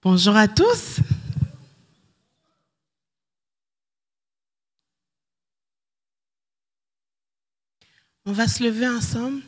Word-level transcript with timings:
Bonjour 0.00 0.36
à 0.36 0.46
tous. 0.46 1.00
On 8.24 8.30
va 8.30 8.46
se 8.46 8.62
lever 8.62 8.86
ensemble. 8.86 9.42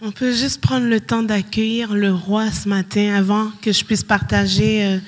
On 0.00 0.12
peut 0.12 0.32
juste 0.32 0.60
prendre 0.60 0.86
le 0.86 1.00
temps 1.00 1.24
d'accueillir 1.24 1.92
le 1.92 2.14
roi 2.14 2.52
ce 2.52 2.68
matin 2.68 3.14
avant 3.16 3.50
que 3.60 3.72
je 3.72 3.84
puisse 3.84 4.04
partager 4.04 4.84
euh, 4.84 4.98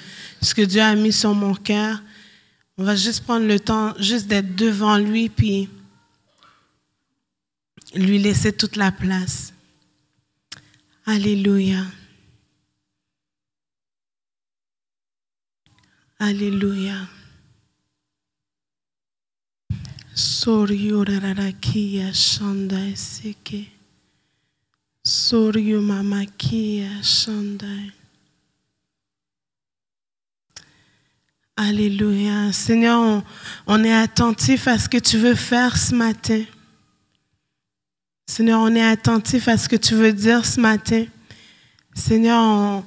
ce 0.43 0.55
que 0.55 0.63
Dieu 0.63 0.83
a 0.83 0.95
mis 0.95 1.13
sur 1.13 1.35
mon 1.35 1.55
cœur. 1.55 2.03
On 2.77 2.85
va 2.85 2.97
juste 2.97 3.25
prendre 3.25 3.47
le 3.47 3.61
temps 3.61 3.95
juste 3.99 4.27
d'être 4.27 4.57
devant 4.57 4.99
lui 4.99 5.29
puis 5.29 5.69
lui 7.95 8.19
laisser 8.19 8.53
toute 8.53 8.77
la 8.77 8.91
place. 8.91 9.53
Alléluia. 11.07 11.85
Alléluia. 16.19 17.09
Soryo 20.15 21.05
rarakia 21.05 22.13
shanda 22.13 22.95
seke. 22.95 23.69
Soryo. 25.05 25.81
Alléluia. 31.57 32.51
Seigneur, 32.51 33.23
on, 33.67 33.85
est 33.85 33.93
attentif 33.93 34.67
à 34.69 34.79
ce 34.79 34.89
que 34.89 34.97
tu 34.97 35.19
veux 35.19 35.35
faire 35.35 35.77
ce 35.77 35.95
matin. 35.95 36.43
Seigneur, 38.27 38.61
on 38.61 38.75
est 38.75 38.83
attentif 38.83 39.49
à 39.49 39.59
ce 39.59 39.69
que 39.69 39.77
tu 39.77 39.95
veux 39.95 40.15
dire 40.15 40.47
ce 40.47 40.59
matin. 40.59 41.05
Seigneur, 41.95 42.83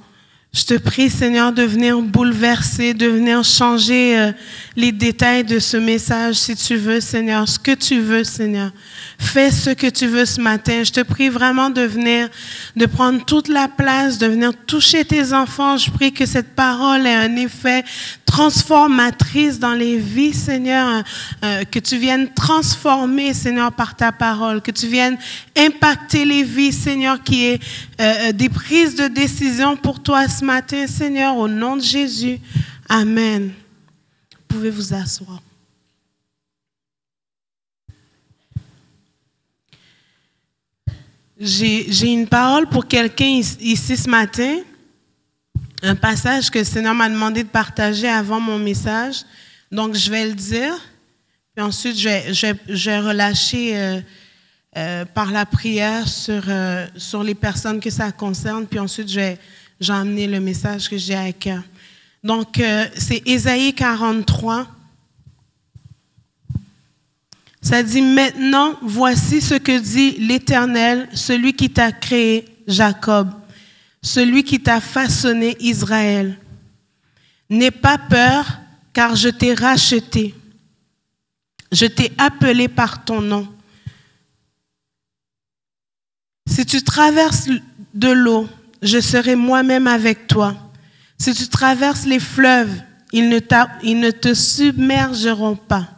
je 0.56 0.64
te 0.64 0.73
prie, 0.75 1.09
Seigneur, 1.09 1.52
de 1.52 1.62
venir 1.64 2.02
bouleverser, 2.02 2.94
de 2.94 3.08
venir 3.08 3.44
changer 3.44 4.17
euh, 4.17 4.31
les 4.78 4.94
détails 4.94 5.44
de 5.44 5.59
ce 5.59 5.75
message, 5.75 6.36
si 6.36 6.56
tu 6.56 6.78
veux, 6.78 7.02
Seigneur, 7.02 7.47
ce 7.47 7.59
que 7.59 7.75
tu 7.75 8.00
veux, 8.00 8.23
Seigneur. 8.23 8.72
Fais 9.20 9.52
ce 9.52 9.72
que 9.72 9.88
tu 9.88 10.08
veux 10.08 10.25
ce 10.25 10.40
matin. 10.40 10.84
Je 10.84 10.94
te 10.94 11.02
prie 11.02 11.28
vraiment 11.28 11.70
de 11.70 11.81
venir, 11.81 12.30
de 12.78 12.86
prendre 12.86 13.23
toute 13.25 13.50
la 13.50 13.68
place, 13.68 14.18
de 14.18 14.28
venir 14.28 14.53
toucher 14.66 15.03
tes 15.03 15.34
enfants. 15.34 15.75
Je 15.75 15.92
prie 15.92 16.14
que 16.14 16.25
cette 16.25 16.56
parole 16.56 17.06
ait 17.06 17.14
un 17.14 17.36
effet 17.36 17.84
transformatrice 18.26 19.59
dans 19.59 19.73
les 19.73 19.98
vies, 19.98 20.34
Seigneur, 20.34 21.04
euh, 21.44 21.64
que 21.64 21.80
tu 21.80 21.98
viennes 21.98 22.34
transformer, 22.34 23.34
Seigneur, 23.34 23.72
par 23.72 23.95
ta 23.95 24.12
parole, 24.12 24.62
que 24.62 24.72
tu 24.72 24.88
viennes 24.88 25.18
impacter 25.58 26.26
les 26.26 26.44
vies, 26.44 26.73
Seigneur, 26.73 27.22
qui 27.23 27.46
est 27.46 27.62
euh, 28.02 28.14
euh, 28.30 28.31
des 28.31 28.50
prises 28.50 28.96
de 28.96 29.08
décision 29.08 29.78
pour 29.78 30.02
toi 30.02 30.28
ce 30.28 30.44
matin, 30.44 30.88
Seigneur, 30.88 31.38
au 31.38 31.48
nom 31.48 31.78
de 31.78 31.81
Jésus. 31.81 32.40
Amen. 32.90 33.52
Vous 34.31 34.58
pouvez 34.58 34.70
vous 34.70 34.94
asseoir. 34.94 35.42
J'ai 41.38 42.12
une 42.12 42.28
parole 42.28 42.68
pour 42.68 42.88
quelqu'un 42.88 43.42
ici 43.59 43.98
ce 43.98 44.09
matin 44.09 44.59
un 45.86 45.95
passage 45.95 46.50
que 46.50 46.59
le 46.59 46.66
Seigneur 46.66 46.95
m'a 46.95 47.08
demandé 47.08 47.44
de 47.44 47.47
partager 47.47 48.08
avant 48.08 48.39
mon 48.39 48.58
message. 48.58 49.23
Donc, 49.72 49.95
je 49.95 50.09
vais 50.09 50.25
le 50.25 50.33
dire. 50.33 50.73
Puis 51.55 51.64
ensuite, 51.64 51.97
je 51.97 52.83
vais, 52.88 53.00
relâcher 53.00 53.78
euh, 53.78 54.02
euh, 54.78 55.06
par 55.06 55.31
la 55.31 55.45
prière 55.45 56.07
sur, 56.07 56.44
euh, 56.47 56.88
sur 56.97 57.24
les 57.24 57.35
personnes 57.35 57.79
que 57.79 57.91
ça 57.91 58.12
concerne. 58.12 58.66
Puis 58.66 58.79
ensuite, 58.79 59.09
je 59.09 59.19
vais 59.19 59.40
amener 59.88 60.25
le 60.25 60.40
message 60.40 60.90
que 60.90 60.97
j'ai 60.97 61.16
à 61.16 61.31
cœur. 61.31 61.62
Donc, 62.24 62.59
c'est 62.97 63.22
Ésaïe 63.28 63.72
43. 63.72 64.68
Ça 67.62 67.84
dit, 67.84 68.01
maintenant, 68.01 68.74
voici 68.81 69.40
ce 69.40 69.53
que 69.53 69.78
dit 69.78 70.18
l'Éternel, 70.18 71.07
celui 71.13 71.53
qui 71.53 71.69
t'a 71.69 71.91
créé, 71.91 72.45
Jacob, 72.68 73.29
celui 74.06 74.44
qui 74.44 74.60
t'a 74.60 74.80
façonné, 74.80 75.58
Israël. 75.60 76.38
N'aie 77.50 77.72
pas 77.72 77.98
peur, 77.98 78.60
car 78.94 79.16
je 79.16 79.30
t'ai 79.30 79.56
racheté. 79.56 80.36
Je 81.72 81.88
t'ai 81.88 82.12
appelé 82.20 82.68
par 82.68 83.04
ton 83.04 83.20
nom. 83.20 83.52
Si 86.48 86.68
tu 86.68 86.84
traverses 86.84 87.50
de 87.96 88.10
l'eau, 88.10 88.48
je 88.84 89.00
serai 89.00 89.36
moi-même 89.36 89.88
avec 89.88 90.28
toi. 90.28 90.56
Si 91.18 91.34
tu 91.34 91.48
traverses 91.48 92.06
les 92.06 92.20
fleuves, 92.20 92.84
ils 93.12 93.28
ne, 93.28 93.40
ils 93.82 94.00
ne 94.00 94.12
te 94.12 94.36
submergeront 94.36 95.56
pas. 95.56 95.90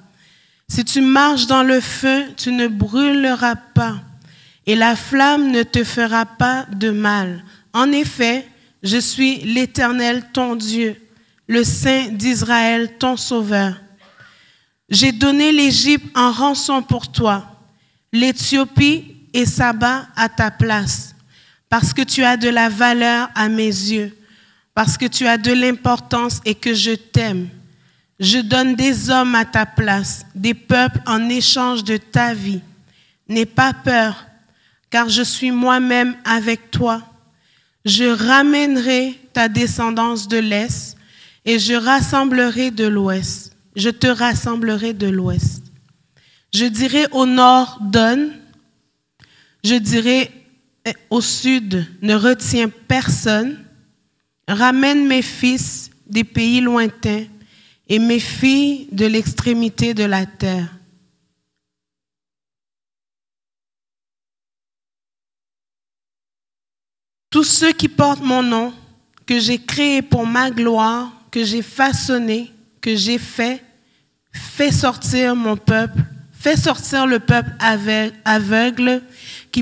Si 0.69 0.85
tu 0.85 1.01
marches 1.01 1.47
dans 1.47 1.63
le 1.63 1.81
feu, 1.81 2.23
tu 2.37 2.53
ne 2.53 2.67
brûleras 2.67 3.55
pas, 3.55 3.95
et 4.65 4.75
la 4.75 4.95
flamme 4.95 5.51
ne 5.51 5.63
te 5.63 5.83
fera 5.83 6.25
pas 6.25 6.65
de 6.71 6.89
mal. 6.89 7.43
En 7.77 7.91
effet, 7.91 8.43
je 8.81 8.97
suis 8.97 9.37
l'Éternel, 9.41 10.23
ton 10.33 10.55
Dieu, 10.55 10.99
le 11.45 11.63
Saint 11.63 12.07
d'Israël, 12.07 12.97
ton 12.97 13.15
Sauveur. 13.15 13.79
J'ai 14.89 15.11
donné 15.11 15.51
l'Égypte 15.51 16.07
en 16.17 16.31
rançon 16.31 16.81
pour 16.81 17.11
toi, 17.11 17.45
l'Éthiopie 18.11 19.13
et 19.31 19.45
Saba 19.45 20.07
à 20.15 20.27
ta 20.27 20.49
place, 20.49 21.13
parce 21.69 21.93
que 21.93 22.01
tu 22.01 22.23
as 22.23 22.35
de 22.35 22.49
la 22.49 22.67
valeur 22.67 23.29
à 23.35 23.47
mes 23.47 23.65
yeux, 23.65 24.17
parce 24.73 24.97
que 24.97 25.05
tu 25.05 25.27
as 25.27 25.37
de 25.37 25.51
l'importance 25.51 26.41
et 26.45 26.55
que 26.55 26.73
je 26.73 26.93
t'aime. 26.93 27.47
Je 28.19 28.39
donne 28.39 28.73
des 28.73 29.11
hommes 29.11 29.35
à 29.35 29.45
ta 29.45 29.67
place, 29.67 30.25
des 30.33 30.55
peuples 30.55 31.01
en 31.05 31.29
échange 31.29 31.83
de 31.83 31.97
ta 31.97 32.33
vie. 32.33 32.61
N'aie 33.29 33.45
pas 33.45 33.71
peur, 33.71 34.25
car 34.89 35.09
je 35.09 35.21
suis 35.21 35.51
moi-même 35.51 36.15
avec 36.25 36.71
toi. 36.71 37.06
Je 37.87 38.03
ramènerai 38.03 39.17
ta 39.31 39.47
descendance 39.47 40.27
de 40.27 40.37
l'Est 40.37 40.97
et 41.45 41.57
je 41.57 41.73
rassemblerai 41.73 42.69
de 42.69 42.85
l'Ouest. 42.85 43.55
Je 43.77 43.89
te 43.89 44.07
rassemblerai 44.07 44.93
de 44.93 45.07
l'Ouest. 45.07 45.63
Je 46.53 46.65
dirai 46.65 47.05
au 47.13 47.25
nord, 47.25 47.79
donne. 47.79 48.33
Je 49.63 49.75
dirai 49.75 50.29
eh, 50.85 50.93
au 51.09 51.21
sud, 51.21 51.87
ne 52.01 52.13
retiens 52.13 52.67
personne. 52.67 53.57
Ramène 54.49 55.07
mes 55.07 55.21
fils 55.21 55.89
des 56.07 56.25
pays 56.25 56.59
lointains 56.59 57.23
et 57.87 57.99
mes 57.99 58.19
filles 58.19 58.89
de 58.91 59.05
l'extrémité 59.05 59.93
de 59.93 60.03
la 60.03 60.25
terre. 60.25 60.76
Tous 67.37 67.43
ceux 67.43 67.71
qui 67.71 67.87
portent 67.87 68.23
mon 68.23 68.41
nom, 68.41 68.73
que 69.27 69.39
j'ai 69.39 69.59
créé 69.59 70.01
pour 70.01 70.25
ma 70.25 70.49
gloire, 70.49 71.11
que 71.29 71.43
j'ai 71.43 71.61
façonné, 71.61 72.51
que 72.81 72.95
j'ai 72.95 73.19
fait, 73.19 73.63
fais 74.31 74.71
sortir 74.71 75.35
mon 75.35 75.55
peuple, 75.55 75.99
fais 76.31 76.57
sortir 76.57 77.05
le 77.05 77.19
peuple 77.19 77.51
aveugle, 78.25 79.03
qui, 79.51 79.61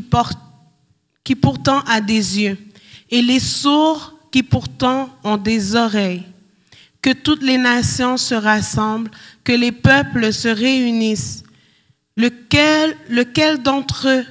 pourtant 1.36 1.82
a 1.82 2.00
des 2.00 2.40
yeux, 2.40 2.58
et 3.12 3.22
les 3.22 3.42
sourds 3.42 4.18
qui 4.32 4.42
pourtant 4.42 5.10
ont 5.26 5.36
des 5.36 5.76
oreilles. 5.76 6.24
Que 7.02 7.12
toutes 7.12 7.44
les 7.44 7.58
nations 7.58 8.16
se 8.16 8.36
rassemblent, 8.36 9.12
que 9.44 9.52
les 9.52 9.74
peuples 9.74 10.32
se 10.32 10.48
réunissent. 10.48 11.44
Lequel 12.16 13.62
d'entre 13.62 14.08
eux 14.08 14.26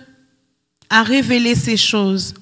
a 0.88 1.02
révélé 1.02 1.54
ces 1.54 1.76
choses? 1.76 2.32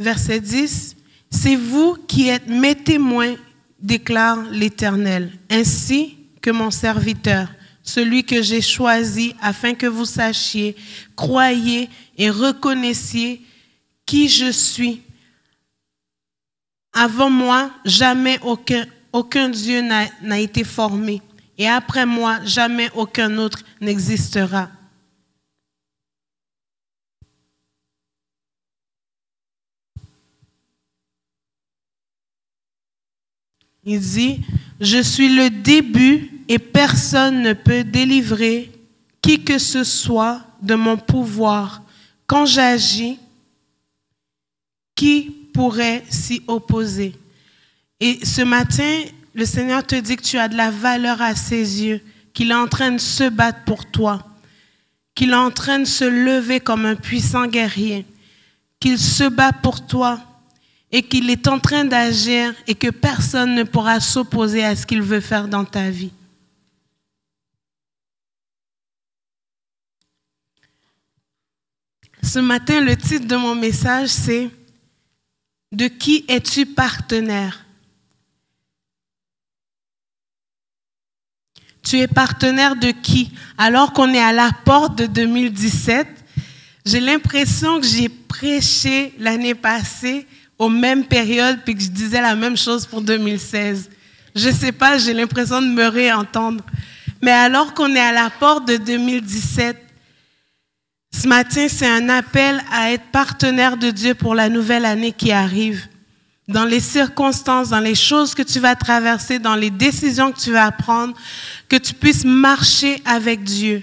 Verset 0.00 0.40
10. 0.40 0.96
C'est 1.30 1.56
vous 1.56 1.96
qui 2.08 2.28
êtes 2.28 2.48
mes 2.48 2.74
témoins, 2.74 3.36
déclare 3.78 4.42
l'Éternel, 4.50 5.30
ainsi 5.50 6.16
que 6.40 6.50
mon 6.50 6.70
serviteur, 6.70 7.48
celui 7.82 8.24
que 8.24 8.40
j'ai 8.42 8.62
choisi 8.62 9.34
afin 9.40 9.74
que 9.74 9.86
vous 9.86 10.06
sachiez, 10.06 10.74
croyez 11.14 11.88
et 12.16 12.30
reconnaissiez 12.30 13.42
qui 14.06 14.28
je 14.28 14.50
suis. 14.50 15.02
Avant 16.92 17.30
moi, 17.30 17.70
jamais 17.84 18.40
aucun, 18.42 19.48
Dieu 19.50 19.82
n'a 19.82 20.40
été 20.40 20.64
formé, 20.64 21.20
et 21.58 21.68
après 21.68 22.06
moi, 22.06 22.38
jamais 22.44 22.88
aucun 22.94 23.36
autre 23.36 23.60
n'existera. 23.80 24.70
Il 33.84 34.00
dit, 34.00 34.40
je 34.80 35.02
suis 35.02 35.34
le 35.34 35.50
début 35.50 36.30
et 36.48 36.58
personne 36.58 37.42
ne 37.42 37.52
peut 37.52 37.84
délivrer 37.84 38.70
qui 39.22 39.44
que 39.44 39.58
ce 39.58 39.84
soit 39.84 40.42
de 40.62 40.74
mon 40.74 40.96
pouvoir. 40.96 41.82
Quand 42.26 42.46
j'agis, 42.46 43.18
qui 44.94 45.30
pourrait 45.52 46.04
s'y 46.08 46.42
opposer? 46.46 47.14
Et 48.00 48.24
ce 48.24 48.42
matin, 48.42 49.02
le 49.34 49.44
Seigneur 49.44 49.86
te 49.86 49.94
dit 49.94 50.16
que 50.16 50.22
tu 50.22 50.38
as 50.38 50.48
de 50.48 50.56
la 50.56 50.70
valeur 50.70 51.22
à 51.22 51.34
ses 51.34 51.82
yeux, 51.82 52.00
qu'il 52.32 52.50
est 52.50 52.54
en 52.54 52.68
train 52.68 52.92
de 52.92 52.98
se 52.98 53.28
battre 53.28 53.64
pour 53.64 53.90
toi, 53.90 54.26
qu'il 55.14 55.30
est 55.30 55.34
en 55.34 55.50
train 55.50 55.78
de 55.78 55.84
se 55.84 56.04
lever 56.04 56.60
comme 56.60 56.86
un 56.86 56.96
puissant 56.96 57.46
guerrier, 57.46 58.04
qu'il 58.78 58.98
se 58.98 59.24
bat 59.28 59.52
pour 59.52 59.86
toi 59.86 60.20
et 60.92 61.02
qu'il 61.02 61.30
est 61.30 61.46
en 61.46 61.58
train 61.58 61.84
d'agir 61.84 62.54
et 62.66 62.74
que 62.74 62.90
personne 62.90 63.54
ne 63.54 63.62
pourra 63.62 64.00
s'opposer 64.00 64.64
à 64.64 64.74
ce 64.74 64.86
qu'il 64.86 65.02
veut 65.02 65.20
faire 65.20 65.46
dans 65.46 65.64
ta 65.64 65.90
vie. 65.90 66.12
Ce 72.22 72.38
matin, 72.38 72.80
le 72.80 72.96
titre 72.96 73.26
de 73.26 73.36
mon 73.36 73.54
message, 73.54 74.08
c'est 74.08 74.50
De 75.72 75.86
qui 75.86 76.24
es-tu 76.28 76.66
partenaire? 76.66 77.64
Tu 81.82 81.98
es 81.98 82.08
partenaire 82.08 82.76
de 82.76 82.90
qui? 82.90 83.32
Alors 83.56 83.92
qu'on 83.92 84.12
est 84.12 84.20
à 84.20 84.32
la 84.32 84.50
porte 84.64 84.98
de 84.98 85.06
2017, 85.06 86.06
j'ai 86.84 87.00
l'impression 87.00 87.80
que 87.80 87.86
j'ai 87.86 88.08
prêché 88.08 89.14
l'année 89.18 89.54
passée 89.54 90.26
aux 90.60 90.68
mêmes 90.68 91.06
périodes 91.06 91.60
puis 91.64 91.74
que 91.74 91.82
je 91.82 91.88
disais 91.88 92.20
la 92.20 92.36
même 92.36 92.56
chose 92.56 92.84
pour 92.86 93.00
2016. 93.00 93.88
Je 94.36 94.50
sais 94.50 94.72
pas, 94.72 94.98
j'ai 94.98 95.14
l'impression 95.14 95.62
de 95.62 95.66
me 95.66 95.86
réentendre. 95.88 96.62
Mais 97.22 97.30
alors 97.30 97.72
qu'on 97.72 97.94
est 97.94 98.00
à 98.00 98.12
la 98.12 98.28
porte 98.28 98.68
de 98.68 98.76
2017, 98.76 99.76
ce 101.12 101.26
matin, 101.26 101.66
c'est 101.66 101.88
un 101.88 102.10
appel 102.10 102.62
à 102.70 102.92
être 102.92 103.06
partenaire 103.10 103.78
de 103.78 103.90
Dieu 103.90 104.14
pour 104.14 104.34
la 104.34 104.50
nouvelle 104.50 104.84
année 104.84 105.12
qui 105.12 105.32
arrive. 105.32 105.88
Dans 106.46 106.66
les 106.66 106.80
circonstances, 106.80 107.70
dans 107.70 107.80
les 107.80 107.94
choses 107.94 108.34
que 108.34 108.42
tu 108.42 108.60
vas 108.60 108.74
traverser, 108.74 109.38
dans 109.38 109.56
les 109.56 109.70
décisions 109.70 110.30
que 110.30 110.38
tu 110.40 110.52
vas 110.52 110.70
prendre, 110.72 111.14
que 111.70 111.76
tu 111.76 111.94
puisses 111.94 112.24
marcher 112.24 113.00
avec 113.06 113.44
Dieu. 113.44 113.82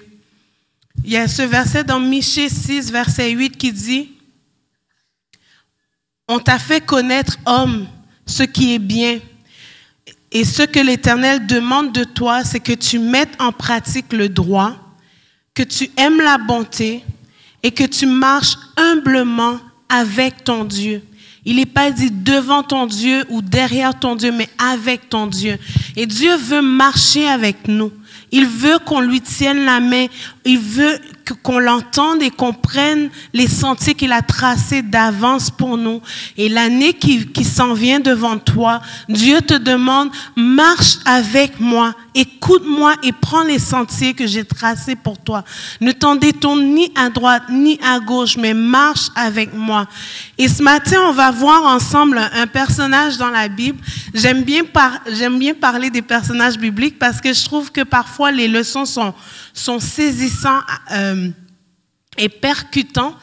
Il 1.03 1.11
y 1.11 1.17
a 1.17 1.27
ce 1.27 1.41
verset 1.41 1.83
dans 1.83 1.99
Michée 1.99 2.49
6, 2.49 2.91
verset 2.91 3.31
8 3.31 3.57
qui 3.57 3.71
dit, 3.71 4.16
On 6.27 6.39
t'a 6.39 6.59
fait 6.59 6.85
connaître, 6.85 7.37
homme, 7.45 7.87
ce 8.25 8.43
qui 8.43 8.73
est 8.73 8.79
bien. 8.79 9.19
Et 10.31 10.43
ce 10.43 10.63
que 10.63 10.79
l'Éternel 10.79 11.47
demande 11.47 11.93
de 11.93 12.03
toi, 12.03 12.43
c'est 12.43 12.59
que 12.59 12.73
tu 12.73 12.99
mettes 12.99 13.39
en 13.39 13.53
pratique 13.53 14.11
le 14.11 14.27
droit, 14.27 14.75
que 15.53 15.63
tu 15.63 15.89
aimes 15.95 16.19
la 16.19 16.37
bonté 16.37 17.03
et 17.63 17.71
que 17.71 17.85
tu 17.85 18.05
marches 18.05 18.57
humblement 18.75 19.59
avec 19.87 20.43
ton 20.43 20.65
Dieu. 20.65 21.01
Il 21.45 21.55
n'est 21.55 21.65
pas 21.65 21.91
dit 21.91 22.11
devant 22.11 22.61
ton 22.61 22.87
Dieu 22.87 23.23
ou 23.29 23.41
derrière 23.41 23.97
ton 23.97 24.17
Dieu, 24.17 24.33
mais 24.33 24.49
avec 24.57 25.07
ton 25.07 25.27
Dieu. 25.27 25.57
Et 25.95 26.05
Dieu 26.05 26.35
veut 26.35 26.61
marcher 26.61 27.25
avec 27.25 27.69
nous. 27.69 27.93
Il 28.33 28.45
veut 28.45 28.79
qu'on 28.79 28.99
lui 28.99 29.21
tienne 29.21 29.63
la 29.63 29.79
main. 29.79 30.07
Il 30.43 30.59
veut 30.59 30.99
qu'on 31.33 31.59
l'entende 31.59 32.21
et 32.21 32.29
qu'on 32.29 32.53
prenne 32.53 33.09
les 33.33 33.47
sentiers 33.47 33.95
qu'il 33.95 34.11
a 34.11 34.21
tracés 34.21 34.81
d'avance 34.81 35.49
pour 35.49 35.77
nous. 35.77 36.01
Et 36.37 36.49
l'année 36.49 36.93
qui, 36.93 37.25
qui 37.27 37.43
s'en 37.43 37.73
vient 37.73 37.99
devant 37.99 38.37
toi, 38.37 38.81
Dieu 39.09 39.41
te 39.41 39.53
demande, 39.53 40.09
marche 40.35 40.97
avec 41.05 41.59
moi, 41.59 41.93
écoute-moi 42.15 42.95
et 43.03 43.11
prends 43.11 43.43
les 43.43 43.59
sentiers 43.59 44.13
que 44.13 44.27
j'ai 44.27 44.43
tracés 44.43 44.95
pour 44.95 45.17
toi. 45.17 45.43
Ne 45.81 45.91
t'en 45.91 46.15
détourne 46.15 46.63
ni 46.63 46.91
à 46.95 47.09
droite 47.09 47.43
ni 47.49 47.79
à 47.83 47.99
gauche, 47.99 48.37
mais 48.37 48.53
marche 48.53 49.07
avec 49.15 49.53
moi. 49.53 49.87
Et 50.37 50.47
ce 50.47 50.61
matin, 50.61 50.97
on 51.07 51.13
va 51.13 51.31
voir 51.31 51.63
ensemble 51.63 52.19
un 52.33 52.47
personnage 52.47 53.17
dans 53.17 53.29
la 53.29 53.47
Bible. 53.47 53.79
J'aime 54.13 54.43
bien, 54.43 54.63
par, 54.63 54.99
j'aime 55.11 55.39
bien 55.39 55.53
parler 55.53 55.89
des 55.89 56.01
personnages 56.01 56.57
bibliques 56.57 56.99
parce 56.99 57.21
que 57.21 57.33
je 57.33 57.45
trouve 57.45 57.71
que 57.71 57.81
parfois 57.81 58.31
les 58.31 58.47
leçons 58.47 58.85
sont 58.85 59.13
sont 59.57 59.79
saisissants 59.79 60.61
euh, 60.91 61.29
et 62.17 62.29
percutants. 62.29 63.15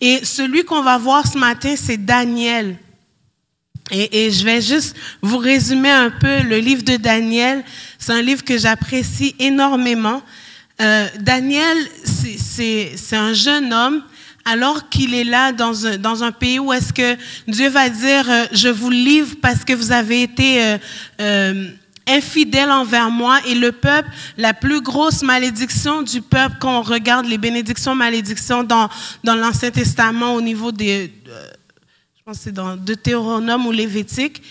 Et 0.00 0.24
celui 0.24 0.64
qu'on 0.64 0.82
va 0.82 0.98
voir 0.98 1.26
ce 1.26 1.36
matin, 1.36 1.74
c'est 1.76 1.98
Daniel. 1.98 2.76
Et, 3.92 4.30
je 4.30 4.44
vais 4.44 4.62
juste 4.62 4.94
vous 5.20 5.38
résumer 5.38 5.90
un 5.90 6.10
peu 6.10 6.42
le 6.42 6.58
livre 6.58 6.84
de 6.84 6.96
Daniel. 6.96 7.64
C'est 7.98 8.12
un 8.12 8.22
livre 8.22 8.44
que 8.44 8.56
j'apprécie 8.56 9.34
énormément. 9.40 10.22
Euh, 10.80 11.08
Daniel, 11.18 11.76
c'est 12.04 13.16
un 13.16 13.34
jeune 13.34 13.72
homme 13.72 14.04
alors 14.44 14.88
qu'il 14.88 15.14
est 15.14 15.24
là 15.24 15.50
dans 15.52 15.86
un, 15.86 15.98
dans 15.98 16.22
un 16.22 16.30
pays 16.30 16.60
où 16.60 16.72
est-ce 16.72 16.92
que 16.92 17.16
Dieu 17.48 17.68
va 17.68 17.88
dire, 17.88 18.30
euh, 18.30 18.46
je 18.52 18.68
vous 18.68 18.90
livre 18.90 19.34
parce 19.42 19.64
que 19.64 19.72
vous 19.72 19.90
avez 19.90 20.22
été 20.22 20.78
infidèle 22.06 22.70
envers 22.70 23.10
moi 23.10 23.38
et 23.46 23.54
le 23.54 23.72
peuple, 23.72 24.08
la 24.36 24.54
plus 24.54 24.80
grosse 24.80 25.22
malédiction 25.22 26.02
du 26.02 26.22
peuple 26.22 26.56
quand 26.60 26.80
on 26.80 26.82
regarde 26.82 27.26
les 27.26 27.38
bénédictions, 27.38 27.94
malédictions 27.94 28.64
dans, 28.64 28.88
dans 29.24 29.34
l'Ancien 29.34 29.70
Testament 29.70 30.34
au 30.34 30.40
niveau 30.40 30.72
des, 30.72 31.12
euh, 31.28 31.50
je 32.16 32.22
pense 32.24 32.38
c'est 32.40 32.52
dans 32.52 32.76
Deutéronome 32.76 33.66
ou 33.66 33.72
Lévitique, 33.72 34.42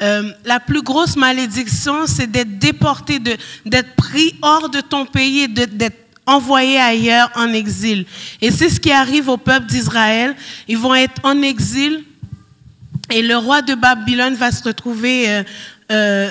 euh, 0.00 0.30
la 0.44 0.60
plus 0.60 0.82
grosse 0.82 1.16
malédiction, 1.16 2.06
c'est 2.06 2.30
d'être 2.30 2.58
déporté, 2.58 3.18
d'être 3.18 3.94
pris 3.96 4.34
hors 4.42 4.68
de 4.68 4.80
ton 4.80 5.04
pays 5.06 5.40
et 5.40 5.48
d'être 5.48 5.96
envoyé 6.24 6.78
ailleurs 6.78 7.30
en 7.34 7.52
exil. 7.52 8.04
Et 8.40 8.50
c'est 8.50 8.68
ce 8.68 8.78
qui 8.78 8.92
arrive 8.92 9.28
au 9.28 9.38
peuple 9.38 9.66
d'Israël. 9.66 10.36
Ils 10.68 10.78
vont 10.78 10.94
être 10.94 11.20
en 11.24 11.42
exil 11.42 12.04
et 13.10 13.22
le 13.22 13.36
roi 13.36 13.62
de 13.62 13.74
Babylone 13.74 14.34
va 14.34 14.52
se 14.52 14.62
retrouver 14.62 15.28
euh, 15.28 15.42
euh, 15.90 16.30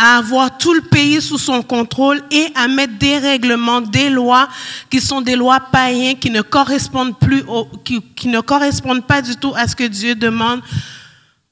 à, 0.00 0.16
avoir 0.18 0.56
tout 0.56 0.72
le 0.72 0.80
pays 0.80 1.20
sous 1.20 1.38
son 1.38 1.62
contrôle 1.62 2.22
et 2.30 2.46
à 2.54 2.68
mettre 2.68 2.98
des 2.98 3.18
règlements, 3.18 3.80
des 3.80 4.08
lois 4.08 4.48
qui 4.88 5.00
sont 5.00 5.20
des 5.20 5.36
lois 5.36 5.60
païens 5.60 6.14
qui 6.14 6.30
ne 6.30 6.42
correspondent 6.42 7.18
plus, 7.18 7.42
au, 7.46 7.66
qui, 7.84 8.28
ne 8.28 8.40
correspondent 8.40 9.06
pas 9.06 9.20
du 9.20 9.36
tout 9.36 9.52
à 9.54 9.68
ce 9.68 9.76
que 9.76 9.84
Dieu 9.84 10.14
demande 10.14 10.62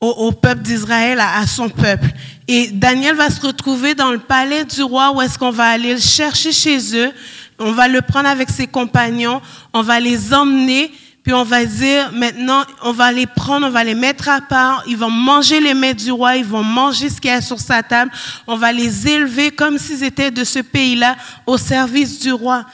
au, 0.01 0.09
au 0.09 0.33
peuple 0.33 0.63
d'Israël, 0.63 1.21
à, 1.21 1.39
à, 1.39 1.47
son 1.47 1.69
peuple. 1.69 2.09
Et 2.47 2.69
Daniel 2.69 3.15
va 3.17 3.31
se 3.31 3.41
retrouver 3.41 3.95
dans 3.95 4.11
le 4.11 4.19
palais 4.19 4.65
du 4.65 4.83
roi 4.83 5.13
où 5.13 5.21
est-ce 5.21 5.39
qu'on 5.39 5.51
va 5.51 5.67
aller 5.69 5.93
le 5.93 6.01
chercher 6.01 6.53
chez 6.53 6.97
eux. 6.97 7.13
On 7.59 7.73
va 7.73 7.89
le 7.89 8.01
prendre 8.01 8.29
avec 8.29 8.49
ses 8.49 8.67
compagnons, 8.67 9.43
on 9.75 9.83
va 9.83 10.01
les 10.01 10.33
emmener 10.33 10.91
puis 11.29 11.35
on 11.35 11.45
va 11.45 11.63
dire, 11.67 12.11
maintenant, 12.11 12.65
on 12.81 12.93
va 12.93 13.13
les 13.13 13.27
prendre, 13.27 13.67
on 13.67 13.71
va 13.71 13.85
les 13.85 13.95
mettre 13.95 14.31
à 14.31 14.41
part, 14.41 14.83
ils 14.87 14.97
vont 14.97 15.11
manger 15.11 15.61
les 15.61 15.75
mets 15.75 15.93
du 15.93 16.11
roi, 16.11 16.37
ils 16.39 16.45
vont 16.47 16.63
manger 16.63 17.11
ce 17.11 17.21
qu'il 17.21 17.31
y 17.31 17.35
a 17.35 17.43
sur 17.43 17.61
sa 17.61 17.83
table, 17.83 18.11
on 18.47 18.57
va 18.57 18.73
les 18.73 19.07
élever 19.07 19.51
comme 19.51 19.77
s'ils 19.77 20.03
étaient 20.05 20.31
de 20.31 20.43
ce 20.43 20.61
pays-là 20.61 21.19
au 21.45 21.59
service 21.59 22.21
du 22.21 22.33
roi. 22.33 22.65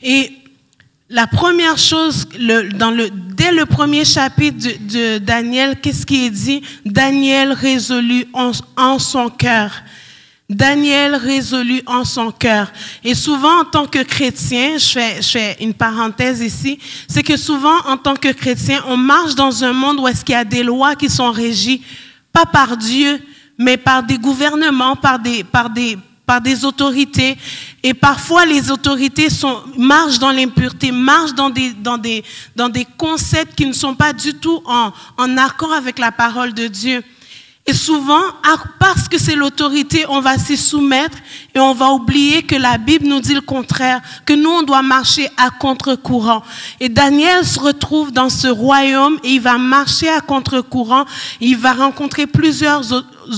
Et 0.00 0.32
la 1.10 1.26
première 1.26 1.76
chose, 1.76 2.28
dans 2.76 2.92
le, 2.92 3.10
dès 3.10 3.50
le 3.50 3.66
premier 3.66 4.04
chapitre 4.04 4.58
de, 4.58 5.16
de 5.16 5.18
Daniel, 5.18 5.80
qu'est-ce 5.80 6.06
qui 6.06 6.26
est 6.26 6.30
dit? 6.30 6.62
Daniel 6.84 7.52
résolu 7.52 8.26
en, 8.32 8.52
en 8.76 9.00
son 9.00 9.28
cœur. 9.28 9.72
Daniel 10.48 11.14
résolu 11.14 11.82
en 11.86 12.04
son 12.04 12.30
cœur. 12.30 12.70
Et 13.02 13.14
souvent, 13.14 13.60
en 13.60 13.64
tant 13.64 13.86
que 13.86 14.02
chrétien, 14.02 14.76
je 14.76 14.86
fais, 14.86 15.22
je 15.22 15.28
fais 15.28 15.56
une 15.60 15.72
parenthèse 15.72 16.40
ici, 16.40 16.78
c'est 17.08 17.22
que 17.22 17.36
souvent, 17.36 17.78
en 17.86 17.96
tant 17.96 18.14
que 18.14 18.28
chrétien, 18.28 18.82
on 18.86 18.96
marche 18.96 19.34
dans 19.34 19.64
un 19.64 19.72
monde 19.72 20.00
où 20.00 20.08
est-ce 20.08 20.24
qu'il 20.24 20.34
y 20.34 20.38
a 20.38 20.44
des 20.44 20.62
lois 20.62 20.96
qui 20.96 21.08
sont 21.08 21.30
régies, 21.30 21.82
pas 22.30 22.44
par 22.44 22.76
Dieu, 22.76 23.22
mais 23.56 23.78
par 23.78 24.02
des 24.02 24.18
gouvernements, 24.18 24.96
par 24.96 25.18
des, 25.18 25.44
par 25.44 25.70
des, 25.70 25.96
par 26.26 26.42
des 26.42 26.64
autorités. 26.64 27.38
Et 27.82 27.94
parfois, 27.94 28.44
les 28.44 28.70
autorités 28.70 29.30
sont, 29.30 29.62
marchent 29.78 30.18
dans 30.18 30.32
l'impureté, 30.32 30.92
marchent 30.92 31.34
dans 31.34 31.48
des, 31.48 31.72
dans, 31.72 31.96
des, 31.96 32.22
dans 32.54 32.68
des 32.68 32.86
concepts 32.98 33.54
qui 33.54 33.64
ne 33.64 33.72
sont 33.72 33.94
pas 33.94 34.12
du 34.12 34.34
tout 34.34 34.60
en, 34.66 34.92
en 35.16 35.36
accord 35.38 35.72
avec 35.72 35.98
la 35.98 36.12
parole 36.12 36.52
de 36.52 36.66
Dieu. 36.66 37.02
Et 37.66 37.72
souvent, 37.72 38.20
parce 38.78 39.08
que 39.08 39.16
c'est 39.16 39.34
l'autorité, 39.34 40.04
on 40.10 40.20
va 40.20 40.36
s'y 40.36 40.58
soumettre 40.58 41.16
et 41.54 41.60
on 41.60 41.72
va 41.72 41.92
oublier 41.92 42.42
que 42.42 42.56
la 42.56 42.76
Bible 42.76 43.06
nous 43.06 43.20
dit 43.20 43.32
le 43.32 43.40
contraire, 43.40 44.02
que 44.26 44.34
nous, 44.34 44.50
on 44.50 44.62
doit 44.62 44.82
marcher 44.82 45.30
à 45.38 45.48
contre-courant. 45.48 46.42
Et 46.78 46.90
Daniel 46.90 47.42
se 47.46 47.58
retrouve 47.58 48.12
dans 48.12 48.28
ce 48.28 48.48
royaume 48.48 49.18
et 49.24 49.30
il 49.30 49.40
va 49.40 49.56
marcher 49.56 50.10
à 50.10 50.20
contre-courant. 50.20 51.06
Il 51.40 51.56
va 51.56 51.72
rencontrer 51.72 52.26
plusieurs 52.26 52.84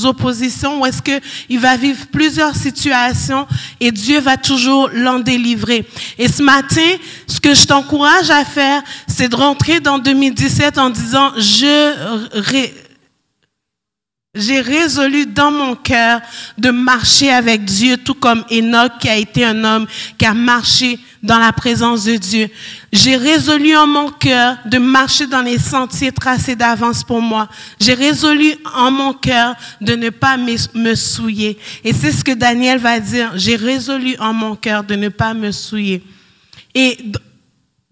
oppositions 0.04 0.80
ou 0.80 0.87
est-ce 0.87 1.02
qu'il 1.02 1.61
va 1.61 1.76
vivre 1.76 2.06
plusieurs 2.11 2.56
situations 2.56 3.47
et 3.78 3.92
Dieu 3.92 4.18
va 4.18 4.37
toujours 4.37 4.90
l'en 4.92 5.21
délivrer. 5.21 5.88
Et 6.18 6.26
ce 6.26 6.42
matin, 6.42 6.97
ce 7.28 7.38
que 7.38 7.54
je 7.54 7.64
t'encourage 7.64 8.30
à 8.30 8.45
faire, 8.45 8.83
c'est 9.06 9.28
de 9.28 9.37
rentrer 9.37 9.78
dans 9.78 10.00
2017 10.00 10.78
en 10.78 10.90
disant, 10.90 11.30
je 11.37 12.86
j'ai 14.37 14.61
résolu 14.61 15.26
dans 15.26 15.50
mon 15.50 15.75
cœur 15.75 16.21
de 16.59 16.71
marcher 16.71 17.31
avec 17.31 17.64
Dieu, 17.64 17.97
tout 17.97 18.14
comme 18.14 18.45
Enoch 18.50 18.93
qui 19.00 19.09
a 19.09 19.16
été 19.16 19.45
un 19.45 19.64
homme 19.64 19.87
qui 20.19 20.26
a 20.26 20.35
marché 20.35 20.99
dans 21.23 21.38
la 21.38 21.52
présence 21.52 22.05
de 22.05 22.16
Dieu. 22.16 22.49
J'ai 22.93 23.16
résolu 23.16 23.76
en 23.76 23.87
mon 23.87 24.11
cœur 24.11 24.59
de 24.64 24.78
marcher 24.78 25.26
dans 25.26 25.43
les 25.43 25.59
sentiers 25.59 26.12
tracés 26.12 26.55
d'avance 26.55 27.02
pour 27.02 27.21
moi. 27.21 27.49
J'ai 27.81 27.95
résolu 27.95 28.55
en 28.75 28.90
mon 28.90 29.12
cœur 29.12 29.57
de 29.81 29.95
ne 29.97 30.11
pas 30.11 30.37
me 30.37 30.95
souiller. 30.95 31.59
Et 31.83 31.93
c'est 31.93 32.12
ce 32.12 32.23
que 32.23 32.33
Daniel 32.33 32.78
va 32.78 33.00
dire. 33.00 33.33
J'ai 33.35 33.57
résolu 33.57 34.16
en 34.19 34.33
mon 34.33 34.55
cœur 34.55 34.85
de 34.85 34.95
ne 34.95 35.09
pas 35.09 35.35
me 35.35 35.50
souiller. 35.50 36.05
Et 36.75 36.99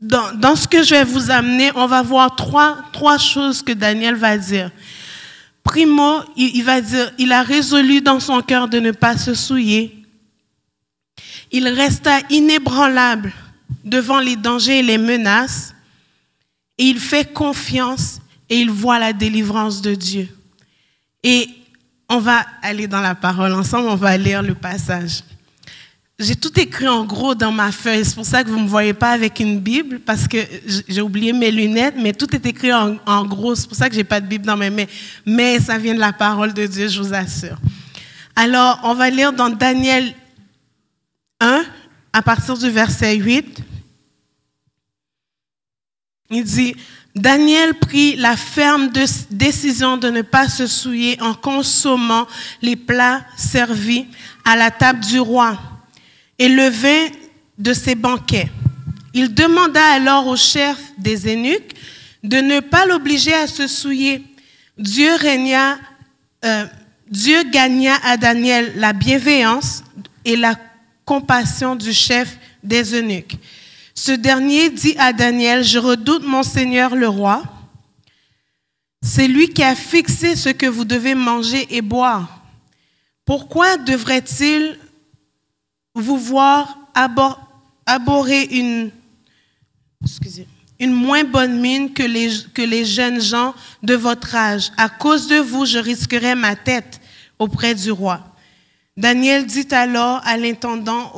dans, 0.01 0.55
ce 0.55 0.69
que 0.69 0.83
je 0.83 0.91
vais 0.91 1.05
vous 1.05 1.31
amener, 1.31 1.71
on 1.75 1.87
va 1.87 2.03
voir 2.03 2.37
trois 2.37 3.19
choses 3.19 3.63
que 3.63 3.73
Daniel 3.73 4.15
va 4.15 4.37
dire. 4.37 4.71
Primo, 5.65 6.21
il, 6.37 6.63
va 6.63 6.81
dire, 6.81 7.11
il 7.19 7.33
a 7.33 7.43
résolu 7.43 8.03
dans 8.03 8.21
son 8.21 8.43
cœur 8.43 8.69
de 8.69 8.79
ne 8.79 8.93
pas 8.93 9.17
se 9.17 9.35
souiller. 9.35 10.05
Il 11.51 11.67
resta 11.67 12.21
inébranlable 12.31 13.33
devant 13.83 14.21
les 14.21 14.37
dangers 14.37 14.81
et 14.81 14.83
les 14.83 14.99
menaces. 14.99 15.75
Et 16.77 16.85
il 16.85 17.01
fait 17.01 17.33
confiance 17.33 18.21
et 18.51 18.59
il 18.59 18.71
voit 18.71 18.99
la 18.99 19.13
délivrance 19.13 19.81
de 19.81 19.95
Dieu. 19.95 20.29
Et 21.23 21.49
on 22.09 22.19
va 22.19 22.45
aller 22.63 22.87
dans 22.87 23.01
la 23.01 23.15
parole 23.15 23.53
ensemble, 23.55 23.89
on 23.89 23.97
va 23.97 24.17
lire 24.17 24.43
le 24.43 24.55
passage. 24.55 25.23
J'ai 26.19 26.37
tout 26.37 26.61
écrit 26.61 26.87
en 26.87 27.05
gros 27.05 27.35
dans 27.35 27.51
ma 27.51 27.73
feuille. 27.73 28.05
C'est 28.05 28.15
pour 28.15 28.25
ça 28.25 28.45
que 28.45 28.49
vous 28.49 28.59
ne 28.59 28.65
me 28.65 28.69
voyez 28.69 28.95
pas 28.95 29.11
avec 29.11 29.41
une 29.41 29.59
Bible, 29.59 29.99
parce 29.99 30.29
que 30.29 30.39
j'ai 30.87 31.01
oublié 31.01 31.33
mes 31.33 31.51
lunettes, 31.51 31.97
mais 31.99 32.13
tout 32.13 32.33
est 32.37 32.47
écrit 32.47 32.73
en, 32.73 33.25
gros. 33.27 33.57
C'est 33.57 33.67
pour 33.67 33.77
ça 33.77 33.89
que 33.89 33.97
j'ai 33.97 34.05
pas 34.05 34.21
de 34.21 34.27
Bible 34.27 34.47
dans 34.47 34.57
mes 34.57 34.71
mains. 34.71 34.87
Mais 35.27 35.59
ça 35.59 35.77
vient 35.77 35.95
de 35.95 35.99
la 35.99 36.13
parole 36.13 36.55
de 36.55 36.67
Dieu, 36.67 36.87
je 36.87 37.03
vous 37.03 37.13
assure. 37.13 37.59
Alors, 38.37 38.79
on 38.85 38.95
va 38.95 39.11
lire 39.11 39.33
dans 39.33 39.51
Daniel 39.51 40.15
1, 41.41 41.65
à 42.13 42.23
partir 42.23 42.57
du 42.57 42.71
verset 42.71 43.17
8. 43.17 43.61
Il 46.31 46.45
dit, 46.45 46.77
Daniel 47.17 47.75
prit 47.75 48.15
la 48.15 48.37
ferme 48.37 48.91
décision 49.31 49.97
de 49.97 50.11
ne 50.11 50.23
pas 50.23 50.49
se 50.49 50.69
souiller 50.69 51.21
en 51.21 51.35
consommant 51.35 52.29
les 52.63 52.77
plats 52.77 53.25
servis 53.37 54.07
à 54.45 54.55
la 54.55 54.71
table 54.71 55.01
du 55.01 55.19
roi 55.19 55.59
et 56.39 56.49
le 56.49 56.69
vin 56.69 57.09
de 57.59 57.73
ses 57.73 57.95
banquets. 57.95 58.51
Il 59.13 59.33
demanda 59.33 59.85
alors 59.93 60.27
au 60.27 60.37
chef 60.37 60.77
des 60.99 61.33
eunuques 61.33 61.75
de 62.23 62.39
ne 62.39 62.61
pas 62.61 62.87
l'obliger 62.87 63.35
à 63.35 63.47
se 63.47 63.67
souiller. 63.67 64.23
Dieu 64.77 65.13
euh, 66.45 66.67
gagna 67.53 67.95
à 68.03 68.17
Daniel 68.17 68.73
la 68.77 68.93
bienveillance 68.93 69.85
et 70.25 70.37
la 70.37 70.57
compassion 71.05 71.77
du 71.77 71.93
chef 71.93 72.37
des 72.63 72.95
eunuques. 72.95 73.37
Ce 73.95 74.11
dernier 74.11 74.71
dit 74.71 74.97
à 74.99 75.13
Daniel, 75.13 75.63
je 75.63 75.79
redoute 75.79 76.25
mon 76.27 76.43
Seigneur 76.43 76.97
le 76.97 77.09
roi. 77.09 77.45
C'est 79.03 79.29
lui 79.29 79.49
qui 79.49 79.63
a 79.63 79.77
fixé 79.77 80.35
ce 80.35 80.49
que 80.49 80.67
vous 80.67 80.85
devez 80.85 81.15
manger 81.15 81.67
et 81.71 81.83
boire. 81.83 82.43
Pourquoi 83.25 83.77
devrait-il 83.77 84.79
vous 85.95 86.19
voir 86.19 86.77
abhorrer 86.95 88.43
une, 88.51 88.91
moins 90.81 91.25
bonne 91.25 91.61
mine 91.61 91.93
que 91.93 92.03
les, 92.03 92.85
jeunes 92.85 93.21
gens 93.21 93.55
de 93.83 93.95
votre 93.95 94.35
âge. 94.35 94.73
À 94.77 94.89
cause 94.89 95.29
de 95.29 95.37
vous, 95.37 95.67
je 95.67 95.79
risquerais 95.79 96.35
ma 96.35 96.57
tête 96.57 97.01
auprès 97.39 97.75
du 97.75 97.91
roi. 97.91 98.21
Daniel 98.97 99.47
dit 99.47 99.69
alors 99.71 100.21
à 100.25 100.37
l'intendant 100.37 101.13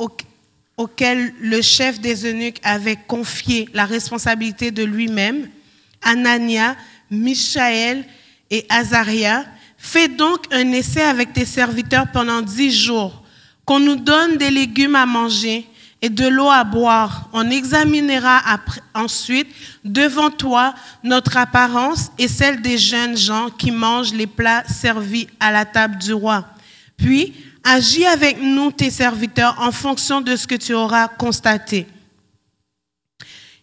auquel 0.77 1.33
le 1.39 1.61
chef 1.61 1.99
des 1.99 2.25
eunuques 2.25 2.59
avait 2.63 2.95
confié 2.95 3.69
la 3.73 3.85
responsabilité 3.85 4.71
de 4.71 4.83
lui-même, 4.83 5.49
Anania, 6.01 6.75
Michaël 7.09 8.05
et 8.49 8.65
Azaria, 8.69 9.45
fais 9.77 10.07
donc 10.07 10.45
un 10.51 10.71
essai 10.71 11.01
avec 11.01 11.33
tes 11.33 11.45
serviteurs 11.45 12.11
pendant 12.11 12.41
dix 12.41 12.71
jours 12.71 13.23
qu'on 13.67 13.81
nous 13.81 13.97
donne 13.97 14.37
des 14.37 14.49
légumes 14.49 14.95
à 14.95 15.05
manger 15.05 15.67
et 16.01 16.09
de 16.09 16.25
l'eau 16.25 16.49
à 16.49 16.63
boire. 16.63 17.29
On 17.33 17.51
examinera 17.51 18.41
ensuite 18.95 19.49
devant 19.83 20.31
toi 20.31 20.73
notre 21.03 21.35
apparence 21.35 22.09
et 22.17 22.29
celle 22.29 22.61
des 22.61 22.77
jeunes 22.77 23.17
gens 23.17 23.49
qui 23.49 23.71
mangent 23.71 24.13
les 24.13 24.25
plats 24.25 24.63
servis 24.67 25.27
à 25.41 25.51
la 25.51 25.65
table 25.65 25.97
du 25.97 26.13
roi. 26.13 26.45
Puis, 26.95 27.33
agis 27.61 28.05
avec 28.05 28.41
nous, 28.41 28.71
tes 28.71 28.89
serviteurs, 28.89 29.57
en 29.59 29.73
fonction 29.73 30.21
de 30.21 30.37
ce 30.37 30.47
que 30.47 30.55
tu 30.55 30.73
auras 30.73 31.09
constaté. 31.09 31.87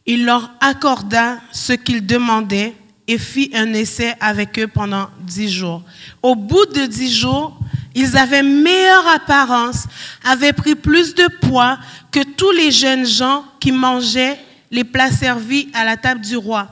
Il 0.05 0.27
leur 0.27 0.51
accorda 0.61 1.41
ce 1.51 1.73
qu'ils 1.73 2.05
demandaient 2.05 2.75
et 3.07 3.19
fit 3.19 3.51
un 3.55 3.73
essai 3.75 4.15
avec 4.21 4.59
eux 4.59 4.69
pendant 4.69 5.09
dix 5.21 5.51
jours. 5.51 5.83
Au 6.23 6.35
bout 6.35 6.67
de 6.67 6.87
dix 6.87 7.15
jours, 7.15 7.59
ils 7.95 8.17
avaient 8.17 8.43
meilleure 8.43 9.07
apparence, 9.09 9.87
avaient 10.25 10.53
pris 10.53 10.75
plus 10.75 11.15
de 11.15 11.29
poids 11.47 11.79
que 12.11 12.23
tous 12.23 12.51
les 12.53 12.71
jeunes 12.71 13.07
gens 13.07 13.45
qui 13.61 13.73
mangeaient 13.73 14.39
les 14.71 14.85
plats 14.85 15.13
servis 15.13 15.69
à 15.75 15.85
la 15.85 15.97
table 15.97 16.21
du 16.21 16.37
roi. 16.37 16.69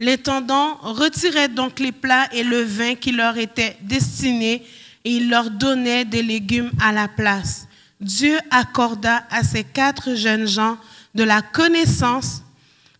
L'intendant 0.00 0.78
retirait 0.82 1.48
donc 1.48 1.78
les 1.78 1.92
plats 1.92 2.26
et 2.32 2.42
le 2.42 2.62
vin 2.62 2.94
qui 2.94 3.12
leur 3.12 3.36
étaient 3.36 3.76
destinés 3.82 4.64
et 5.04 5.10
il 5.10 5.28
leur 5.28 5.50
donnait 5.50 6.04
des 6.04 6.22
légumes 6.22 6.70
à 6.80 6.92
la 6.92 7.08
place. 7.08 7.68
Dieu 8.00 8.36
accorda 8.50 9.24
à 9.30 9.44
ces 9.44 9.62
quatre 9.62 10.14
jeunes 10.14 10.48
gens 10.48 10.76
de 11.14 11.22
la 11.22 11.42
connaissance, 11.42 12.42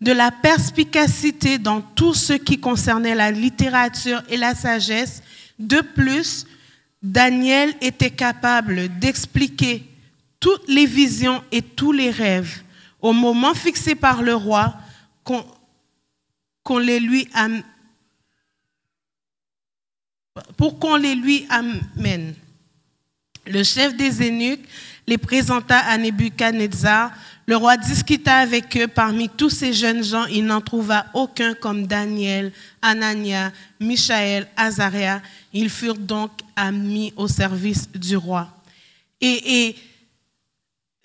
de 0.02 0.12
la 0.12 0.30
perspicacité 0.32 1.58
dans 1.58 1.80
tout 1.80 2.12
ce 2.12 2.32
qui 2.32 2.58
concernait 2.58 3.14
la 3.14 3.30
littérature 3.30 4.20
et 4.28 4.36
la 4.36 4.56
sagesse. 4.56 5.22
De 5.60 5.80
plus, 5.80 6.44
Daniel 7.00 7.72
était 7.80 8.10
capable 8.10 8.98
d'expliquer 8.98 9.88
toutes 10.40 10.68
les 10.68 10.86
visions 10.86 11.40
et 11.52 11.62
tous 11.62 11.92
les 11.92 12.10
rêves 12.10 12.64
au 13.00 13.12
moment 13.12 13.54
fixé 13.54 13.94
par 13.94 14.22
le 14.22 14.34
roi 14.34 14.74
pour 15.22 15.60
qu'on 16.64 16.78
les 16.78 16.98
lui 16.98 17.28
amène. 21.48 22.34
Le 23.46 23.62
chef 23.62 23.96
des 23.96 24.20
eunuques 24.20 24.68
les 25.06 25.18
présenta 25.18 25.78
à 25.78 25.96
Nebuchadnezzar. 25.96 27.12
Le 27.46 27.56
roi 27.56 27.76
discuta 27.76 28.36
avec 28.36 28.76
eux. 28.76 28.86
Parmi 28.86 29.28
tous 29.28 29.50
ces 29.50 29.72
jeunes 29.72 30.04
gens, 30.04 30.26
il 30.26 30.44
n'en 30.44 30.60
trouva 30.60 31.06
aucun 31.12 31.54
comme 31.54 31.86
Daniel, 31.86 32.52
Anania, 32.80 33.52
Michaël, 33.80 34.46
Azaria. 34.56 35.20
Ils 35.52 35.70
furent 35.70 35.98
donc 35.98 36.30
mis 36.72 37.12
au 37.16 37.26
service 37.26 37.90
du 37.90 38.16
roi. 38.16 38.48
Et, 39.20 39.66
et, 39.66 39.76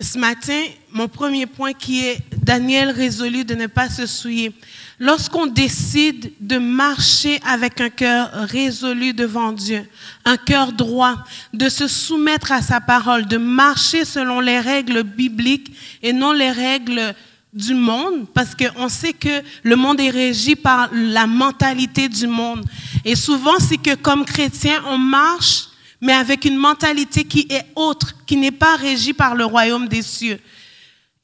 ce 0.00 0.16
matin, 0.16 0.62
mon 0.92 1.08
premier 1.08 1.46
point 1.46 1.72
qui 1.72 2.04
est 2.04 2.20
Daniel 2.44 2.90
résolu 2.90 3.44
de 3.44 3.56
ne 3.56 3.66
pas 3.66 3.90
se 3.90 4.06
souiller. 4.06 4.52
Lorsqu'on 5.00 5.46
décide 5.46 6.32
de 6.38 6.56
marcher 6.56 7.40
avec 7.44 7.80
un 7.80 7.90
cœur 7.90 8.30
résolu 8.32 9.12
devant 9.12 9.50
Dieu, 9.50 9.84
un 10.24 10.36
cœur 10.36 10.70
droit, 10.70 11.16
de 11.52 11.68
se 11.68 11.88
soumettre 11.88 12.52
à 12.52 12.62
sa 12.62 12.80
parole, 12.80 13.26
de 13.26 13.38
marcher 13.38 14.04
selon 14.04 14.38
les 14.38 14.60
règles 14.60 15.02
bibliques 15.02 15.72
et 16.00 16.12
non 16.12 16.30
les 16.30 16.52
règles 16.52 17.12
du 17.52 17.74
monde, 17.74 18.28
parce 18.32 18.54
qu'on 18.54 18.88
sait 18.88 19.14
que 19.14 19.42
le 19.64 19.74
monde 19.74 19.98
est 19.98 20.10
régi 20.10 20.54
par 20.54 20.90
la 20.92 21.26
mentalité 21.26 22.08
du 22.08 22.28
monde. 22.28 22.64
Et 23.04 23.16
souvent, 23.16 23.58
c'est 23.58 23.78
que 23.78 23.96
comme 23.96 24.24
chrétien, 24.24 24.80
on 24.86 24.98
marche, 24.98 25.67
mais 26.00 26.12
avec 26.12 26.44
une 26.44 26.56
mentalité 26.56 27.24
qui 27.24 27.46
est 27.50 27.66
autre, 27.74 28.14
qui 28.26 28.36
n'est 28.36 28.50
pas 28.50 28.76
régie 28.76 29.12
par 29.12 29.34
le 29.34 29.44
royaume 29.44 29.88
des 29.88 30.02
cieux. 30.02 30.38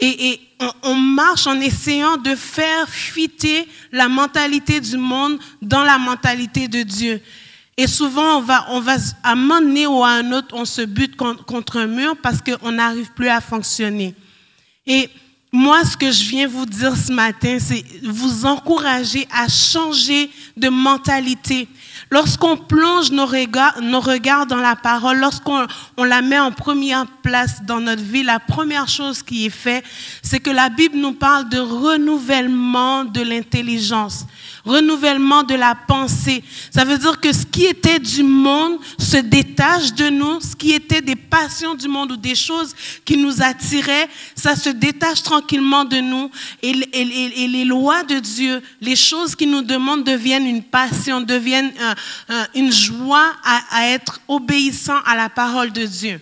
Et, 0.01 0.41
on, 0.83 0.95
marche 0.95 1.47
en 1.47 1.61
essayant 1.61 2.17
de 2.17 2.35
faire 2.35 2.89
fuiter 2.89 3.67
la 3.93 4.09
mentalité 4.09 4.81
du 4.81 4.97
monde 4.97 5.39
dans 5.63 5.85
la 5.85 5.99
mentalité 5.99 6.69
de 6.69 6.83
Dieu. 6.83 7.21
Et 7.77 7.87
souvent, 7.87 8.39
on 8.39 8.41
va, 8.41 8.67
on 8.71 8.81
va 8.81 8.97
à 9.23 9.33
un 9.33 9.35
moment 9.35 9.61
donné 9.61 9.87
ou 9.87 10.03
à 10.03 10.11
un 10.11 10.33
autre, 10.33 10.55
on 10.55 10.65
se 10.65 10.83
bute 10.83 11.17
contre 11.17 11.79
un 11.79 11.87
mur 11.87 12.17
parce 12.23 12.39
qu'on 12.41 12.73
n'arrive 12.73 13.13
plus 13.13 13.29
à 13.29 13.41
fonctionner. 13.41 14.15
Et 14.87 15.09
moi, 15.53 15.85
ce 15.85 15.97
que 15.97 16.11
je 16.11 16.25
viens 16.25 16.49
vous 16.49 16.67
dire 16.67 16.97
ce 16.97 17.13
matin, 17.13 17.59
c'est 17.61 17.85
vous 18.03 18.45
encourager 18.45 19.27
à 19.31 19.49
changer 19.49 20.29
de 20.57 20.69
mentalité. 20.69 21.69
Lorsqu'on 22.11 22.57
plonge 22.57 23.11
nos 23.11 23.27
regards, 23.27 24.47
dans 24.47 24.61
la 24.61 24.77
parole, 24.77 25.19
lorsqu'on 25.19 25.67
on 25.97 26.05
la 26.05 26.23
met 26.23 26.39
en 26.39 26.53
première 26.53 27.07
place 27.23 27.63
dans 27.65 27.81
notre 27.81 28.03
vie, 28.03 28.23
la 28.23 28.39
première 28.39 28.89
chose 28.89 29.23
qui 29.23 29.47
est 29.47 29.51
faite, 29.51 29.85
c'est 30.23 30.41
que 30.41 30.51
la 30.51 30.69
Bible 30.69 30.97
nous 30.97 31.13
parle 31.13 31.49
de 31.49 31.59
renouvellement 31.59 33.05
de 33.05 33.23
l'intelligence. 33.23 34.27
Renouvellement 34.65 35.43
de 35.43 35.55
la 35.55 35.75
pensée. 35.75 36.43
Ça 36.71 36.85
veut 36.85 36.99
dire 36.99 37.21
que 37.21 37.33
ce 37.33 37.45
qui 37.45 37.65
était 37.67 37.99
du 37.99 38.23
monde 38.23 38.79
se 38.99 39.19
détache 39.19 39.93
de 39.95 40.09
nous, 40.09 40.41
ce 40.41 40.57
qui 40.57 40.73
était 40.73 41.03
des 41.03 41.17
passions 41.17 41.75
du 41.75 41.89
monde 41.89 42.13
ou 42.13 42.17
des 42.17 42.35
choses 42.35 42.75
qui 43.05 43.17
nous 43.17 43.43
attiraient, 43.43 44.09
ça 44.35 44.57
se 44.57 44.71
détache 44.71 45.23
tranquillement 45.23 45.85
de 45.85 45.99
nous 45.99 46.31
et, 46.63 46.73
les 46.73 47.65
lois 47.65 48.03
de 48.05 48.19
Dieu, 48.19 48.63
les 48.81 48.97
choses 48.97 49.35
qui 49.37 49.47
nous 49.47 49.63
demandent 49.63 50.05
deviennent 50.05 50.47
une 50.47 50.63
passion, 50.63 51.21
deviennent 51.21 51.73
une 52.55 52.73
joie 52.73 53.33
à 53.45 53.89
être 53.89 54.21
obéissant 54.29 54.99
à 55.05 55.17
la 55.17 55.29
parole 55.29 55.73
de 55.73 55.85
Dieu. 55.85 56.21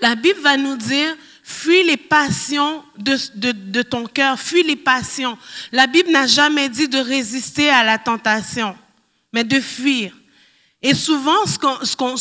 La 0.00 0.14
Bible 0.14 0.40
va 0.40 0.56
nous 0.56 0.76
dire, 0.76 1.16
fuis 1.42 1.82
les 1.84 1.96
passions 2.10 2.82
de, 2.98 3.82
ton 3.82 4.04
cœur, 4.04 4.38
fuis 4.38 4.64
les 4.64 4.76
passions. 4.76 5.38
La 5.70 5.86
Bible 5.86 6.10
n'a 6.10 6.26
jamais 6.26 6.68
dit 6.68 6.88
de 6.88 6.98
résister 6.98 7.70
à 7.70 7.84
la 7.84 7.98
tentation, 7.98 8.76
mais 9.32 9.44
de 9.44 9.60
fuir. 9.60 10.12
Et 10.82 10.94
souvent, 10.94 11.46
ce 11.46 11.56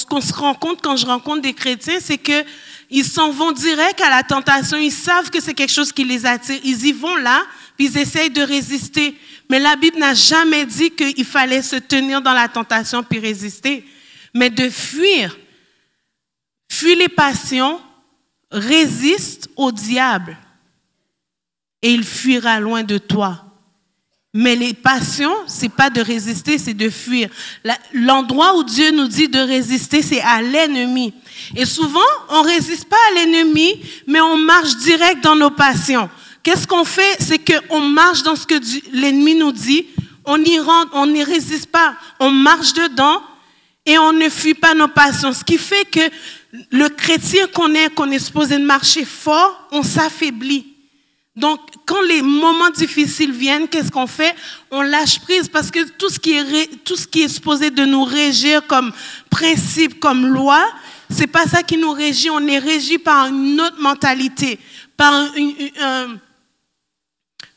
qu'on 0.06 0.22
se 0.22 0.34
rend 0.34 0.54
compte 0.54 0.82
quand 0.82 0.96
je 0.96 1.06
rencontre 1.06 1.42
des 1.42 1.54
chrétiens, 1.54 2.00
c'est 2.00 2.20
qu'ils 2.20 3.06
s'en 3.06 3.32
vont 3.32 3.52
direct 3.52 4.00
à 4.02 4.10
la 4.10 4.22
tentation. 4.22 4.78
Ils 4.78 4.92
savent 4.92 5.32
que 5.32 5.42
c'est 5.42 5.54
quelque 5.54 5.74
chose 5.74 5.92
qui 5.92 6.04
les 6.04 6.26
attire. 6.26 6.60
Ils 6.64 6.86
y 6.86 6.92
vont 6.92 7.16
là, 7.16 7.44
puis 7.76 7.88
ils 7.88 7.98
essayent 7.98 8.30
de 8.30 8.42
résister. 8.42 9.18
Mais 9.50 9.60
la 9.60 9.76
Bible 9.76 9.98
n'a 9.98 10.14
jamais 10.14 10.66
dit 10.66 10.92
qu'il 10.92 11.26
fallait 11.26 11.64
se 11.64 11.78
tenir 11.78 12.22
dans 12.22 12.34
la 12.34 12.48
tentation 12.48 13.02
puis 13.02 13.20
résister, 13.20 13.86
mais 14.36 14.52
de 14.52 14.70
fuir. 14.70 15.36
Fuis 16.72 16.96
les 16.96 17.10
passions, 17.10 17.82
résiste 18.52 19.50
au 19.56 19.72
diable 19.72 20.38
et 21.82 21.92
il 21.92 22.04
fuira 22.04 22.60
loin 22.60 22.84
de 22.84 22.98
toi. 22.98 23.46
Mais 24.34 24.56
les 24.56 24.76
passions, 24.76 25.34
c'est 25.48 25.70
pas 25.70 25.90
de 25.90 26.02
résister, 26.02 26.60
c'est 26.60 26.76
de 26.76 26.90
fuir. 26.90 27.30
L'endroit 27.94 28.56
où 28.58 28.64
Dieu 28.64 28.92
nous 28.92 29.08
dit 29.08 29.28
de 29.28 29.40
résister, 29.40 30.04
c'est 30.04 30.22
à 30.22 30.42
l'ennemi. 30.42 31.14
Et 31.56 31.66
souvent, 31.66 32.00
on 32.30 32.44
résiste 32.44 32.88
pas 32.88 32.98
à 33.10 33.16
l'ennemi, 33.16 33.82
mais 34.06 34.22
on 34.22 34.38
marche 34.38 34.78
direct 34.78 35.24
dans 35.24 35.36
nos 35.36 35.50
passions. 35.50 36.10
Qu'est-ce 36.44 36.68
qu'on 36.68 36.86
fait? 36.86 37.18
C'est 37.20 37.40
qu'on 37.40 37.82
marche 37.82 38.22
dans 38.22 38.36
ce 38.36 38.46
que 38.46 38.56
l'ennemi 38.94 39.34
nous 39.34 39.52
dit. 39.52 39.88
On 40.26 40.38
n'y 40.38 40.60
rentre, 40.60 40.92
on 40.94 41.08
n'y 41.08 41.24
résiste 41.24 41.72
pas. 41.72 41.96
On 42.20 42.30
marche 42.30 42.74
dedans 42.74 43.24
et 43.84 43.98
on 43.98 44.14
ne 44.14 44.30
fuit 44.30 44.54
pas 44.54 44.76
nos 44.76 44.88
passions. 44.88 45.34
Ce 45.34 45.44
qui 45.44 45.58
fait 45.58 45.86
que 45.90 46.08
le 46.52 46.88
chrétien 46.90 47.48
qu'on 47.48 47.74
est, 47.74 47.94
qu'on 47.94 48.10
est 48.12 48.20
supposé 48.20 48.58
marcher 48.58 49.06
fort, 49.06 49.68
on 49.72 49.84
s'affaiblit. 49.84 50.66
Donc, 51.36 51.60
quand 51.86 52.02
les 52.02 52.22
moments 52.22 52.70
difficiles 52.72 53.32
viennent, 53.32 53.68
qu'est-ce 53.68 53.92
qu'on 53.92 54.08
fait? 54.08 54.36
On 54.72 54.82
lâche 54.82 55.20
prise 55.20 55.48
parce 55.48 55.72
que 55.72 55.88
tout 55.92 56.10
ce 56.10 56.20
qui 56.20 56.34
est, 56.34 56.84
tout 56.84 56.96
ce 56.96 57.08
qui 57.08 57.22
est 57.22 57.30
supposé 57.30 57.70
de 57.70 57.86
nous 57.86 58.04
régir 58.04 58.66
comme 58.68 58.92
principe, 59.30 60.00
comme 60.00 60.28
loi, 60.28 60.66
c'est 61.10 61.28
pas 61.28 61.46
ça 61.46 61.64
qui 61.64 61.78
nous 61.78 61.92
régit. 61.92 62.30
On 62.30 62.46
est 62.48 62.60
régi 62.60 62.98
par 62.98 63.28
une 63.28 63.62
autre 63.62 63.80
mentalité, 63.80 64.60
par 64.98 65.14
un, 65.14 66.18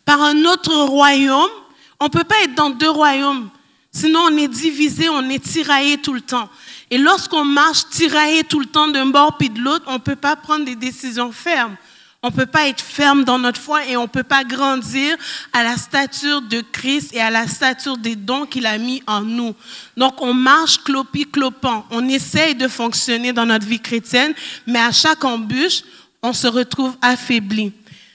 par 0.04 0.22
un 0.22 0.44
autre 0.44 0.74
royaume. 0.74 1.50
On 1.98 2.08
peut 2.08 2.24
pas 2.24 2.42
être 2.44 2.54
dans 2.54 2.70
deux 2.70 2.90
royaumes. 2.90 3.50
Sinon, 3.92 4.20
on 4.30 4.36
est 4.38 4.48
divisé, 4.48 5.08
on 5.10 5.28
est 5.28 5.42
tiraillé 5.42 5.98
tout 5.98 6.14
le 6.14 6.22
temps. 6.22 6.48
Et 6.90 6.98
lorsqu'on 6.98 7.44
marche 7.44 7.88
tiraillé 7.90 8.42
tout 8.44 8.60
le 8.60 8.66
temps 8.66 8.88
d'un 8.88 9.06
bord 9.06 9.36
puis 9.36 9.50
de 9.50 9.60
l'autre, 9.60 9.84
on 9.88 9.94
ne 9.94 9.98
peut 9.98 10.16
pas 10.16 10.34
prendre 10.34 10.64
des 10.64 10.76
décisions 10.76 11.30
fermes. 11.30 11.76
On 12.24 12.28
ne 12.28 12.32
peut 12.32 12.46
pas 12.46 12.68
être 12.68 12.80
ferme 12.80 13.24
dans 13.24 13.38
notre 13.38 13.60
foi 13.60 13.84
et 13.84 13.96
on 13.96 14.02
ne 14.02 14.06
peut 14.06 14.22
pas 14.22 14.44
grandir 14.44 15.16
à 15.52 15.64
la 15.64 15.76
stature 15.76 16.40
de 16.40 16.60
Christ 16.60 17.12
et 17.12 17.20
à 17.20 17.30
la 17.30 17.48
stature 17.48 17.98
des 17.98 18.14
dons 18.14 18.46
qu'il 18.46 18.64
a 18.64 18.78
mis 18.78 19.02
en 19.08 19.22
nous. 19.22 19.54
Donc 19.96 20.22
on 20.22 20.32
marche 20.32 20.78
clopi 20.84 21.26
clopant. 21.26 21.84
On 21.90 22.08
essaye 22.08 22.54
de 22.54 22.68
fonctionner 22.68 23.32
dans 23.32 23.44
notre 23.44 23.66
vie 23.66 23.80
chrétienne, 23.80 24.34
mais 24.68 24.78
à 24.78 24.92
chaque 24.92 25.24
embûche, 25.24 25.82
on 26.22 26.32
se 26.32 26.46
retrouve 26.46 26.96
affaibli. 27.02 27.72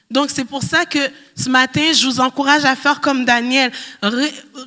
Donc 0.09 0.29
c'est 0.33 0.45
pour 0.45 0.63
ça 0.63 0.85
que 0.85 0.99
ce 1.35 1.49
matin, 1.49 1.91
je 1.91 2.05
vous 2.07 2.21
encourage 2.21 2.63
à 2.63 2.77
faire 2.77 3.01
comme 3.01 3.25
Daniel. 3.25 3.71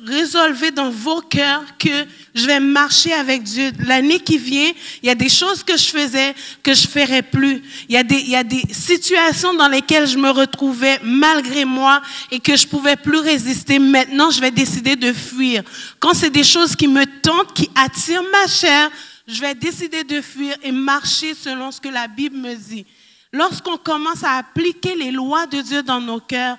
résolvez 0.05 0.69
dans 0.69 0.91
vos 0.91 1.19
cœurs 1.21 1.63
que 1.79 2.05
je 2.35 2.45
vais 2.45 2.59
marcher 2.59 3.11
avec 3.11 3.41
Dieu. 3.41 3.71
L'année 3.79 4.19
qui 4.19 4.37
vient, 4.37 4.71
il 5.01 5.07
y 5.07 5.09
a 5.09 5.15
des 5.15 5.29
choses 5.29 5.63
que 5.63 5.75
je 5.75 5.85
faisais 5.85 6.35
que 6.61 6.75
je 6.75 6.87
ferai 6.87 7.23
plus. 7.23 7.63
Il 7.89 7.95
y, 7.95 7.97
a 7.97 8.03
des, 8.03 8.19
il 8.19 8.29
y 8.29 8.35
a 8.35 8.43
des 8.43 8.61
situations 8.71 9.55
dans 9.55 9.67
lesquelles 9.67 10.07
je 10.07 10.17
me 10.17 10.29
retrouvais 10.29 10.99
malgré 11.01 11.65
moi 11.65 12.03
et 12.29 12.39
que 12.39 12.55
je 12.55 12.67
pouvais 12.67 12.95
plus 12.95 13.17
résister. 13.17 13.79
Maintenant, 13.79 14.29
je 14.29 14.41
vais 14.41 14.51
décider 14.51 14.95
de 14.95 15.11
fuir. 15.11 15.63
Quand 15.99 16.13
c'est 16.13 16.29
des 16.29 16.43
choses 16.43 16.75
qui 16.75 16.87
me 16.87 17.05
tentent, 17.21 17.53
qui 17.55 17.67
attirent 17.73 18.23
ma 18.31 18.45
chair, 18.45 18.91
je 19.27 19.41
vais 19.41 19.55
décider 19.55 20.03
de 20.03 20.21
fuir 20.21 20.55
et 20.61 20.71
marcher 20.71 21.33
selon 21.33 21.71
ce 21.71 21.81
que 21.81 21.89
la 21.89 22.07
Bible 22.07 22.37
me 22.37 22.53
dit. 22.53 22.85
Lorsqu'on 23.33 23.77
commence 23.77 24.23
à 24.23 24.37
appliquer 24.37 24.95
les 24.95 25.11
lois 25.11 25.47
de 25.47 25.61
Dieu 25.61 25.83
dans 25.83 26.01
nos 26.01 26.19
cœurs, 26.19 26.57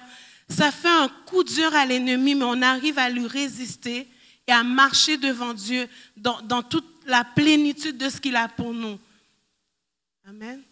ça 0.48 0.70
fait 0.70 0.88
un 0.88 1.08
coup 1.26 1.44
dur 1.44 1.74
à 1.74 1.84
l'ennemi, 1.84 2.34
mais 2.34 2.44
on 2.44 2.62
arrive 2.62 2.98
à 2.98 3.10
lui 3.10 3.26
résister 3.26 4.08
et 4.46 4.52
à 4.52 4.62
marcher 4.62 5.16
devant 5.16 5.54
Dieu 5.54 5.88
dans, 6.16 6.62
toute 6.62 6.86
la 7.06 7.24
plénitude 7.24 7.98
de 7.98 8.08
ce 8.08 8.20
qu'il 8.20 8.36
a 8.36 8.48
pour 8.48 8.72
nous. 8.72 8.98
Amen. 10.26 10.62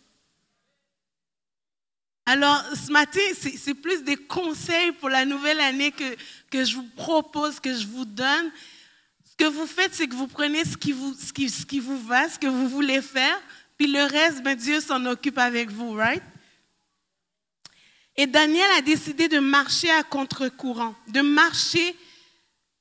Alors, 2.26 2.62
ce 2.74 2.92
matin, 2.92 3.20
c'est 3.34 3.74
plus 3.74 4.04
des 4.04 4.16
conseils 4.16 4.92
pour 4.92 5.08
la 5.08 5.24
nouvelle 5.24 5.60
année 5.60 5.90
que, 5.90 6.16
que 6.50 6.64
je 6.64 6.76
vous 6.76 6.88
propose, 6.96 7.58
que 7.58 7.74
je 7.74 7.86
vous 7.86 8.04
donne. 8.04 8.52
Ce 9.24 9.36
que 9.36 9.50
vous 9.50 9.66
faites, 9.66 9.94
c'est 9.94 10.06
que 10.06 10.14
vous 10.14 10.28
prenez 10.28 10.64
ce 10.64 10.76
qui 10.76 10.92
vous, 10.92 11.14
ce 11.14 11.32
qui, 11.32 11.48
ce 11.48 11.66
qui 11.66 11.80
vous 11.80 11.98
va, 11.98 12.28
ce 12.28 12.38
que 12.38 12.46
vous 12.46 12.68
voulez 12.68 13.02
faire, 13.02 13.40
puis 13.80 13.90
le 13.90 14.04
reste, 14.04 14.42
ben, 14.42 14.54
Dieu 14.54 14.78
s'en 14.78 15.06
occupe 15.06 15.38
avec 15.38 15.70
vous, 15.70 15.94
right? 15.94 16.22
Et 18.14 18.26
Daniel 18.26 18.70
a 18.76 18.82
décidé 18.82 19.26
de 19.26 19.38
marcher 19.38 19.90
à 19.90 20.02
contre-courant, 20.02 20.94
de 21.08 21.22
marcher 21.22 21.96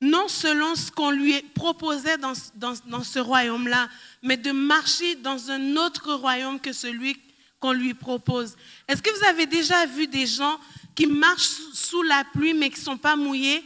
non 0.01 0.27
selon 0.27 0.75
ce 0.75 0.91
qu'on 0.91 1.11
lui 1.11 1.41
proposait 1.55 2.17
dans, 2.17 2.33
dans, 2.55 2.73
dans 2.87 3.03
ce 3.05 3.17
royaume-là, 3.17 3.87
mais 4.23 4.35
de 4.35 4.51
marcher 4.51 5.15
dans 5.15 5.49
un 5.49 5.77
autre 5.77 6.15
royaume 6.15 6.59
que 6.59 6.73
celui 6.73 7.15
qu'on 7.61 7.71
lui 7.71 7.93
propose. 7.93 8.57
Est-ce 8.85 9.01
que 9.01 9.17
vous 9.17 9.23
avez 9.23 9.45
déjà 9.45 9.85
vu 9.85 10.05
des 10.05 10.27
gens 10.27 10.59
qui 10.95 11.07
marchent 11.07 11.61
sous 11.73 12.03
la 12.03 12.25
pluie 12.33 12.53
mais 12.53 12.69
qui 12.69 12.79
ne 12.79 12.83
sont 12.83 12.97
pas 12.97 13.15
mouillés? 13.15 13.63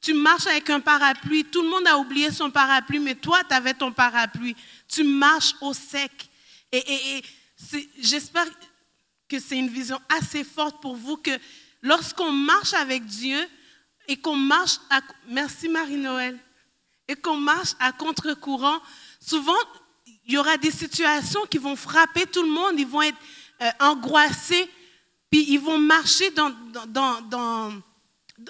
Tu 0.00 0.14
marches 0.14 0.46
avec 0.46 0.70
un 0.70 0.78
parapluie, 0.78 1.42
tout 1.42 1.62
le 1.62 1.70
monde 1.70 1.88
a 1.88 1.98
oublié 1.98 2.30
son 2.30 2.52
parapluie, 2.52 3.00
mais 3.00 3.16
toi, 3.16 3.40
tu 3.42 3.52
avais 3.52 3.74
ton 3.74 3.90
parapluie. 3.90 4.54
Tu 4.86 5.02
marches 5.02 5.56
au 5.60 5.74
sec. 5.74 6.27
Et, 6.72 7.22
j'espère 8.00 8.46
que 9.28 9.38
c'est 9.38 9.58
une 9.58 9.68
vision 9.68 10.00
assez 10.08 10.44
forte 10.44 10.80
pour 10.80 10.96
vous 10.96 11.16
que 11.16 11.30
lorsqu'on 11.82 12.32
marche 12.32 12.74
avec 12.74 13.04
Dieu 13.04 13.38
et 14.06 14.16
qu'on 14.16 14.36
marche 14.36 14.78
à, 14.90 15.00
merci 15.28 15.68
Marie-Noël, 15.68 16.38
et 17.08 17.16
qu'on 17.16 17.36
marche 17.36 17.72
à 17.80 17.92
contre-courant, 17.92 18.80
souvent 19.20 19.56
il 20.26 20.34
y 20.34 20.38
aura 20.38 20.58
des 20.58 20.70
situations 20.70 21.40
qui 21.50 21.58
vont 21.58 21.74
frapper 21.74 22.26
tout 22.26 22.42
le 22.42 22.50
monde, 22.50 22.78
ils 22.78 22.86
vont 22.86 23.02
être 23.02 23.16
euh, 23.62 23.70
angoissés, 23.80 24.68
puis 25.30 25.44
ils 25.48 25.58
vont 25.60 25.78
marcher 25.78 26.30
dans, 26.30 26.52
dans, 26.86 27.72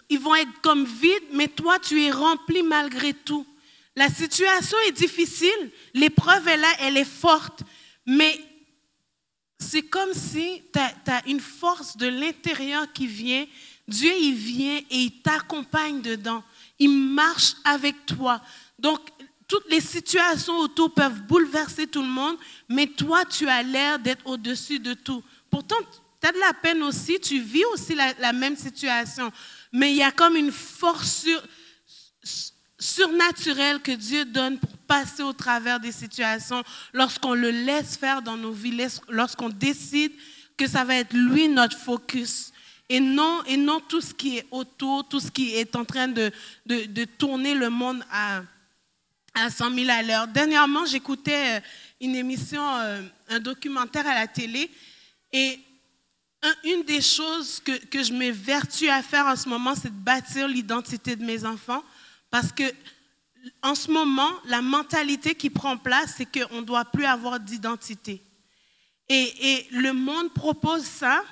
ils 0.08 0.18
vont 0.18 0.34
être 0.34 0.60
comme 0.60 0.84
vides, 0.84 1.28
mais 1.32 1.48
toi 1.48 1.78
tu 1.78 2.02
es 2.02 2.10
rempli 2.10 2.62
malgré 2.62 3.14
tout. 3.14 3.46
La 3.94 4.08
situation 4.08 4.76
est 4.86 4.92
difficile, 4.92 5.70
l'épreuve 5.94 6.46
est 6.48 6.56
là, 6.56 6.68
elle 6.80 6.96
est 6.96 7.04
forte, 7.04 7.62
mais 8.08 8.40
c'est 9.58 9.82
comme 9.82 10.14
si 10.14 10.62
tu 10.72 10.80
as, 11.10 11.26
une 11.26 11.40
force 11.40 11.94
de 11.98 12.06
l'intérieur 12.06 12.90
qui 12.90 13.06
vient. 13.06 13.44
Dieu, 13.86 14.10
il 14.18 14.34
vient 14.34 14.78
et 14.90 14.96
il 14.96 15.20
t'accompagne 15.20 16.00
dedans. 16.00 16.42
Il 16.78 16.88
marche 16.88 17.52
avec 17.64 18.06
toi. 18.06 18.40
Donc, 18.78 19.00
toutes 19.46 19.70
les 19.70 19.82
situations 19.82 20.56
autour 20.56 20.94
peuvent 20.94 21.20
bouleverser 21.24 21.86
tout 21.86 22.00
le 22.00 22.08
monde, 22.08 22.36
mais 22.66 22.86
toi, 22.86 23.26
tu 23.26 23.46
as 23.46 23.62
l'air 23.62 23.98
d'être 23.98 24.26
au-dessus 24.26 24.80
de 24.80 24.94
tout. 24.94 25.22
Pourtant, 25.50 25.76
tu 26.18 26.28
as 26.28 26.32
de 26.32 26.38
la 26.38 26.54
peine 26.54 26.82
aussi, 26.84 27.20
tu 27.20 27.40
vis 27.40 27.64
aussi 27.74 27.94
la, 27.94 28.32
même 28.32 28.56
situation, 28.56 29.30
mais 29.70 29.90
il 29.90 29.98
y 29.98 30.02
a 30.02 30.12
comme 30.12 30.36
une 30.36 30.52
force 30.52 31.26
surnaturelle 32.78 33.80
que 33.80 33.92
Dieu 33.92 34.24
donne 34.24 34.58
pour 34.58 34.76
passer 34.86 35.22
au 35.22 35.32
travers 35.32 35.80
des 35.80 35.92
situations, 35.92 36.62
lorsqu'on 36.92 37.34
le 37.34 37.50
laisse 37.50 37.96
faire 37.96 38.22
dans 38.22 38.36
nos 38.36 38.52
vies, 38.52 38.86
lorsqu'on 39.08 39.48
décide 39.48 40.12
que 40.56 40.66
ça 40.66 40.84
va 40.84 40.96
être 40.96 41.12
lui 41.12 41.48
notre 41.48 41.76
focus. 41.76 42.52
Et 42.88 43.00
non, 43.00 43.42
et 43.44 43.56
non 43.56 43.80
tout 43.80 44.00
ce 44.00 44.14
qui 44.14 44.38
est 44.38 44.46
autour, 44.50 45.06
tout 45.08 45.20
ce 45.20 45.30
qui 45.30 45.54
est 45.54 45.76
en 45.76 45.84
train 45.84 46.08
de, 46.08 46.32
de, 46.64 47.04
tourner 47.04 47.54
le 47.54 47.68
monde 47.68 48.02
à, 48.10 48.42
à 49.34 49.50
100 49.50 49.74
000 49.74 49.90
à 49.90 50.02
l'heure. 50.02 50.26
Dernièrement, 50.26 50.86
j'écoutais 50.86 51.58
euh, 51.58 51.60
une 52.00 52.14
émission, 52.14 52.62
euh, 52.78 53.02
un 53.28 53.40
documentaire 53.40 54.06
à 54.06 54.14
la 54.14 54.26
télé, 54.26 54.70
et 55.32 55.60
une 56.64 56.82
des 56.84 57.02
choses 57.02 57.60
que, 57.60 57.72
que 57.86 58.02
je 58.02 58.12
m'évertue 58.12 58.88
à 58.88 59.02
faire 59.02 59.26
en 59.26 59.36
ce 59.36 59.48
moment, 59.48 59.74
c'est 59.74 59.90
de 59.90 60.04
bâtir 60.04 60.48
l'identité 60.48 61.14
de 61.14 61.24
mes 61.24 61.44
enfants. 61.44 61.82
Parce 62.30 62.52
que 62.52 62.64
en 63.62 63.74
ce 63.74 63.90
moment, 63.90 64.30
la 64.44 64.62
mentalité 64.62 65.34
qui 65.34 65.50
prend 65.50 65.76
place, 65.76 66.14
c'est 66.16 66.26
qu'on 66.26 66.60
ne 66.60 66.66
doit 66.66 66.84
plus 66.84 67.04
avoir 67.04 67.40
d'identité. 67.40 68.22
Et, 69.08 69.66
le 69.70 69.92
monde 69.92 70.32
propose 70.32 70.84
ça. 70.84 71.24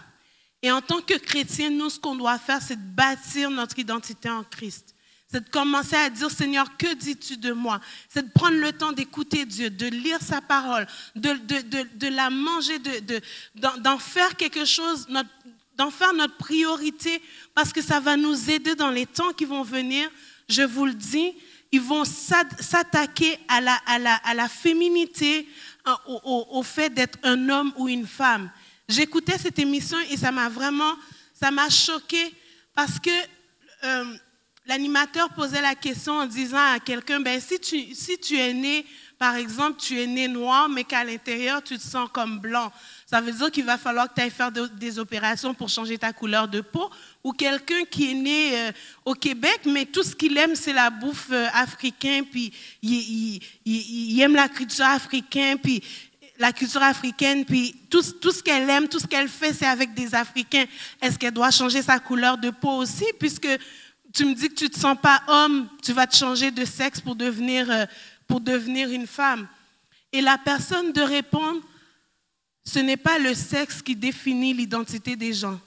Et 0.62 0.72
en 0.72 0.80
tant 0.80 1.00
que 1.00 1.14
chrétien, 1.14 1.70
nous, 1.70 1.90
ce 1.90 2.00
qu'on 2.00 2.14
doit 2.14 2.38
faire, 2.38 2.62
c'est 2.62 2.76
de 2.76 2.94
bâtir 2.94 3.50
notre 3.50 3.78
identité 3.78 4.30
en 4.30 4.42
Christ. 4.44 4.94
C'est 5.30 5.44
de 5.44 5.50
commencer 5.50 5.96
à 5.96 6.08
dire, 6.08 6.30
Seigneur, 6.30 6.76
que 6.76 6.94
dis-tu 6.94 7.36
de 7.36 7.52
moi? 7.52 7.80
C'est 8.08 8.26
de 8.26 8.32
prendre 8.32 8.56
le 8.56 8.72
temps 8.72 8.92
d'écouter 8.92 9.44
Dieu, 9.44 9.68
de 9.70 9.86
lire 9.86 10.22
sa 10.22 10.40
parole, 10.40 10.86
de 11.14 12.08
la 12.08 12.30
manger, 12.30 12.78
d'en 13.54 13.98
faire 13.98 14.36
quelque 14.36 14.64
chose, 14.64 15.06
d'en 15.76 15.90
faire 15.90 16.14
notre 16.14 16.36
priorité, 16.36 17.20
parce 17.54 17.72
que 17.72 17.82
ça 17.82 18.00
va 18.00 18.16
nous 18.16 18.50
aider 18.50 18.74
dans 18.74 18.90
les 18.90 19.06
temps 19.06 19.32
qui 19.32 19.44
vont 19.44 19.62
venir. 19.62 20.08
Je 20.48 20.62
vous 20.62 20.86
le 20.86 20.94
dis, 20.94 21.34
ils 21.72 21.80
vont 21.80 22.04
s'attaquer 22.04 23.38
à 23.48 23.60
la, 23.60 24.48
féminité, 24.48 25.48
au, 26.06 26.46
au, 26.50 26.62
fait 26.62 26.90
d'être 26.90 27.18
un 27.22 27.48
homme 27.48 27.72
ou 27.76 27.88
une 27.88 28.06
femme. 28.06 28.50
J'écoutais 28.88 29.38
cette 29.38 29.58
émission 29.58 29.98
et 30.10 30.16
ça 30.16 30.30
m'a 30.30 30.48
vraiment, 30.48 30.94
ça 31.34 31.50
m'a 31.50 31.68
choqué 31.68 32.32
parce 32.74 33.00
que 33.00 33.10
euh, 33.84 34.16
l'animateur 34.66 35.30
posait 35.30 35.62
la 35.62 35.74
question 35.74 36.14
en 36.14 36.26
disant 36.26 36.74
à 36.74 36.78
quelqu'un, 36.78 37.20
ben, 37.20 37.40
si, 37.40 37.58
tu, 37.58 37.94
si 37.94 38.18
tu 38.18 38.38
es 38.38 38.52
né, 38.52 38.86
par 39.18 39.36
exemple, 39.36 39.80
tu 39.80 40.00
es 40.00 40.06
né 40.06 40.28
noir, 40.28 40.68
mais 40.68 40.84
qu'à 40.84 41.02
l'intérieur, 41.02 41.62
tu 41.62 41.78
te 41.78 41.82
sens 41.82 42.08
comme 42.12 42.38
blanc, 42.38 42.70
ça 43.06 43.20
veut 43.20 43.32
dire 43.32 43.50
qu'il 43.50 43.64
va 43.64 43.78
falloir 43.78 44.08
que 44.08 44.14
tu 44.14 44.20
ailles 44.20 44.30
faire 44.30 44.50
des 44.52 44.98
opérations 44.98 45.54
pour 45.54 45.68
changer 45.68 45.96
ta 45.96 46.12
couleur 46.12 46.48
de 46.48 46.60
peau. 46.60 46.90
Ou 47.24 47.32
quelqu'un 47.32 47.84
qui 47.90 48.10
est 48.10 48.14
né 48.14 48.58
euh, 48.58 48.72
au 49.04 49.14
Québec, 49.14 49.60
mais 49.64 49.86
tout 49.86 50.02
ce 50.02 50.14
qu'il 50.14 50.36
aime, 50.36 50.54
c'est 50.54 50.72
la 50.72 50.90
bouffe 50.90 51.28
euh, 51.30 51.46
africaine, 51.54 52.24
puis 52.26 52.52
il, 52.82 54.20
aime 54.20 54.34
la 54.34 54.48
culture 54.48 54.84
africaine, 54.84 55.58
puis 55.58 55.82
la 56.38 56.52
culture 56.52 56.82
africaine, 56.82 57.44
puis 57.44 57.74
tout, 57.88 58.02
tout 58.20 58.32
ce 58.32 58.42
qu'elle 58.42 58.68
aime, 58.68 58.88
tout 58.88 58.98
ce 58.98 59.06
qu'elle 59.06 59.28
fait, 59.28 59.54
c'est 59.54 59.66
avec 59.66 59.94
des 59.94 60.14
Africains. 60.14 60.66
Est-ce 61.00 61.18
qu'elle 61.18 61.32
doit 61.32 61.50
changer 61.50 61.80
sa 61.82 61.98
couleur 61.98 62.36
de 62.36 62.50
peau 62.50 62.72
aussi, 62.72 63.06
puisque 63.18 63.48
tu 64.12 64.24
me 64.24 64.34
dis 64.34 64.48
que 64.48 64.54
tu 64.54 64.64
ne 64.64 64.68
te 64.70 64.78
sens 64.78 64.96
pas 65.00 65.22
homme, 65.28 65.68
tu 65.82 65.92
vas 65.92 66.06
te 66.06 66.16
changer 66.16 66.50
de 66.50 66.64
sexe 66.64 67.00
pour 67.00 67.16
devenir, 67.16 67.70
euh, 67.70 67.84
pour 68.26 68.40
devenir 68.40 68.90
une 68.90 69.06
femme. 69.06 69.48
Et 70.12 70.20
la 70.20 70.38
personne 70.38 70.92
de 70.92 71.00
répondre, 71.00 71.60
ce 72.64 72.78
n'est 72.78 72.96
pas 72.96 73.18
le 73.18 73.34
sexe 73.34 73.82
qui 73.82 73.94
définit 73.94 74.54
l'identité 74.54 75.16
des 75.16 75.32
gens. 75.32 75.60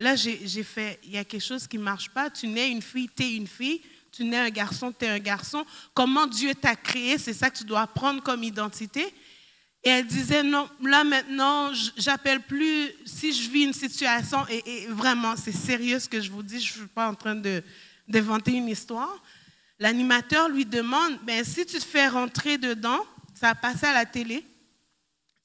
Là, 0.00 0.16
j'ai 0.16 0.64
fait, 0.64 0.98
il 1.04 1.12
y 1.12 1.18
a 1.18 1.24
quelque 1.24 1.44
chose 1.44 1.68
qui 1.68 1.78
ne 1.78 1.84
marche 1.84 2.10
pas. 2.10 2.28
Tu 2.28 2.48
nais 2.48 2.70
une 2.70 2.82
fille, 2.82 3.08
tu 3.14 3.22
es 3.22 3.36
une 3.36 3.46
fille. 3.46 3.80
Tu 4.10 4.24
nais 4.24 4.38
un 4.38 4.50
garçon, 4.50 4.92
tu 4.92 5.06
es 5.06 5.08
un 5.08 5.18
garçon. 5.18 5.64
Comment 5.94 6.26
Dieu 6.26 6.54
t'a 6.54 6.76
créé, 6.76 7.16
c'est 7.16 7.32
ça 7.32 7.48
que 7.48 7.56
tu 7.56 7.64
dois 7.64 7.86
prendre 7.86 8.22
comme 8.22 8.42
identité. 8.42 9.06
Et 9.84 9.88
elle 9.88 10.06
disait, 10.06 10.42
non, 10.42 10.68
là 10.82 11.02
maintenant, 11.02 11.72
j'appelle 11.96 12.40
plus, 12.40 12.90
si 13.06 13.32
je 13.32 13.50
vis 13.50 13.64
une 13.64 13.72
situation, 13.72 14.46
et, 14.48 14.86
vraiment, 14.88 15.34
c'est 15.36 15.50
sérieux 15.50 15.98
ce 15.98 16.08
que 16.08 16.20
je 16.20 16.30
vous 16.30 16.42
dis, 16.42 16.60
je 16.60 16.72
ne 16.72 16.78
suis 16.80 16.88
pas 16.88 17.08
en 17.08 17.14
train 17.14 17.40
d'inventer 18.06 18.52
une 18.52 18.68
histoire. 18.68 19.22
L'animateur 19.82 20.48
lui 20.48 20.64
demande, 20.64 21.18
ben, 21.24 21.44
si 21.44 21.66
tu 21.66 21.76
te 21.76 21.84
fais 21.84 22.06
rentrer 22.06 22.56
dedans, 22.56 23.00
ça 23.34 23.48
a 23.48 23.54
passé 23.56 23.84
à 23.84 23.92
la 23.92 24.06
télé, 24.06 24.46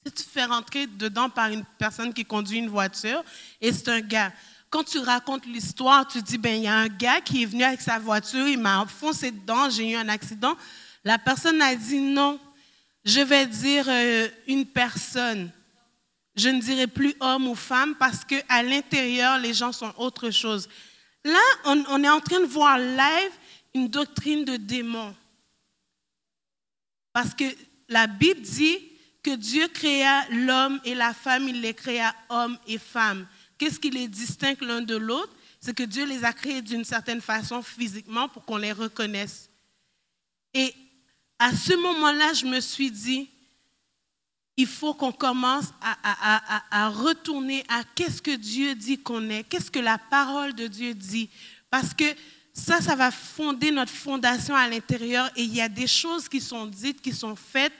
si 0.06 0.12
tu 0.12 0.22
te 0.22 0.30
fais 0.30 0.44
rentrer 0.44 0.86
dedans 0.86 1.28
par 1.28 1.48
une 1.48 1.64
personne 1.76 2.14
qui 2.14 2.24
conduit 2.24 2.58
une 2.58 2.68
voiture, 2.68 3.24
et 3.60 3.72
c'est 3.72 3.88
un 3.88 4.00
gars, 4.00 4.32
quand 4.70 4.84
tu 4.84 5.00
racontes 5.00 5.44
l'histoire, 5.44 6.06
tu 6.06 6.22
dis, 6.22 6.38
ben, 6.38 6.54
il 6.54 6.62
y 6.62 6.68
a 6.68 6.76
un 6.76 6.86
gars 6.86 7.20
qui 7.20 7.42
est 7.42 7.46
venu 7.46 7.64
avec 7.64 7.80
sa 7.80 7.98
voiture, 7.98 8.46
il 8.46 8.60
m'a 8.60 8.86
foncé 8.86 9.32
dedans, 9.32 9.70
j'ai 9.70 9.90
eu 9.90 9.96
un 9.96 10.08
accident. 10.08 10.56
La 11.02 11.18
personne 11.18 11.60
a 11.60 11.74
dit 11.74 11.98
non, 11.98 12.38
je 13.04 13.20
vais 13.20 13.44
dire 13.44 13.86
euh, 13.88 14.28
une 14.46 14.66
personne. 14.66 15.50
Je 16.36 16.48
ne 16.48 16.60
dirai 16.60 16.86
plus 16.86 17.16
homme 17.18 17.48
ou 17.48 17.56
femme 17.56 17.96
parce 17.96 18.24
qu'à 18.24 18.62
l'intérieur, 18.62 19.36
les 19.38 19.52
gens 19.52 19.72
sont 19.72 19.92
autre 19.96 20.30
chose. 20.30 20.68
Là, 21.24 21.40
on, 21.64 22.04
est 22.04 22.08
en 22.08 22.20
train 22.20 22.38
de 22.38 22.46
voir 22.46 22.78
live 22.78 23.32
une 23.78 23.88
doctrine 23.88 24.44
de 24.44 24.56
démon. 24.56 25.14
Parce 27.12 27.34
que 27.34 27.44
la 27.88 28.06
Bible 28.06 28.40
dit 28.40 28.78
que 29.22 29.34
Dieu 29.34 29.68
créa 29.68 30.28
l'homme 30.30 30.80
et 30.84 30.94
la 30.94 31.14
femme, 31.14 31.48
il 31.48 31.60
les 31.60 31.74
créa 31.74 32.14
homme 32.28 32.58
et 32.66 32.78
femme. 32.78 33.26
Qu'est-ce 33.56 33.80
qui 33.80 33.90
les 33.90 34.08
distingue 34.08 34.60
l'un 34.62 34.82
de 34.82 34.96
l'autre? 34.96 35.34
C'est 35.60 35.74
que 35.74 35.82
Dieu 35.82 36.06
les 36.06 36.24
a 36.24 36.32
créés 36.32 36.62
d'une 36.62 36.84
certaine 36.84 37.20
façon 37.20 37.62
physiquement 37.62 38.28
pour 38.28 38.44
qu'on 38.44 38.56
les 38.56 38.72
reconnaisse. 38.72 39.48
Et 40.54 40.74
à 41.38 41.54
ce 41.54 41.74
moment-là, 41.74 42.32
je 42.32 42.46
me 42.46 42.60
suis 42.60 42.90
dit, 42.90 43.28
il 44.56 44.66
faut 44.66 44.94
qu'on 44.94 45.12
commence 45.12 45.72
à, 45.80 46.88
retourner 46.88 47.64
à 47.68 47.82
qu'est-ce 47.94 48.20
que 48.20 48.34
Dieu 48.34 48.74
dit 48.74 48.98
qu'on 48.98 49.30
est, 49.30 49.44
qu'est-ce 49.44 49.70
que 49.70 49.78
la 49.78 49.98
parole 49.98 50.52
de 50.54 50.66
Dieu 50.66 50.94
dit. 50.94 51.30
Parce 51.70 51.94
que 51.94 52.04
ça, 52.58 52.80
ça 52.80 52.96
va 52.96 53.10
fonder 53.10 53.70
notre 53.70 53.92
fondation 53.92 54.54
à 54.54 54.68
l'intérieur 54.68 55.30
et 55.36 55.42
il 55.42 55.54
y 55.54 55.60
a 55.60 55.68
des 55.68 55.86
choses 55.86 56.28
qui 56.28 56.40
sont 56.40 56.66
dites, 56.66 57.00
qui 57.00 57.12
sont 57.12 57.36
faites, 57.36 57.72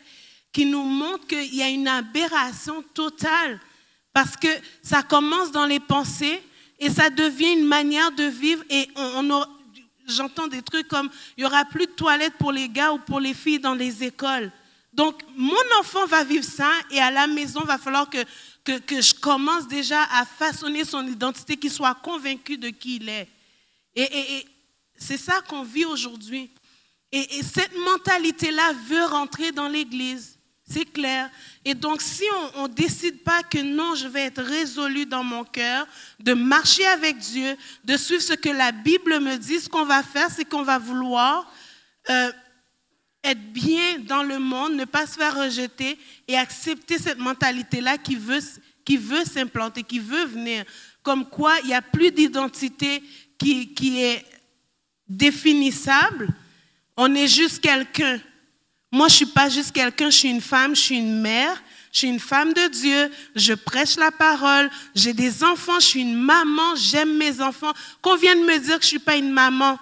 qui 0.53 0.65
nous 0.65 0.85
montrent 0.85 1.27
qu'il 1.27 1.55
y 1.55 1.63
a 1.63 1.69
une 1.69 1.89
aberration 1.89 2.83
totale. 2.95 3.61
Parce 4.13 4.37
que 4.37 4.49
ça 4.83 5.03
commence 5.03 5.51
dans 5.51 5.67
les 5.67 5.81
pensées 5.81 6.41
et 6.79 6.91
ça 6.91 7.11
devient 7.11 7.55
une 7.55 7.67
manière 7.67 8.13
de 8.13 8.25
vivre 8.25 8.63
et 8.71 8.89
on, 8.97 9.45
j'entends 10.07 10.47
des 10.47 10.63
trucs 10.63 10.87
comme 10.87 11.11
il 11.37 11.41
n'y 11.41 11.47
aura 11.47 11.65
plus 11.65 11.87
de 11.87 11.93
toilettes 11.93 12.39
pour 12.39 12.53
les 12.53 12.69
gars 12.69 12.93
ou 12.93 12.99
pour 12.99 13.21
les 13.21 13.35
filles 13.35 13.59
dans 13.59 13.75
les 13.75 14.05
écoles. 14.05 14.51
Donc, 14.93 15.23
mon 15.37 15.57
enfant 15.81 16.07
va 16.07 16.25
vivre 16.25 16.45
ça 16.45 16.71
et 16.91 17.01
à 17.01 17.11
la 17.11 17.27
maison, 17.27 17.61
il 17.63 17.67
va 17.67 17.79
falloir 17.79 18.09
que, 18.09 18.25
que, 18.65 18.79
que, 18.79 19.01
je 19.01 19.15
commence 19.15 19.69
déjà 19.69 20.03
à 20.13 20.25
façonner 20.25 20.85
son 20.85 21.07
identité, 21.07 21.57
qu'il 21.57 21.71
soit 21.71 21.95
convaincu 21.97 22.57
de 22.57 22.71
qui 22.71 22.97
il 22.97 23.09
est. 23.09 23.29
Et, 23.95 24.47
c'est 24.99 25.17
ça 25.17 25.41
qu'on 25.49 25.63
vit 25.63 25.85
aujourd'hui. 25.85 26.51
Et, 27.11 27.39
et 27.39 27.43
cette 27.43 27.77
mentalité-là 27.77 28.73
veut 28.89 29.05
rentrer 29.07 29.53
dans 29.53 29.69
l'Église. 29.69 30.39
C'est 30.71 30.85
clair. 30.85 31.31
Et 31.65 31.75
donc, 31.75 32.03
si 32.03 32.25
on 32.57 32.69
ne 32.69 32.73
décide 32.73 33.23
pas 33.23 33.43
que 33.43 33.59
non, 33.59 33.95
je 33.95 34.07
vais 34.07 34.25
être 34.25 34.43
résolu 34.43 35.07
dans 35.07 35.25
mon 35.25 35.43
cœur, 35.43 35.87
de 36.21 36.35
marcher 36.35 36.87
avec 36.87 37.17
Dieu, 37.17 37.57
de 37.85 37.97
suivre 37.97 38.23
ce 38.23 38.35
que 38.35 38.51
la 38.51 38.73
Bible 38.73 39.19
me 39.21 39.37
dit, 39.37 39.61
ce 39.61 39.69
qu'on 39.69 39.87
va 39.87 40.03
faire, 40.03 40.29
c'est 40.31 40.45
qu'on 40.45 40.63
va 40.63 40.79
vouloir 40.79 41.51
euh, 42.11 42.31
être 43.25 43.53
bien 43.53 43.99
dans 44.01 44.23
le 44.23 44.39
monde, 44.39 44.75
ne 44.75 44.85
pas 44.85 45.07
se 45.07 45.15
faire 45.15 45.37
rejeter 45.37 45.99
et 46.27 46.37
accepter 46.37 46.99
cette 46.99 47.19
mentalité-là 47.19 47.97
qui 47.97 48.17
veut, 48.17 48.41
qui 48.85 48.99
veut 48.99 49.25
s'implanter, 49.25 49.83
qui 49.83 50.01
veut 50.01 50.27
venir. 50.27 50.65
Comme 51.03 51.27
quoi, 51.29 51.55
il 51.63 51.69
n'y 51.69 51.75
a 51.75 51.83
plus 51.83 52.11
d'identité 52.11 53.03
qui, 53.39 53.73
qui 53.73 54.03
est 54.03 54.25
définissable. 55.09 56.29
On 56.97 57.15
est 57.15 57.29
juste 57.29 57.61
quelqu'un. 57.61 58.21
Moi, 58.91 59.09
je 59.09 59.15
suis 59.15 59.27
pas 59.27 59.49
juste 59.49 59.73
quelqu'un, 59.73 60.11
je 60.11 60.17
suis 60.17 60.31
une 60.31 60.41
femme, 60.41 60.75
je 60.75 60.81
suis 60.81 60.99
une 60.99 61.21
mère, 61.21 61.63
je 61.93 61.99
suis 61.99 62.09
une 62.09 62.21
femme 62.21 62.53
de 62.53 62.69
Dieu, 62.69 63.11
je 63.35 63.53
prêche 63.53 63.97
la 63.97 64.11
parole, 64.11 64.71
j'ai 64.95 65.13
des 65.13 65.45
enfants, 65.45 65.79
je 65.81 65.87
suis 65.87 66.01
une 66.01 66.17
maman, 66.17 66.75
j'aime 66.77 67.17
mes 67.17 67.41
enfants. 67.41 67.73
Qu'on 68.01 68.17
vienne 68.17 68.45
me 68.45 68.59
dire 68.59 68.79
que 68.79 68.85
je 68.85 68.89
suis 68.89 68.99
pas 68.99 69.17
une 69.17 69.31
maman, 69.31 69.79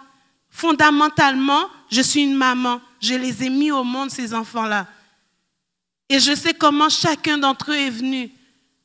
fondamentalement, 0.50 1.68
je 1.90 2.00
suis 2.00 2.22
une 2.22 2.34
maman. 2.34 2.80
Je 3.00 3.14
les 3.14 3.44
ai 3.44 3.50
mis 3.50 3.70
au 3.70 3.84
monde, 3.84 4.10
ces 4.10 4.34
enfants-là. 4.34 4.86
Et 6.08 6.18
je 6.18 6.34
sais 6.34 6.54
comment 6.54 6.88
chacun 6.88 7.38
d'entre 7.38 7.72
eux 7.72 7.76
est 7.76 7.90
venu. 7.90 8.30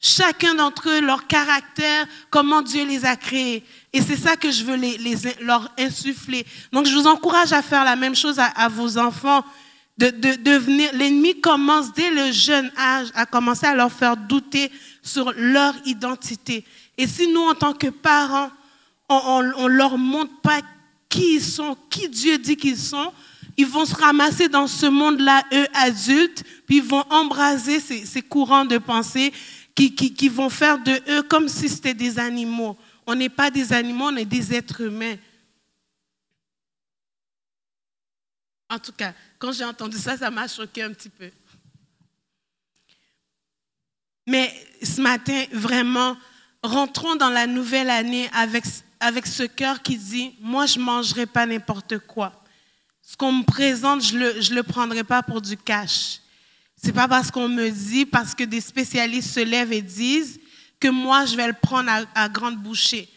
Chacun 0.01 0.55
d'entre 0.55 0.89
eux, 0.89 1.01
leur 1.01 1.27
caractère, 1.27 2.07
comment 2.29 2.61
Dieu 2.61 2.85
les 2.85 3.05
a 3.05 3.15
créés. 3.15 3.63
Et 3.93 4.01
c'est 4.01 4.17
ça 4.17 4.35
que 4.35 4.51
je 4.51 4.63
veux 4.63 4.75
les, 4.75 4.97
leur 5.41 5.71
insuffler. 5.77 6.45
Donc, 6.71 6.87
je 6.87 6.95
vous 6.95 7.07
encourage 7.07 7.53
à 7.53 7.61
faire 7.61 7.83
la 7.83 7.95
même 7.95 8.15
chose 8.15 8.39
à 8.39 8.67
vos 8.67 8.97
enfants 8.97 9.43
de, 10.09 10.35
devenir, 10.35 10.89
l'ennemi 10.93 11.39
commence 11.39 11.93
dès 11.93 12.09
le 12.09 12.31
jeune 12.31 12.71
âge 12.77 13.09
à 13.13 13.25
commencer 13.25 13.67
à 13.67 13.75
leur 13.75 13.91
faire 13.91 14.17
douter 14.17 14.71
sur 15.01 15.31
leur 15.35 15.75
identité. 15.85 16.65
Et 16.97 17.07
si 17.07 17.27
nous, 17.27 17.41
en 17.41 17.53
tant 17.53 17.73
que 17.73 17.87
parents, 17.87 18.49
on 19.09 19.41
ne 19.43 19.67
leur 19.67 19.97
montre 19.97 20.33
pas 20.41 20.61
qui 21.09 21.35
ils 21.35 21.43
sont, 21.43 21.77
qui 21.89 22.07
Dieu 22.07 22.37
dit 22.37 22.55
qu'ils 22.55 22.77
sont, 22.77 23.11
ils 23.57 23.67
vont 23.67 23.85
se 23.85 23.93
ramasser 23.93 24.47
dans 24.47 24.67
ce 24.67 24.85
monde-là, 24.85 25.43
eux, 25.53 25.67
adultes, 25.73 26.43
puis 26.65 26.77
ils 26.77 26.83
vont 26.83 27.03
embraser 27.09 27.79
ces, 27.79 28.21
courants 28.21 28.65
de 28.65 28.77
pensée 28.77 29.33
qui, 29.75 29.95
qui, 29.95 30.13
qui 30.13 30.29
vont 30.29 30.49
faire 30.49 30.77
de 30.79 31.01
eux 31.10 31.23
comme 31.23 31.47
si 31.47 31.69
c'était 31.69 31.93
des 31.93 32.19
animaux. 32.19 32.77
On 33.05 33.15
n'est 33.15 33.29
pas 33.29 33.49
des 33.49 33.73
animaux, 33.73 34.05
on 34.05 34.15
est 34.15 34.25
des 34.25 34.53
êtres 34.53 34.81
humains. 34.81 35.15
En 38.69 38.79
tout 38.79 38.93
cas, 38.93 39.13
quand 39.38 39.51
j'ai 39.51 39.65
entendu 39.65 39.97
ça, 39.97 40.17
ça 40.17 40.31
m'a 40.31 40.47
choqué 40.47 40.84
un 40.84 40.93
petit 40.93 41.10
peu. 41.10 41.29
Mais 44.25 44.53
ce 44.81 45.01
matin, 45.01 45.43
vraiment, 45.51 46.15
rentrons 46.63 47.15
dans 47.15 47.29
la 47.29 47.47
nouvelle 47.47 47.89
année 47.89 48.29
avec, 48.34 48.63
avec 48.99 49.27
ce 49.27 49.43
cœur 49.43 49.81
qui 49.81 49.97
dit, 49.97 50.36
moi, 50.39 50.67
je 50.67 50.79
ne 50.79 50.86
mangerai 50.86 51.25
pas 51.25 51.45
n'importe 51.45 51.97
quoi. 51.99 52.41
Ce 53.01 53.17
qu'on 53.17 53.34
me 53.34 53.43
présente, 53.43 54.03
je 54.03 54.13
ne 54.15 54.19
le, 54.19 54.41
je 54.41 54.53
le 54.53 54.63
prendrai 54.63 55.03
pas 55.03 55.21
pour 55.21 55.41
du 55.41 55.57
cash. 55.57 56.20
C'est 56.83 56.93
pas 56.93 57.07
parce 57.07 57.29
qu'on 57.29 57.47
me 57.47 57.69
dit, 57.69 58.05
parce 58.05 58.33
que 58.33 58.43
des 58.43 58.61
spécialistes 58.61 59.31
se 59.33 59.39
lèvent 59.39 59.71
et 59.71 59.81
disent 59.81 60.39
que 60.79 60.87
moi, 60.87 61.25
je 61.25 61.35
vais 61.35 61.47
le 61.47 61.53
prendre 61.53 61.91
à, 62.15 62.29
grande 62.29 62.57
bouchée. 62.57 63.07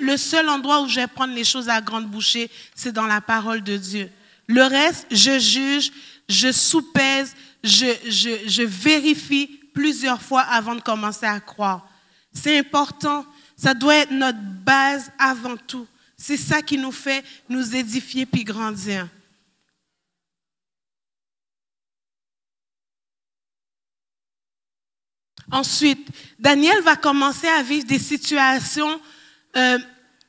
Le 0.00 0.16
seul 0.16 0.48
endroit 0.48 0.82
où 0.82 0.88
je 0.88 0.96
vais 0.96 1.06
prendre 1.06 1.34
les 1.34 1.44
choses 1.44 1.68
à 1.68 1.80
grande 1.80 2.08
bouchée, 2.08 2.50
c'est 2.74 2.92
dans 2.92 3.06
la 3.06 3.20
parole 3.20 3.62
de 3.62 3.76
Dieu. 3.76 4.10
Le 4.48 4.62
reste, 4.62 5.06
je 5.10 5.38
juge, 5.38 5.92
je 6.28 6.50
soupèse, 6.50 7.36
je, 7.62 7.86
je, 8.08 8.48
je 8.48 8.62
vérifie 8.62 9.60
plusieurs 9.72 10.20
fois 10.20 10.40
avant 10.40 10.74
de 10.74 10.80
commencer 10.80 11.26
à 11.26 11.38
croire. 11.38 11.86
C'est 12.32 12.58
important. 12.58 13.24
Ça 13.56 13.72
doit 13.72 13.96
être 13.96 14.10
notre 14.10 14.40
base 14.40 15.12
avant 15.18 15.56
tout. 15.56 15.86
C'est 16.16 16.36
ça 16.36 16.60
qui 16.60 16.76
nous 16.76 16.92
fait 16.92 17.24
nous 17.48 17.76
édifier 17.76 18.26
puis 18.26 18.44
grandir. 18.44 19.08
Ensuite, 25.50 26.08
Daniel 26.38 26.80
va 26.82 26.96
commencer 26.96 27.48
à 27.48 27.62
vivre 27.62 27.86
des 27.86 27.98
situations 27.98 29.00
euh, 29.56 29.78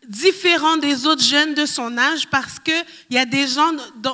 différentes 0.08 0.82
des 0.82 1.06
autres 1.06 1.23
jeunes 1.23 1.54
de 1.54 1.65
son 1.65 1.97
âge 1.97 2.28
parce 2.30 2.60
qu'il 2.60 2.86
y 3.10 3.17
a 3.17 3.25
des 3.25 3.47
gens 3.47 3.71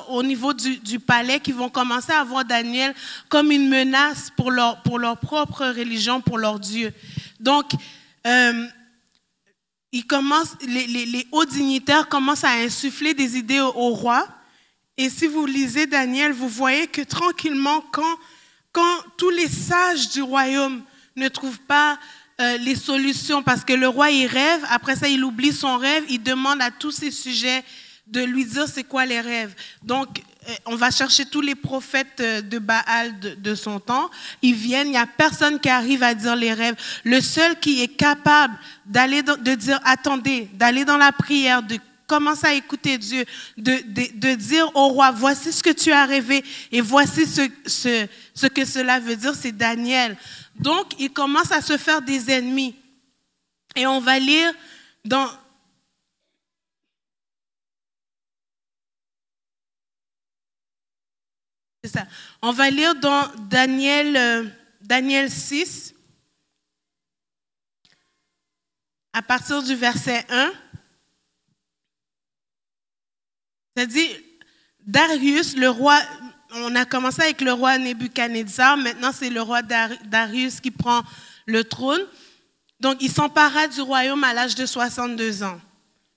au 0.10 0.24
niveau 0.24 0.54
du, 0.54 1.00
palais 1.00 1.40
qui 1.40 1.52
vont 1.52 1.70
commencer 1.70 2.12
à 2.12 2.24
voir 2.24 2.46
Daniel 2.46 2.94
comme 3.30 3.52
une 3.52 3.68
menace 3.68 4.32
pour 4.36 4.52
leur, 4.52 4.82
pour 4.84 5.00
leur 5.00 5.18
propre 5.18 5.66
religion, 5.66 6.22
pour 6.22 6.38
leur 6.38 6.60
Dieu. 6.60 6.94
Donc, 7.40 7.72
euh, 8.28 8.68
les, 9.92 10.88
les, 10.88 11.28
hauts 11.32 11.46
dignitaires 11.46 12.08
commencent 12.08 12.46
à 12.46 12.52
insuffler 12.52 13.14
des 13.14 13.38
idées 13.38 13.60
au, 13.60 13.74
au, 13.76 13.90
roi. 13.90 14.26
Et 14.98 15.10
si 15.10 15.28
vous 15.28 15.46
lisez 15.46 15.88
Daniel, 15.88 16.32
vous 16.32 16.48
voyez 16.48 16.88
que 16.88 17.02
tranquillement, 17.02 17.82
quand, 17.92 18.18
quand 18.72 18.98
tous 19.18 19.32
les 19.32 19.50
sages 19.50 20.10
du 20.12 20.22
royaume 20.22 20.84
ne 21.16 21.28
trouve 21.28 21.60
pas 21.60 22.00
euh, 22.40 22.58
les 22.58 22.76
solutions 22.76 23.44
parce 23.44 23.64
que 23.64 23.74
le 23.74 23.88
roi, 23.88 24.10
il 24.10 24.28
rêve, 24.28 24.62
après 24.70 24.96
ça, 24.96 25.08
il 25.08 25.24
oublie 25.24 25.54
son 25.54 25.78
rêve, 25.78 26.04
il 26.10 26.24
demande 26.24 26.62
à 26.62 26.72
tous 26.72 26.92
ses 26.92 27.12
sujets 27.12 27.64
de 28.08 28.22
lui 28.22 28.46
dire 28.46 28.68
c'est 28.68 28.84
quoi 28.84 29.06
les 29.06 29.22
rêves. 29.22 29.54
Donc, 29.84 30.22
euh, 30.50 30.54
on 30.66 30.76
va 30.76 30.90
chercher 30.90 31.26
tous 31.26 31.42
les 31.42 31.56
prophètes 31.56 32.20
euh, 32.20 32.42
de 32.42 32.58
Baal 32.58 33.20
de, 33.20 33.56
son 33.56 33.80
temps. 33.80 34.10
Ils 34.42 34.56
viennent, 34.56 34.88
il 34.88 34.92
n'y 34.92 34.98
a 34.98 35.06
personne 35.06 35.60
qui 35.60 35.70
arrive 35.70 36.02
à 36.02 36.14
dire 36.14 36.36
les 36.36 36.54
rêves. 36.54 36.76
Le 37.04 37.22
seul 37.22 37.60
qui 37.60 37.82
est 37.84 37.96
capable 37.96 38.58
d'aller, 38.86 39.22
de 39.22 39.56
dire 39.56 39.80
attendez, 39.84 40.50
d'aller 40.54 40.84
dans 40.84 40.98
la 40.98 41.12
prière, 41.12 41.62
de 41.62 41.78
commencer 42.08 42.48
à 42.48 42.54
écouter 42.54 42.98
Dieu, 42.98 43.24
de, 43.58 43.72
de, 43.86 44.20
de, 44.20 44.36
dire 44.36 44.70
au 44.76 44.90
roi, 44.90 45.12
voici 45.12 45.54
ce 45.54 45.64
que 45.64 45.70
tu 45.70 45.94
as 45.94 46.06
rêvé 46.06 46.44
et 46.72 46.82
voici 46.82 47.26
ce, 47.26 47.48
ce, 47.66 48.06
ce 48.34 48.48
que 48.48 48.66
cela 48.66 49.00
veut 49.00 49.16
dire, 49.16 49.34
c'est 49.34 49.54
Daniel. 49.54 50.18
Donc, 50.62 50.94
il 51.00 51.12
commence 51.12 51.52
à 51.52 51.62
se 51.62 51.76
faire 51.78 52.02
des 52.02 52.30
ennemis. 52.30 52.76
Et 53.76 53.88
on 53.88 54.00
va 54.00 54.20
lire 54.20 54.54
dans... 55.04 55.30
Ça. 61.84 62.06
On 62.44 62.52
va 62.52 62.70
lire 62.70 62.94
dans 62.94 63.28
Daniel, 63.50 64.16
euh, 64.16 64.46
Daniel 64.82 65.32
6, 65.32 65.96
à 69.14 69.24
partir 69.24 69.64
du 69.64 69.74
verset 69.74 70.24
1. 70.30 70.54
Ça 73.76 73.86
dit, 73.88 74.10
Darius, 74.82 75.56
le 75.58 75.70
roi, 75.70 76.00
on 76.54 76.76
a 76.76 76.86
commencé 76.86 77.22
avec 77.22 77.42
le 77.42 77.54
roi 77.54 77.78
Nebuchadnezzar, 77.78 78.78
maintenant 78.78 79.12
c'est 79.14 79.30
le 79.30 79.42
roi 79.42 79.62
Darius 79.62 80.60
qui 80.60 80.72
prend 80.72 81.02
le 81.46 81.64
trône. 81.64 82.02
Donc 82.80 82.98
il 83.00 83.12
s'empara 83.12 83.68
du 83.68 83.82
royaume 83.82 84.24
à 84.24 84.34
l'âge 84.34 84.56
de 84.56 84.66
62 84.66 85.44
ans. 85.44 85.60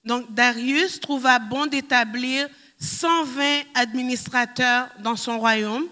Donc 0.04 0.32
Darius 0.32 1.00
trouva 1.00 1.38
bon 1.38 1.66
d'établir 1.66 2.48
120 2.80 3.62
administrateurs 3.74 4.88
dans 4.98 5.16
son 5.16 5.38
royaume 5.38 5.86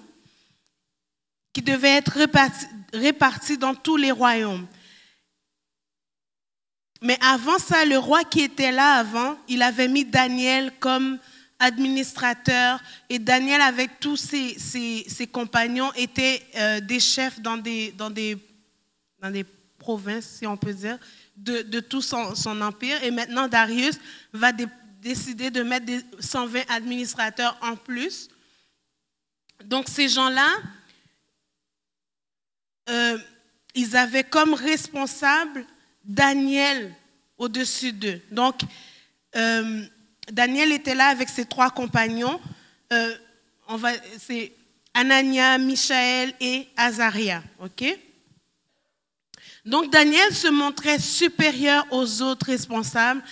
qui 1.52 1.62
devaient 1.62 1.96
être 1.96 2.18
répartis, 2.92 3.58
dans 3.58 3.74
tous 3.74 3.96
les 3.96 4.10
royaumes. 4.10 4.66
Mais 7.02 7.18
avant 7.20 7.58
ça, 7.58 7.84
le 7.84 7.98
roi 7.98 8.24
qui 8.24 8.40
était 8.40 8.72
là 8.72 8.94
avant, 8.94 9.36
il 9.48 9.60
avait 9.62 9.88
mis 9.88 10.04
Daniel 10.04 10.72
comme 10.78 11.18
administrateur 11.62 12.82
et 13.08 13.18
Daniel 13.18 13.60
avec 13.60 14.00
tous 14.00 14.16
ses, 14.16 14.58
ses, 14.58 15.26
compagnons 15.26 15.92
étaient 15.94 16.42
euh, 16.56 16.80
des 16.80 16.98
chefs 16.98 17.40
dans 17.40 17.56
des, 17.56 17.92
dans, 17.92 18.10
des, 18.10 18.36
dans 19.20 19.30
des 19.30 19.44
provinces, 19.78 20.26
si 20.38 20.46
on 20.46 20.56
peut 20.56 20.74
dire, 20.74 20.98
de, 21.36 21.62
de 21.62 21.80
tout 21.80 22.02
son, 22.02 22.34
son, 22.34 22.60
empire. 22.60 23.02
Et 23.04 23.12
maintenant, 23.12 23.46
Darius 23.46 23.98
va 24.32 24.52
dé, 24.52 24.66
décider 25.00 25.50
de 25.50 25.62
mettre 25.62 25.86
des 25.86 26.00
120 26.18 26.68
administrateurs 26.68 27.56
en 27.62 27.76
plus. 27.76 28.28
Donc 29.64 29.88
ces 29.88 30.08
gens-là, 30.08 30.48
euh, 32.88 33.18
ils 33.74 33.96
avaient 33.96 34.24
comme 34.24 34.54
responsable 34.54 35.64
Daniel 36.04 36.92
au-dessus 37.38 37.92
d'eux. 37.92 38.20
Donc, 38.30 38.60
euh, 39.36 39.86
Daniel 40.30 40.72
était 40.72 40.94
là 40.94 41.08
avec 41.08 41.28
ses 41.28 41.44
trois 41.44 41.70
compagnons. 41.70 42.40
Euh, 42.92 43.14
c'est 44.18 44.52
Anania, 44.94 45.58
Michaël 45.58 46.34
et 46.40 46.68
Azaria. 46.76 47.42
OK? 47.60 47.84
Donc 49.64 49.90
Daniel 49.90 50.34
se 50.34 50.48
montrait 50.48 50.98
supérieur 50.98 51.86
aux 51.90 52.22
autres 52.22 52.46
responsables 52.46 53.22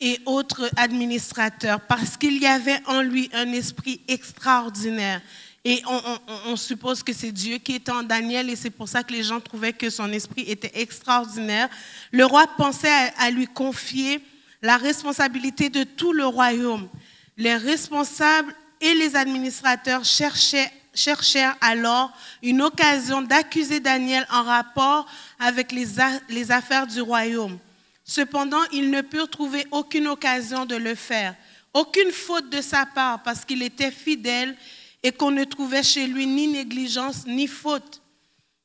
et 0.00 0.20
autres 0.26 0.70
administrateurs 0.76 1.80
parce 1.80 2.16
qu'il 2.16 2.38
y 2.38 2.46
avait 2.46 2.80
en 2.86 3.02
lui 3.02 3.30
un 3.32 3.50
esprit 3.52 4.00
extraordinaire. 4.06 5.20
Et 5.64 5.82
on, 5.86 5.96
on, 5.96 6.18
on 6.52 6.56
suppose 6.56 7.02
que 7.02 7.12
c'est 7.12 7.32
Dieu 7.32 7.58
qui 7.58 7.74
était 7.74 7.90
en 7.90 8.02
Daniel 8.02 8.48
et 8.48 8.56
c'est 8.56 8.70
pour 8.70 8.88
ça 8.88 9.02
que 9.02 9.12
les 9.12 9.24
gens 9.24 9.40
trouvaient 9.40 9.72
que 9.72 9.90
son 9.90 10.12
esprit 10.12 10.44
était 10.46 10.80
extraordinaire. 10.80 11.68
Le 12.12 12.24
roi 12.24 12.46
pensait 12.56 13.12
à 13.18 13.30
lui 13.30 13.46
confier 13.46 14.20
la 14.62 14.76
responsabilité 14.76 15.68
de 15.68 15.84
tout 15.84 16.12
le 16.12 16.26
royaume. 16.26 16.88
Les 17.36 17.56
responsables 17.56 18.54
et 18.80 18.94
les 18.94 19.16
administrateurs 19.16 20.04
cherchaient, 20.04 20.70
cherchèrent 20.94 21.56
alors 21.60 22.12
une 22.42 22.62
occasion 22.62 23.22
d'accuser 23.22 23.80
Daniel 23.80 24.26
en 24.30 24.42
rapport 24.42 25.06
avec 25.38 25.72
les, 25.72 25.86
les 26.28 26.50
affaires 26.50 26.86
du 26.86 27.00
royaume. 27.00 27.58
Cependant, 28.04 28.62
ils 28.72 28.90
ne 28.90 29.02
purent 29.02 29.30
trouver 29.30 29.66
aucune 29.70 30.08
occasion 30.08 30.64
de 30.64 30.76
le 30.76 30.94
faire, 30.94 31.34
aucune 31.74 32.10
faute 32.10 32.50
de 32.50 32.60
sa 32.60 32.86
part 32.86 33.22
parce 33.22 33.44
qu'il 33.44 33.62
était 33.62 33.90
fidèle 33.90 34.56
et 35.02 35.12
qu'on 35.12 35.30
ne 35.30 35.44
trouvait 35.44 35.82
chez 35.82 36.06
lui 36.06 36.26
ni 36.26 36.48
négligence 36.48 37.26
ni 37.26 37.46
faute. 37.46 38.02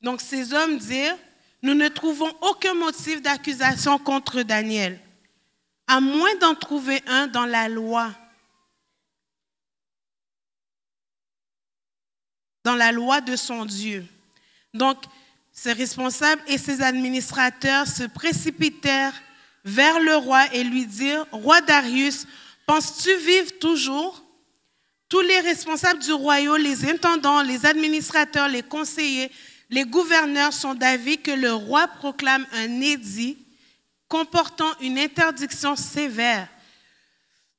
Donc 0.02 0.20
ces 0.20 0.52
hommes 0.52 0.78
dirent, 0.78 1.16
nous 1.62 1.74
ne 1.74 1.88
trouvons 1.88 2.30
aucun 2.40 2.74
motif 2.74 3.22
d'accusation 3.22 3.98
contre 3.98 4.42
Daniel 4.42 4.98
à 5.86 6.00
moins 6.00 6.34
d'en 6.36 6.54
trouver 6.54 7.02
un 7.06 7.26
dans 7.26 7.46
la 7.46 7.68
loi. 7.68 8.12
Dans 12.64 12.74
la 12.74 12.92
loi 12.92 13.20
de 13.20 13.36
son 13.36 13.64
Dieu. 13.64 14.06
Donc, 14.72 14.98
ses 15.52 15.72
responsables 15.72 16.42
et 16.48 16.58
ses 16.58 16.82
administrateurs 16.82 17.86
se 17.86 18.04
précipitèrent 18.04 19.14
vers 19.64 20.00
le 20.00 20.16
roi 20.16 20.52
et 20.52 20.64
lui 20.64 20.86
dirent, 20.86 21.26
Roi 21.30 21.60
Darius, 21.60 22.26
penses-tu 22.66 23.14
vivre 23.18 23.58
toujours 23.60 24.24
Tous 25.08 25.20
les 25.20 25.40
responsables 25.40 26.00
du 26.00 26.12
royaume, 26.12 26.60
les 26.60 26.88
intendants, 26.90 27.42
les 27.42 27.66
administrateurs, 27.66 28.48
les 28.48 28.62
conseillers, 28.62 29.30
les 29.70 29.84
gouverneurs 29.84 30.52
sont 30.52 30.74
d'avis 30.74 31.18
que 31.18 31.30
le 31.30 31.52
roi 31.52 31.86
proclame 31.88 32.46
un 32.52 32.80
édit 32.80 33.38
comportant 34.14 34.78
une 34.78 34.96
interdiction 34.96 35.74
sévère. 35.74 36.46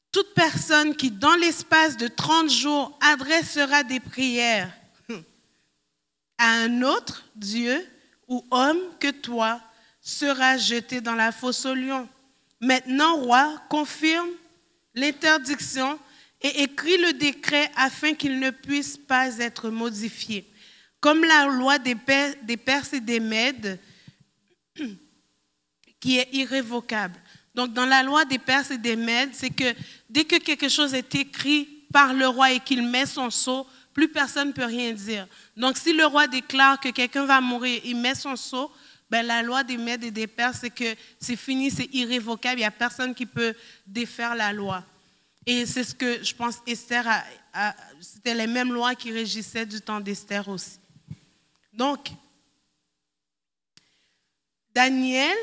Toute 0.10 0.34
personne 0.34 0.96
qui, 0.96 1.12
dans 1.12 1.36
l'espace 1.36 1.98
de 1.98 2.08
30 2.08 2.50
jours, 2.50 2.98
adressera 3.02 3.84
des 3.84 4.00
prières 4.00 4.72
à 6.38 6.48
un 6.48 6.82
autre 6.82 7.26
Dieu 7.36 7.86
ou 8.30 8.41
homme 8.52 8.80
que 9.02 9.12
toi 9.12 9.60
sera 10.00 10.56
jeté 10.56 11.02
dans 11.02 11.15
la 11.15 11.34
fosse 11.34 11.65
au 11.65 11.74
lion. 11.74 12.08
Maintenant, 12.62 13.18
roi, 13.18 13.62
confirme 13.68 14.30
l'interdiction 14.94 16.00
et 16.41 16.63
écrit 16.63 16.98
le 17.00 17.12
décret 17.12 17.70
afin 17.76 18.13
qu'il 18.13 18.39
ne 18.39 18.52
puisse 18.52 18.96
pas 18.96 19.39
être 19.39 19.70
modifié. 19.70 20.50
comme 21.02 21.26
la 21.26 21.48
loi 21.48 21.80
des 21.80 21.96
Perses 22.58 22.94
et 22.94 23.02
des 23.02 23.20
Mèdes, 23.20 23.78
qui 26.06 26.20
est 26.20 26.30
irrévocable. 26.34 27.20
Donc, 27.56 27.74
dans 27.74 27.88
la 27.88 28.04
loi 28.04 28.26
des 28.26 28.38
Perses 28.38 28.70
et 28.70 28.78
des 28.78 28.96
Mèdes, 28.96 29.34
c'est 29.34 29.50
que 29.50 29.74
dès 30.08 30.24
que 30.24 30.36
quelque 30.36 30.70
chose 30.70 30.94
est 30.94 31.15
écrit 31.15 31.63
par 31.91 32.13
le 32.13 32.28
roi 32.28 32.52
et 32.52 32.60
qu'il 32.60 32.88
met 32.88 33.08
son 33.08 33.32
sceau, 33.32 33.65
plus 33.91 34.08
personne 34.08 34.50
ne 34.50 34.54
peut 34.54 34.65
rien 34.65 34.94
dire. 34.94 35.28
Donc, 35.58 35.80
si 35.80 35.94
le 35.94 36.06
roi 36.06 36.28
déclare 36.28 36.80
que 36.80 36.89
quelqu'un 36.89 37.26
va 37.26 37.41
mourir, 37.41 37.82
il 37.84 37.96
met 37.96 38.13
son 38.13 38.36
sceau, 38.36 38.72
ben, 39.10 39.26
la 39.26 39.41
loi 39.41 39.63
des 39.63 39.78
Mèdes 39.78 40.04
et 40.04 40.12
des 40.12 40.28
Perses, 40.28 40.60
c'est 40.62 40.70
que 40.70 40.96
c'est 41.20 41.36
fini, 41.36 41.72
c'est 41.72 41.89
irrévocable, 41.91 42.58
il 42.58 42.62
n'y 42.62 42.65
a 42.65 42.72
personne 42.72 43.15
qui 43.15 43.26
peut 43.26 43.56
défaire 43.88 44.36
la 44.36 44.54
loi. 44.54 44.84
Et 45.44 45.65
c'est 45.65 45.84
ce 45.84 45.96
que 45.96 46.24
je 46.24 46.36
pense 46.36 46.62
Esther 46.68 47.04
a, 47.52 47.76
c'était 48.00 48.36
les 48.36 48.48
mêmes 48.48 48.72
lois 48.72 48.94
qui 48.94 49.12
régissaient 49.12 49.65
du 49.65 49.82
temps 49.82 50.00
d'Esther 50.00 50.48
aussi. 50.50 50.78
Donc, 51.74 52.10
Daniel, 54.72 55.36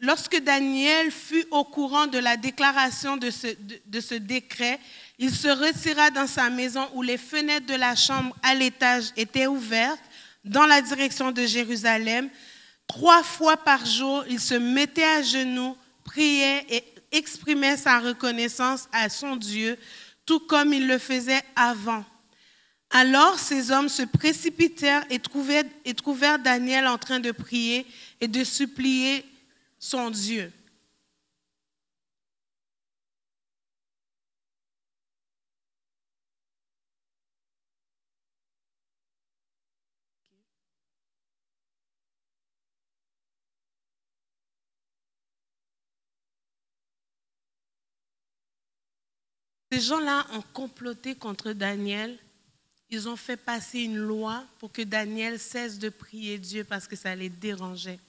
lorsque 0.00 0.38
Daniel 0.40 1.10
fut 1.10 1.46
au 1.50 1.64
courant 1.64 2.06
de 2.06 2.18
la 2.18 2.36
déclaration 2.36 3.16
de 3.16 3.30
ce, 3.30 3.48
de 3.86 4.00
ce 4.00 4.14
décret, 4.14 4.78
il 5.18 5.34
se 5.34 5.48
retira 5.48 6.10
dans 6.10 6.26
sa 6.26 6.50
maison 6.50 6.88
où 6.94 7.02
les 7.02 7.18
fenêtres 7.18 7.66
de 7.66 7.74
la 7.74 7.94
chambre 7.94 8.36
à 8.42 8.54
l'étage 8.54 9.06
étaient 9.16 9.46
ouvertes 9.46 10.02
dans 10.44 10.66
la 10.66 10.82
direction 10.82 11.32
de 11.32 11.46
Jérusalem. 11.46 12.28
Trois 12.86 13.22
fois 13.22 13.56
par 13.56 13.86
jour, 13.86 14.24
il 14.28 14.40
se 14.40 14.54
mettait 14.54 15.04
à 15.04 15.22
genoux, 15.22 15.76
priait 16.04 16.66
et 16.68 16.84
exprimait 17.12 17.76
sa 17.76 18.00
reconnaissance 18.00 18.88
à 18.92 19.08
son 19.08 19.36
Dieu, 19.36 19.78
tout 20.26 20.40
comme 20.40 20.72
il 20.72 20.86
le 20.86 20.98
faisait 20.98 21.42
avant. 21.56 22.04
Alors 22.90 23.38
ces 23.38 23.70
hommes 23.70 23.88
se 23.88 24.02
précipitèrent 24.02 25.04
et 25.10 25.18
trouvèrent, 25.18 25.64
et 25.84 25.94
trouvèrent 25.94 26.38
Daniel 26.38 26.86
en 26.86 26.98
train 26.98 27.20
de 27.20 27.32
prier 27.32 27.86
et 28.20 28.28
de 28.28 28.44
supplier 28.44 29.24
son 29.84 30.08
Dieu. 30.10 30.50
Ces 49.70 49.80
gens-là 49.80 50.26
ont 50.32 50.40
comploté 50.54 51.14
contre 51.14 51.52
Daniel. 51.52 52.18
Ils 52.88 53.06
ont 53.06 53.16
fait 53.16 53.36
passer 53.36 53.80
une 53.80 53.98
loi 53.98 54.46
pour 54.58 54.72
que 54.72 54.80
Daniel 54.80 55.38
cesse 55.38 55.78
de 55.78 55.90
prier 55.90 56.38
Dieu 56.38 56.64
parce 56.64 56.88
que 56.88 56.96
ça 56.96 57.14
les 57.14 57.28
dérangeait. 57.28 58.00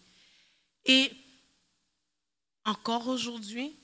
Et 0.86 1.12
encore 2.66 3.08
aujourd'hui, 3.08 3.76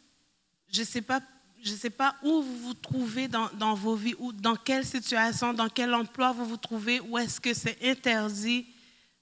je 0.71 0.81
ne 0.81 0.85
sais 0.85 1.01
pas 1.01 2.15
où 2.23 2.41
vous 2.41 2.57
vous 2.59 2.73
trouvez 2.73 3.27
dans, 3.27 3.73
vos 3.73 3.95
vies, 3.95 4.15
ou 4.19 4.33
dans 4.33 4.55
quelle 4.55 4.85
situation, 4.85 5.53
dans 5.53 5.69
quel 5.69 5.93
emploi 5.93 6.31
vous 6.31 6.45
vous 6.45 6.57
trouvez, 6.57 6.99
où 6.99 7.17
est-ce 7.17 7.39
que 7.39 7.53
c'est 7.53 7.77
interdit 7.83 8.65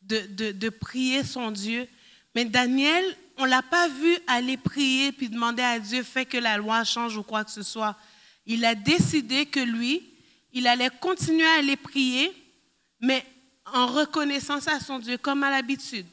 de, 0.02 0.52
de, 0.52 0.70
prier 0.70 1.24
son 1.24 1.52
Dieu. 1.52 1.88
Mais 2.34 2.46
Daniel, 2.46 3.04
on 3.38 3.46
ne 3.46 3.50
l'a 3.50 3.62
pas 3.62 3.88
vu 3.90 4.18
aller 4.28 4.58
prier 4.58 5.12
puis 5.12 5.30
demander 5.30 5.62
à 5.62 5.80
Dieu, 5.80 6.04
fait 6.04 6.26
que 6.26 6.38
la 6.38 6.58
loi 6.58 6.84
change 6.84 7.18
ou 7.18 7.24
quoi 7.24 7.44
que 7.44 7.52
ce 7.52 7.64
soit 7.64 7.96
il 8.50 8.66
a 8.66 8.74
décidé 8.74 9.46
que 9.46 9.60
lui, 9.60 10.02
il 10.54 10.66
allait 10.66 10.90
continuer 11.00 11.46
à 11.46 11.60
aller 11.60 11.78
prier, 11.78 12.34
mais 13.00 13.24
en 13.66 13.86
reconnaissance 13.86 14.68
à 14.68 14.80
son 14.80 14.98
Dieu, 14.98 15.20
comme 15.20 15.44
à 15.44 15.52
l'habitude. 15.52 16.08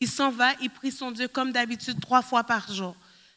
Il 0.00 0.08
s'en 0.08 0.30
va, 0.30 0.52
il 0.60 0.70
prie 0.70 0.92
son 0.92 1.10
Dieu 1.10 1.28
comme 1.28 1.52
d'habitude 1.52 2.00
trois 2.00 2.22
fois 2.22 2.44
par 2.44 2.72
jour. 2.72 2.96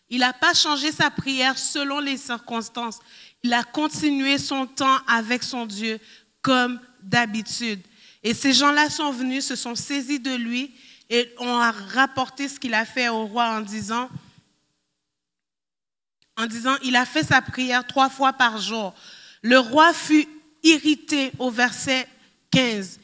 Il 0.10 0.20
n'a 0.20 0.34
pas 0.34 0.54
changé 0.54 0.92
sa 0.92 1.10
prière 1.10 1.58
selon 1.58 2.00
les 2.00 2.18
circonstances. 2.18 3.00
Il 3.44 3.54
a 3.54 3.64
continué 3.64 4.38
son 4.38 4.68
temps 4.68 5.00
avec 5.08 5.42
son 5.42 5.66
Dieu 5.66 6.00
comme 6.42 6.80
d'habitude. 7.02 7.82
Et 8.24 8.34
ces 8.34 8.54
gens-là 8.54 8.90
sont 8.90 9.12
venus, 9.12 9.46
se 9.46 9.56
sont 9.56 9.76
saisis 9.76 10.20
de 10.20 10.36
lui 10.36 10.74
et 11.10 11.34
ont 11.40 11.60
rapporté 11.94 12.48
ce 12.48 12.60
qu'il 12.60 12.74
a 12.74 12.86
fait 12.86 13.10
au 13.10 13.26
roi 13.26 13.46
en 13.50 13.62
disant, 13.62 14.10
en 16.38 16.46
disant, 16.46 16.76
il 16.84 16.96
a 16.96 17.06
fait 17.06 17.24
sa 17.24 17.42
prière 17.42 17.86
trois 17.86 18.10
fois 18.10 18.34
par 18.34 18.60
jour. 18.60 18.94
Le 19.42 19.58
roi 19.58 19.94
fut 19.94 20.28
irrité 20.64 21.32
au 21.40 21.50
verset 21.50 22.08
15. 22.52 23.00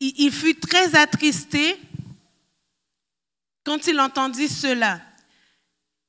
Il, 0.00 0.32
fut 0.32 0.56
très 0.56 0.96
attristé 0.96 1.78
quand 3.64 3.86
il 3.86 3.98
entendit 4.00 4.48
cela. 4.48 5.00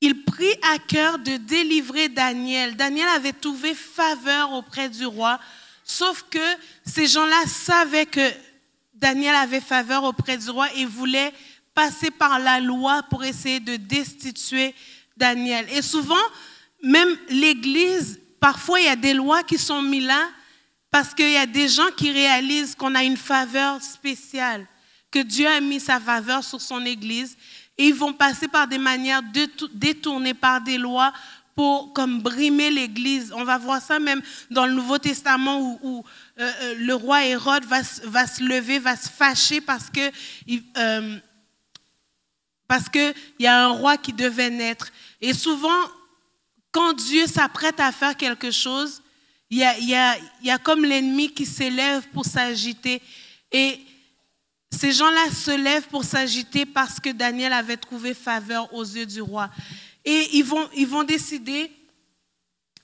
Il 0.00 0.24
prit 0.24 0.54
à 0.74 0.78
cœur 0.78 1.18
de 1.18 1.36
délivrer 1.36 2.08
Daniel. 2.08 2.76
Daniel 2.76 3.08
avait 3.08 3.32
trouvé 3.32 3.74
faveur 3.74 4.52
auprès 4.52 4.88
du 4.88 5.06
roi, 5.06 5.40
sauf 5.84 6.24
que 6.30 6.38
ces 6.84 7.06
gens-là 7.06 7.46
savaient 7.46 8.06
que 8.06 8.30
Daniel 8.92 9.34
avait 9.34 9.60
faveur 9.60 10.04
auprès 10.04 10.36
du 10.36 10.50
roi 10.50 10.72
et 10.74 10.84
voulaient 10.84 11.32
passer 11.74 12.10
par 12.10 12.38
la 12.38 12.60
loi 12.60 13.02
pour 13.10 13.24
essayer 13.24 13.60
de 13.60 13.76
destituer 13.76 14.74
Daniel. 15.16 15.66
Et 15.70 15.82
souvent, 15.82 16.14
même 16.82 17.16
l'Église, 17.28 18.20
parfois 18.40 18.80
il 18.80 18.86
y 18.86 18.88
a 18.88 18.96
des 18.96 19.14
lois 19.14 19.42
qui 19.42 19.58
sont 19.58 19.82
mises 19.82 20.06
là 20.06 20.28
parce 20.90 21.12
qu'il 21.12 21.32
y 21.32 21.36
a 21.36 21.46
des 21.46 21.68
gens 21.68 21.90
qui 21.96 22.12
réalisent 22.12 22.76
qu'on 22.76 22.94
a 22.94 23.02
une 23.02 23.16
faveur 23.16 23.82
spéciale, 23.82 24.66
que 25.14 25.20
Dieu 25.20 25.46
a 25.46 25.60
mis 25.60 25.78
sa 25.78 26.00
faveur 26.00 26.42
sur 26.42 26.60
son 26.60 26.84
Église. 26.84 27.36
Et 27.78 27.86
ils 27.86 27.94
vont 27.94 28.12
passer 28.12 28.48
par 28.48 28.66
des 28.66 28.78
manières 28.78 29.22
détournées 29.72 30.34
par 30.34 30.60
des 30.60 30.76
lois 30.76 31.12
pour 31.54 31.92
comme 31.92 32.20
brimer 32.20 32.72
l'Église. 32.72 33.32
On 33.32 33.44
va 33.44 33.56
voir 33.56 33.80
ça 33.80 34.00
même 34.00 34.20
dans 34.50 34.66
le 34.66 34.72
Nouveau 34.72 34.98
Testament 34.98 35.78
où, 35.82 36.04
euh, 36.40 36.52
euh, 36.62 36.74
le 36.78 36.94
roi 36.94 37.24
Hérode 37.24 37.64
va, 37.64 37.84
se 37.84 38.42
lever, 38.42 38.80
va 38.80 38.96
se 38.96 39.08
fâcher 39.08 39.60
parce 39.60 39.88
que 39.88 40.10
euh, 40.78 41.18
parce 42.66 42.88
qu'il 42.88 43.14
y 43.38 43.46
a 43.46 43.66
un 43.66 43.68
roi 43.68 43.96
qui 43.96 44.12
devait 44.12 44.50
naître. 44.50 44.90
Et 45.20 45.32
souvent, 45.32 45.82
quand 46.72 46.92
Dieu 46.94 47.28
s'apprête 47.28 47.78
à 47.78 47.92
faire 47.92 48.16
quelque 48.16 48.50
chose, 48.50 49.00
il 49.48 49.58
y 49.58 49.64
a, 49.64 49.78
y 49.78 49.94
a, 49.94 50.16
y 50.42 50.50
a 50.50 50.58
comme 50.58 50.84
l'ennemi 50.84 51.32
qui 51.32 51.46
s'élève 51.46 52.02
pour 52.08 52.24
s'agiter. 52.24 53.00
Et 53.52 53.78
ces 54.74 54.92
gens-là 54.92 55.30
se 55.30 55.56
lèvent 55.56 55.88
pour 55.88 56.04
s'agiter 56.04 56.66
parce 56.66 57.00
que 57.00 57.10
Daniel 57.10 57.52
avait 57.52 57.76
trouvé 57.76 58.12
faveur 58.12 58.72
aux 58.74 58.84
yeux 58.84 59.06
du 59.06 59.22
roi. 59.22 59.48
Et 60.04 60.36
ils 60.36 60.44
vont, 60.44 60.68
ils 60.74 60.86
vont 60.86 61.04
décider 61.04 61.70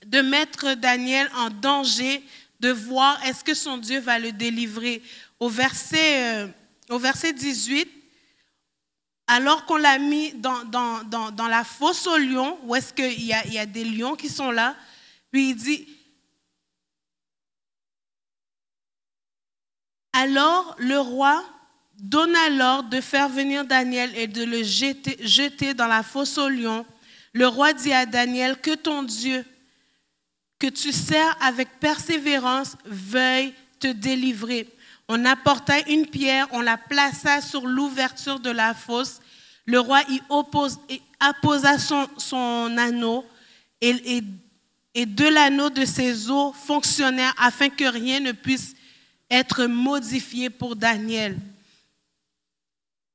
de 0.07 0.22
mettre 0.22 0.74
Daniel 0.74 1.31
en 1.37 1.50
danger, 1.50 2.24
de 2.61 2.70
voir 2.70 3.22
est-ce 3.26 3.44
que 3.44 3.55
son 3.55 3.76
Dieu 3.76 4.00
va 4.00 4.18
le 4.18 4.33
délivrer. 4.33 5.03
Au 5.38 5.48
verset, 5.48 6.44
euh, 6.44 6.48
au 6.88 6.98
verset 6.98 7.33
18, 7.33 7.88
alors 9.26 9.66
qu'on 9.66 9.76
l'a 9.76 9.98
mis 9.98 10.33
dans, 10.33 10.64
dans, 10.64 11.03
dans, 11.05 11.48
la 11.48 11.64
fosse 11.64 12.07
aux 12.07 12.18
lions, 12.18 12.59
où 12.64 12.74
est-ce 12.74 12.92
qu'il 12.92 13.20
y 13.20 13.26
y 13.26 13.59
a 13.59 13.66
des 13.66 13.85
lions 13.85 14.16
qui 14.16 14.29
sont 14.29 14.50
là, 14.50 14.74
puis 15.31 15.50
il 15.50 15.55
dit, 15.55 15.87
alors 20.12 20.74
le 20.79 20.98
roi 20.98 21.44
donna 22.01 22.49
l'ordre 22.51 22.89
de 22.89 23.01
faire 23.01 23.29
venir 23.29 23.65
Daniel 23.65 24.11
et 24.17 24.27
de 24.27 24.43
le 24.45 24.63
jeter, 24.63 25.75
dans 25.75 25.87
la 25.87 26.03
fosse 26.03 26.39
aux 26.39 26.49
lions. 26.49 26.87
Le 27.33 27.47
roi 27.47 27.73
dit 27.73 27.93
à 27.93 28.07
Daniel, 28.07 28.57
que 28.61 28.75
ton 28.75 29.03
Dieu, 29.03 29.45
que 30.59 30.67
tu 30.67 30.93
sers 30.93 31.37
avec 31.41 31.69
persévérance, 31.79 32.77
veuille 32.85 33.53
te 33.79 33.89
délivrer. 33.89 34.69
On 35.09 35.25
apporta 35.25 35.81
une 35.89 36.07
pierre, 36.07 36.47
on 36.53 36.61
la 36.61 36.77
plaça 36.77 37.41
sur 37.41 37.67
l'ouverture 37.67 38.41
de 38.41 38.51
la 38.51 38.75
fosse. 38.75 39.21
Le 39.67 39.79
roi 39.81 40.03
y 40.09 40.20
oppose, 40.29 40.79
apposa 41.18 41.79
son, 41.79 42.77
anneau 42.77 43.24
et, 43.81 44.22
et, 44.95 45.07
de 45.07 45.24
l'anneau 45.27 45.70
de 45.70 45.85
ses 45.85 46.31
os 46.31 46.55
fonctionnèrent 46.55 47.35
afin 47.39 47.68
que 47.68 47.85
rien 47.85 48.20
ne 48.20 48.33
puisse 48.33 48.74
être 49.31 49.66
modifié 49.66 50.51
pour 50.51 50.77
Daniel. 50.77 51.37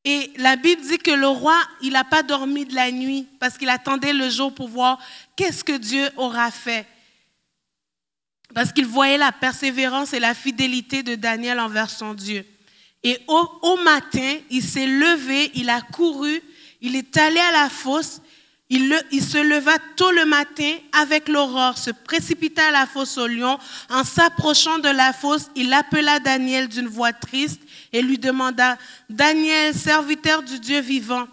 Et 0.08 0.32
la 0.38 0.56
Bible 0.56 0.84
dit 0.84 1.00
que 1.00 1.10
le 1.10 1.28
roi, 1.28 1.60
il 1.82 1.94
n'a 1.94 2.04
pas 2.04 2.22
dormi 2.22 2.66
de 2.66 2.76
la 2.76 2.92
nuit 2.92 3.28
parce 3.40 3.58
qu'il 3.58 3.70
attendait 3.70 4.14
le 4.14 4.30
jour 4.30 4.54
pour 4.54 4.70
voir 4.70 5.00
qu'est-ce 5.36 5.64
que 5.64 5.76
Dieu 5.76 6.08
aura 6.16 6.52
fait. 6.52 6.86
Parce 8.54 8.72
qu'il 8.72 8.86
voyait 8.86 9.18
la 9.18 9.32
persévérance 9.32 10.14
et 10.14 10.20
la 10.20 10.36
fidélité 10.36 11.02
de 11.02 11.16
Daniel 11.16 11.60
envers 11.60 11.90
son 11.90 12.14
Dieu. 12.14 12.46
Et 13.02 13.20
au, 13.28 13.78
matin, 13.84 14.36
il 14.52 14.64
s'est 14.64 14.86
levé, 14.86 15.52
il 15.56 15.70
a 15.72 15.82
couru, 15.82 16.42
il 16.82 16.96
est 16.96 17.18
allé 17.18 17.40
à 17.40 17.52
la 17.52 17.70
fosse 17.70 18.22
Il, 18.70 18.92
se 19.24 19.38
leva 19.38 19.74
tôt 19.96 20.12
le 20.12 20.26
matin 20.26 20.72
avec 20.92 21.28
l'aurore, 21.28 21.80
se 21.80 21.90
précipita 21.90 22.68
à 22.68 22.72
la 22.72 22.86
fosse 22.86 23.18
au 23.18 23.26
lion. 23.26 23.58
En 23.90 24.04
s'approchant 24.04 24.78
de 24.78 24.90
la 24.90 25.14
fosse, 25.14 25.50
il 25.56 25.74
appela 25.74 26.20
Daniel 26.20 26.68
d'une 26.68 26.88
voix 26.88 27.14
triste 27.14 27.62
et 27.94 28.02
lui 28.02 28.18
demanda, 28.18 28.78
Daniel, 29.10 29.74
serviteur 29.74 30.44
du 30.44 30.60
Dieu 30.60 30.80
vivant, 30.80 31.28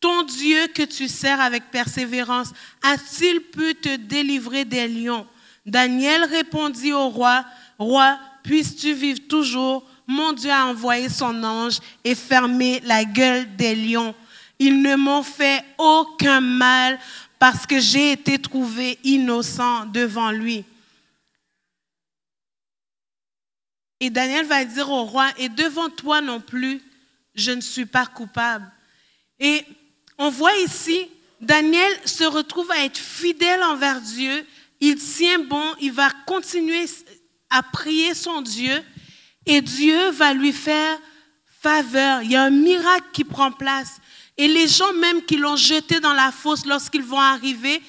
ton 0.00 0.22
Dieu 0.22 0.66
que 0.74 0.82
tu 0.82 1.08
sers 1.08 1.40
avec 1.40 1.70
persévérance, 1.70 2.52
a-t-il 2.82 3.40
pu 3.40 3.74
te 3.74 3.96
délivrer 3.96 4.64
des 4.64 4.86
lions? 4.86 5.26
Daniel 5.64 6.24
répondit 6.24 6.92
au 6.92 7.08
roi, 7.08 7.44
Roi, 7.78 8.18
puisses-tu 8.42 8.92
vivre 8.92 9.20
toujours? 9.28 9.84
Mon 10.06 10.32
Dieu 10.32 10.50
a 10.50 10.66
envoyé 10.66 11.08
son 11.08 11.42
ange 11.42 11.78
et 12.04 12.14
fermé 12.14 12.80
la 12.84 13.04
gueule 13.04 13.56
des 13.56 13.74
lions. 13.74 14.14
Ils 14.58 14.80
ne 14.80 14.96
m'ont 14.96 15.22
fait 15.22 15.64
aucun 15.78 16.40
mal 16.40 16.98
parce 17.38 17.66
que 17.66 17.80
j'ai 17.80 18.12
été 18.12 18.38
trouvé 18.38 18.98
innocent 19.02 19.86
devant 19.86 20.30
lui. 20.30 20.64
Et 24.00 24.10
Daniel 24.10 24.46
va 24.46 24.64
dire 24.64 24.90
au 24.90 25.04
roi, 25.04 25.30
et 25.38 25.48
devant 25.48 25.88
toi 25.88 26.20
non 26.20 26.40
plus, 26.40 26.80
je 27.34 27.52
ne 27.52 27.60
suis 27.60 27.86
pas 27.86 28.06
coupable. 28.06 28.70
Et 29.38 29.64
on 30.18 30.30
voit 30.30 30.56
ici, 30.58 31.08
Daniel 31.40 31.92
se 32.04 32.24
retrouve 32.24 32.70
à 32.70 32.84
être 32.84 32.98
fidèle 32.98 33.62
envers 33.62 34.00
Dieu. 34.00 34.46
Il 34.80 34.96
tient 34.96 35.38
bon, 35.40 35.74
il 35.80 35.92
va 35.92 36.10
continuer 36.26 36.84
à 37.50 37.62
prier 37.62 38.14
son 38.14 38.42
Dieu 38.42 38.82
et 39.46 39.60
Dieu 39.60 40.10
va 40.10 40.32
lui 40.32 40.52
faire 40.52 40.98
faveur. 41.60 42.22
Il 42.22 42.32
y 42.32 42.36
a 42.36 42.44
un 42.44 42.50
miracle 42.50 43.06
qui 43.12 43.24
prend 43.24 43.52
place. 43.52 44.00
Et 44.36 44.48
les 44.48 44.66
gens 44.66 44.92
même 44.94 45.22
qui 45.22 45.36
l'ont 45.36 45.56
jeté 45.56 46.00
dans 46.00 46.12
la 46.12 46.32
fosse 46.32 46.66
lorsqu'ils 46.66 47.02
vont 47.02 47.20
arriver, 47.20 47.80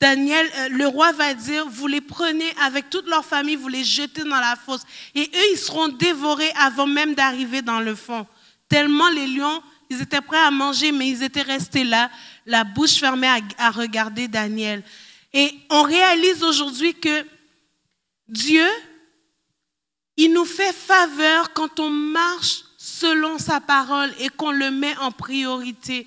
Daniel, 0.00 0.48
euh, 0.56 0.68
le 0.68 0.86
roi 0.86 1.12
va 1.12 1.34
dire, 1.34 1.68
vous 1.68 1.88
les 1.88 2.00
prenez 2.00 2.52
avec 2.62 2.88
toute 2.88 3.08
leur 3.08 3.24
famille, 3.24 3.56
vous 3.56 3.68
les 3.68 3.84
jetez 3.84 4.22
dans 4.22 4.40
la 4.40 4.54
fosse. 4.54 4.82
Et 5.14 5.22
eux, 5.22 5.52
ils 5.52 5.58
seront 5.58 5.88
dévorés 5.88 6.50
avant 6.56 6.86
même 6.86 7.14
d'arriver 7.14 7.62
dans 7.62 7.80
le 7.80 7.94
fond. 7.94 8.26
Tellement 8.68 9.08
les 9.08 9.26
lions, 9.26 9.62
ils 9.90 10.00
étaient 10.00 10.20
prêts 10.20 10.38
à 10.38 10.50
manger, 10.50 10.92
mais 10.92 11.08
ils 11.08 11.22
étaient 11.22 11.42
restés 11.42 11.84
là, 11.84 12.10
la 12.46 12.62
bouche 12.62 12.94
fermée 12.94 13.26
à, 13.26 13.38
à 13.58 13.70
regarder 13.70 14.28
Daniel. 14.28 14.84
Et 15.32 15.52
on 15.70 15.82
réalise 15.82 16.42
aujourd'hui 16.44 16.94
que 16.94 17.26
Dieu, 18.28 18.66
il 20.16 20.32
nous 20.32 20.44
fait 20.44 20.72
faveur 20.72 21.52
quand 21.52 21.80
on 21.80 21.90
marche 21.90 22.64
selon 22.76 23.38
sa 23.38 23.60
parole 23.60 24.12
et 24.20 24.28
qu'on 24.28 24.50
le 24.50 24.70
met 24.70 24.96
en 24.98 25.10
priorité. 25.10 26.06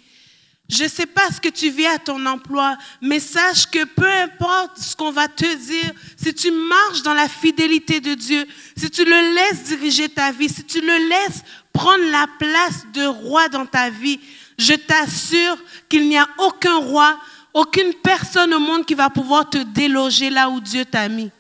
Je 0.72 0.84
ne 0.84 0.89
sais 0.89 1.05
pas 1.05 1.30
ce 1.30 1.41
que 1.41 1.49
tu 1.49 1.69
vis 1.69 1.86
à 1.88 1.99
ton 1.99 2.26
emploi, 2.26 2.78
mais 3.01 3.19
sache 3.19 3.65
que 3.69 3.84
peu 3.84 4.09
importe 4.09 4.78
ce 4.78 4.95
qu'on 4.95 5.11
va 5.11 5.28
te 5.28 5.53
dire, 5.55 5.91
si 6.15 6.34
tu 6.34 6.49
marches 6.49 7.03
dans 7.03 7.13
la 7.13 7.28
fidélité 7.28 7.99
de 7.99 8.13
Dieu, 8.13 8.47
si 8.78 8.89
tu 8.89 9.03
le 9.03 9.36
laisses 9.36 9.63
diriger 9.65 10.07
ta 10.07 10.32
vie, 10.32 10.47
si 10.47 10.63
tu 10.63 10.80
le 10.80 11.09
laisses 11.09 11.43
prendre 11.74 12.09
la 12.09 12.26
place 12.39 12.86
de 12.93 13.05
roi 13.05 13.49
dans 13.49 13.65
ta 13.65 13.89
vie, 13.89 14.19
je 14.57 14.74
t'assure 14.74 15.57
qu'il 15.89 16.07
n'y 16.07 16.17
a 16.17 16.28
aucun 16.38 16.78
roi, 16.78 17.19
aucune 17.53 17.93
personne 17.95 18.53
au 18.53 18.59
monde 18.59 18.86
qui 18.86 18.93
va 18.93 19.09
pouvoir 19.09 19.49
te 19.49 19.57
déloger 19.57 20.30
là 20.30 20.49
où 20.49 20.61
Dieu 20.61 20.86
t'a 20.86 21.09
mis 21.09 21.32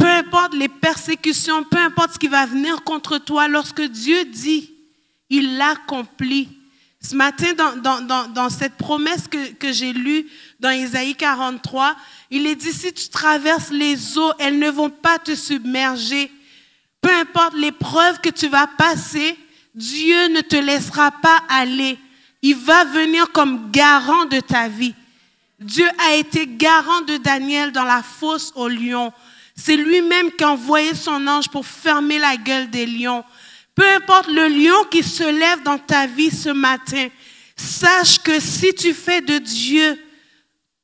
peu 0.00 0.08
importe 0.08 0.54
les 0.54 0.68
persécutions, 0.68 1.62
peu 1.62 1.76
importe 1.76 2.14
ce 2.14 2.18
qui 2.18 2.26
va 2.26 2.46
venir 2.46 2.82
contre 2.84 3.18
toi, 3.18 3.48
lorsque 3.48 3.82
Dieu 3.82 4.24
dit, 4.24 4.72
il 5.28 5.58
l'accomplit. 5.58 6.48
Ce 7.02 7.14
matin, 7.14 7.54
dans, 7.54 8.50
cette 8.50 8.74
promesse 8.74 9.26
que, 9.26 9.52
que 9.52 9.72
j'ai 9.72 9.92
lue 9.92 10.26
dans 10.60 10.70
Isaïe 10.70 11.14
43, 11.14 11.96
il 12.30 12.46
est 12.46 12.56
dit, 12.56 12.72
si 12.72 12.92
tu 12.92 13.08
traverses 13.08 13.70
les 13.70 14.18
eaux, 14.18 14.32
elles 14.38 14.58
ne 14.58 14.70
vont 14.70 14.90
pas 14.90 15.18
te 15.18 15.34
submerger. 15.34 16.30
Peu 17.00 17.10
importe 17.10 17.54
l'épreuve 17.54 18.20
que 18.20 18.28
tu 18.28 18.48
vas 18.48 18.66
passer, 18.66 19.38
Dieu 19.74 20.28
ne 20.28 20.42
te 20.42 20.56
laissera 20.56 21.10
pas 21.10 21.42
aller. 21.48 21.98
Il 22.42 22.56
va 22.56 22.84
venir 22.84 23.32
comme 23.32 23.70
garant 23.70 24.26
de 24.26 24.40
ta 24.40 24.68
vie. 24.68 24.94
Dieu 25.58 25.86
a 26.06 26.16
été 26.16 26.46
garant 26.46 27.00
de 27.02 27.16
Daniel 27.16 27.72
dans 27.72 27.84
la 27.84 28.02
fosse 28.02 28.52
au 28.54 28.68
lion. 28.68 29.12
C'est 29.54 29.76
lui-même 29.76 30.30
qui 30.32 30.44
a 30.44 30.50
envoyé 30.50 30.94
son 30.94 31.26
ange 31.26 31.48
pour 31.48 31.66
fermer 31.66 32.18
la 32.18 32.36
gueule 32.36 32.70
des 32.70 32.86
lions. 32.86 33.24
Peu 33.80 33.88
importe 33.94 34.26
le 34.26 34.46
lion 34.46 34.84
qui 34.90 35.02
se 35.02 35.22
lève 35.22 35.62
dans 35.62 35.78
ta 35.78 36.06
vie 36.06 36.30
ce 36.30 36.50
matin, 36.50 37.08
sache 37.56 38.18
que 38.18 38.38
si 38.38 38.74
tu 38.74 38.92
fais 38.92 39.22
de 39.22 39.38
Dieu 39.38 39.98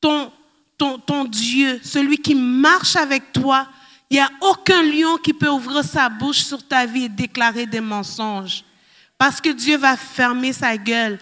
ton, 0.01 0.33
ton, 0.79 0.99
ton 0.99 1.25
Dieu, 1.25 1.79
celui 1.85 2.17
qui 2.17 2.35
marche 2.35 2.97
avec 2.97 3.35
toi, 3.35 3.69
il 4.09 4.15
n'y 4.15 4.21
a 4.23 4.31
aucun 4.41 4.83
lion 4.83 5.19
qui 5.19 5.35
peut 5.35 5.51
ouvrir 5.51 5.85
sa 5.85 6.09
bouche 6.09 6.39
sur 6.39 6.67
ta 6.67 6.87
vie 6.87 7.05
et 7.05 7.09
déclarer 7.11 7.67
des 7.67 7.83
mensonges. 7.83 8.65
Parce 9.19 9.43
que 9.43 9.51
Dieu 9.51 9.77
va 9.77 9.99
fermer 9.99 10.55
sa 10.55 10.75
gueule. 10.79 11.19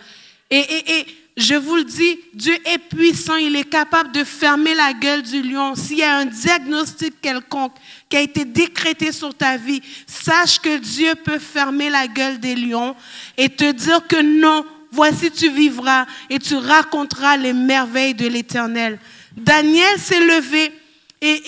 Et, 0.51 0.61
et, 0.61 0.99
et 1.01 1.07
je 1.37 1.55
vous 1.55 1.75
le 1.75 1.85
dis, 1.85 2.21
Dieu 2.35 2.57
est 2.67 2.79
puissant, 2.79 3.35
il 3.35 3.57
est 3.57 3.69
capable 3.69 4.13
de 4.13 4.23
fermer 4.23 4.77
la 4.77 4.93
gueule 4.93 5.23
du 5.23 5.43
lion. 5.43 5.75
S'il 5.75 5.99
y 5.99 6.05
a 6.05 6.19
un 6.19 6.27
diagnostic 6.27 7.21
quelconque 7.21 7.75
qui 8.15 8.19
a 8.19 8.23
été 8.23 8.45
décrété 8.45 9.11
sur 9.11 9.35
ta 9.35 9.57
vie, 9.57 9.83
sache 10.07 10.61
que 10.61 10.77
Dieu 10.79 11.17
peut 11.17 11.41
fermer 11.41 11.91
la 11.91 12.07
gueule 12.07 12.39
des 12.39 12.55
lions 12.55 12.95
et 13.37 13.49
te 13.49 13.73
dire 13.73 14.07
que 14.07 14.23
non, 14.23 14.65
voici 14.93 15.33
tu 15.33 15.51
vivras 15.51 16.07
et 16.31 16.39
tu 16.39 16.55
raconteras 16.55 17.37
les 17.37 17.53
merveilles 17.53 18.15
de 18.15 18.29
l'Éternel. 18.29 19.01
Daniel 19.37 19.99
s'est 19.99 20.21
levé 20.21 20.73
et, 21.21 21.43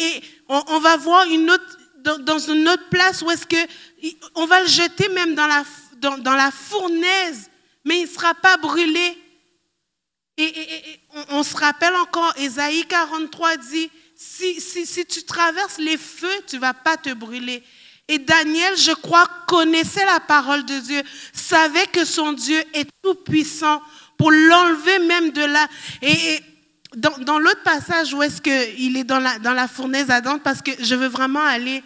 on, 0.48 0.80
va 0.80 0.96
voir 0.96 1.30
une 1.30 1.48
autre, 1.48 1.78
dans, 2.24 2.40
une 2.40 2.68
autre 2.68 2.88
place 2.90 3.22
où 3.22 3.30
est-ce 3.30 3.46
que 3.46 4.10
on 4.34 4.46
va 4.46 4.60
le 4.60 4.66
jeter 4.66 5.08
même 5.10 5.36
dans 5.36 5.46
la, 5.46 5.62
dans 6.18 6.34
la 6.34 6.50
fournaise, 6.50 7.48
mais 7.84 8.00
il 8.00 8.06
ne 8.06 8.08
sera 8.08 8.34
pas 8.34 8.56
brûlé 8.56 9.16
et, 10.38 10.52
on, 11.30 11.42
se 11.42 11.56
rappelle 11.56 11.94
encore, 11.94 12.34
Ésaïe 12.36 12.84
43 12.86 13.56
dit, 13.56 13.90
si, 14.16 14.60
si, 14.60 15.04
tu 15.06 15.22
traverses 15.24 15.78
les 15.78 15.96
feux, 15.96 16.28
tu 16.46 16.58
vas 16.58 16.74
pas 16.74 16.96
te 16.96 17.12
brûler. 17.12 17.62
Et 18.08 18.18
Daniel, 18.18 18.76
je 18.76 18.92
crois, 18.92 19.28
connaissait 19.46 20.04
la 20.04 20.20
parole 20.20 20.64
de 20.64 20.78
Dieu, 20.78 21.02
savait 21.32 21.86
que 21.86 22.04
son 22.04 22.32
Dieu 22.32 22.62
est 22.72 22.88
tout 23.02 23.14
puissant 23.14 23.82
pour 24.16 24.30
l'enlever 24.30 24.98
même 25.00 25.30
de 25.30 25.44
là. 25.44 25.66
Et, 26.02 26.40
dans, 26.96 27.38
l'autre 27.38 27.62
passage 27.62 28.14
où 28.14 28.22
est-ce 28.22 28.40
qu'il 28.40 28.96
est 28.96 29.04
dans 29.04 29.18
la, 29.18 29.38
dans 29.38 29.52
la 29.52 29.68
fournaise 29.68 30.06
parce 30.42 30.62
que 30.62 30.70
je 30.80 30.94
veux 30.94 31.08
vraiment 31.08 31.42
aller 31.42 31.82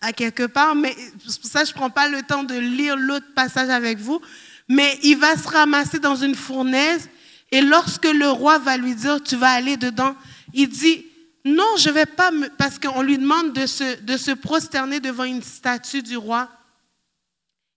à, 0.00 0.12
quelque 0.12 0.44
part, 0.44 0.74
mais 0.74 0.96
ça 1.28 1.64
je 1.64 1.70
ne 1.70 1.74
prends 1.74 1.90
pas 1.90 2.08
le 2.08 2.22
temps 2.22 2.42
de 2.42 2.54
lire 2.54 2.96
l'autre 2.96 3.32
passage 3.34 3.68
avec 3.68 3.98
vous, 3.98 4.20
mais 4.68 4.98
il 5.02 5.16
va 5.16 5.36
se 5.36 5.46
ramasser 5.48 5.98
dans 5.98 6.16
une 6.16 6.34
fournaise 6.34 7.08
et 7.52 7.60
lorsque 7.60 8.06
le 8.06 8.28
roi 8.28 8.58
va 8.58 8.76
lui 8.76 8.94
dire, 8.94 9.22
tu 9.22 9.36
vas 9.36 9.50
aller 9.50 9.76
dedans, 9.76 10.16
il 10.52 10.68
dit, 10.68 11.06
non, 11.48 11.76
je 11.78 11.88
ne 11.88 11.94
vais 11.94 12.06
pas, 12.06 12.30
parce 12.56 12.78
qu'on 12.78 13.02
lui 13.02 13.18
demande 13.18 13.52
de 13.52 13.66
se, 13.66 14.00
de 14.00 14.16
se 14.16 14.32
prosterner 14.32 15.00
devant 15.00 15.24
une 15.24 15.42
statue 15.42 16.02
du 16.02 16.16
roi. 16.16 16.48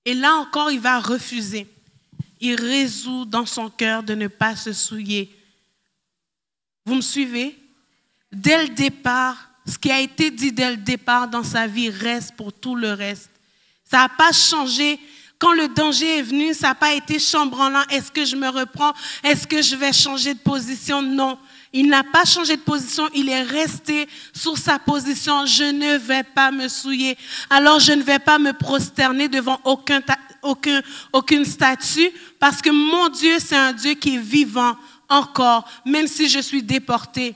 Et 0.05 0.13
là 0.13 0.36
encore, 0.36 0.72
il 0.72 0.80
va 0.80 0.99
refuser. 0.99 1.67
Il 2.39 2.59
résout 2.59 3.26
dans 3.26 3.45
son 3.45 3.69
cœur 3.69 4.03
de 4.03 4.15
ne 4.15 4.28
pas 4.28 4.55
se 4.55 4.74
souiller. 4.74 5.36
Vous 6.86 6.95
me 6.95 7.01
suivez? 7.01 7.57
Dès 8.32 8.63
le 8.63 8.69
départ, 8.69 9.49
ce 9.67 9.78
qui 9.78 9.91
a 9.91 9.99
été 9.99 10.32
dit 10.32 10.51
dès 10.51 10.72
le 10.72 10.78
départ 10.78 11.28
dans 11.28 11.43
sa 11.43 11.67
vie 11.67 11.89
reste 11.89 12.36
pour 12.36 12.51
tout 12.51 12.76
le 12.76 12.93
reste. 12.93 13.30
Ça 13.84 13.97
n'a 13.99 14.09
pas 14.09 14.32
changé 14.32 14.99
quand 15.38 15.53
le 15.53 15.67
danger 15.69 16.19
est 16.19 16.22
venu, 16.22 16.53
ça 16.53 16.69
n'a 16.69 16.76
pas 16.76 16.93
été 16.93 17.17
chambranlant. 17.17 17.84
Est-ce 17.89 18.11
que 18.11 18.26
je 18.26 18.36
me 18.36 18.47
reprends? 18.47 18.93
Est-ce 19.24 19.47
que 19.47 19.61
je 19.61 19.76
vais 19.76 19.91
changer 19.91 20.36
de 20.36 20.39
position? 20.39 21.01
Non. 21.01 21.39
Il 21.74 21.88
n'a 21.88 22.03
pas 22.03 22.26
changé 22.26 22.57
de 22.57 22.61
position, 22.61 23.07
il 23.13 23.30
est 23.30 23.43
resté 23.43 24.07
sur 24.34 24.57
sa 24.57 24.78
position. 24.78 25.45
Je 25.45 25.63
ne 25.63 25.97
vais 25.97 26.24
pas 26.24 26.51
me 26.51 26.67
souiller. 26.67 27.17
Alors 27.49 27.80
je 27.80 27.93
ne 27.93 28.03
vais 28.03 28.19
pas 28.19 28.39
me 28.39 28.51
prosterner 28.51 29.30
devant 29.30 29.59
aucun, 29.63 30.01
aucun, 30.41 30.82
aucune 31.13 31.45
statue 31.45 32.11
parce 32.39 32.61
que 32.61 32.69
mon 32.69 33.07
Dieu, 33.07 33.38
c'est 33.39 33.55
un 33.55 33.72
Dieu 33.72 33.93
qui 33.93 34.15
est 34.15 34.22
vivant 34.22 34.76
encore, 35.07 35.65
même 35.86 36.07
si 36.07 36.28
je 36.28 36.39
suis 36.39 36.63
déporté. 36.63 37.36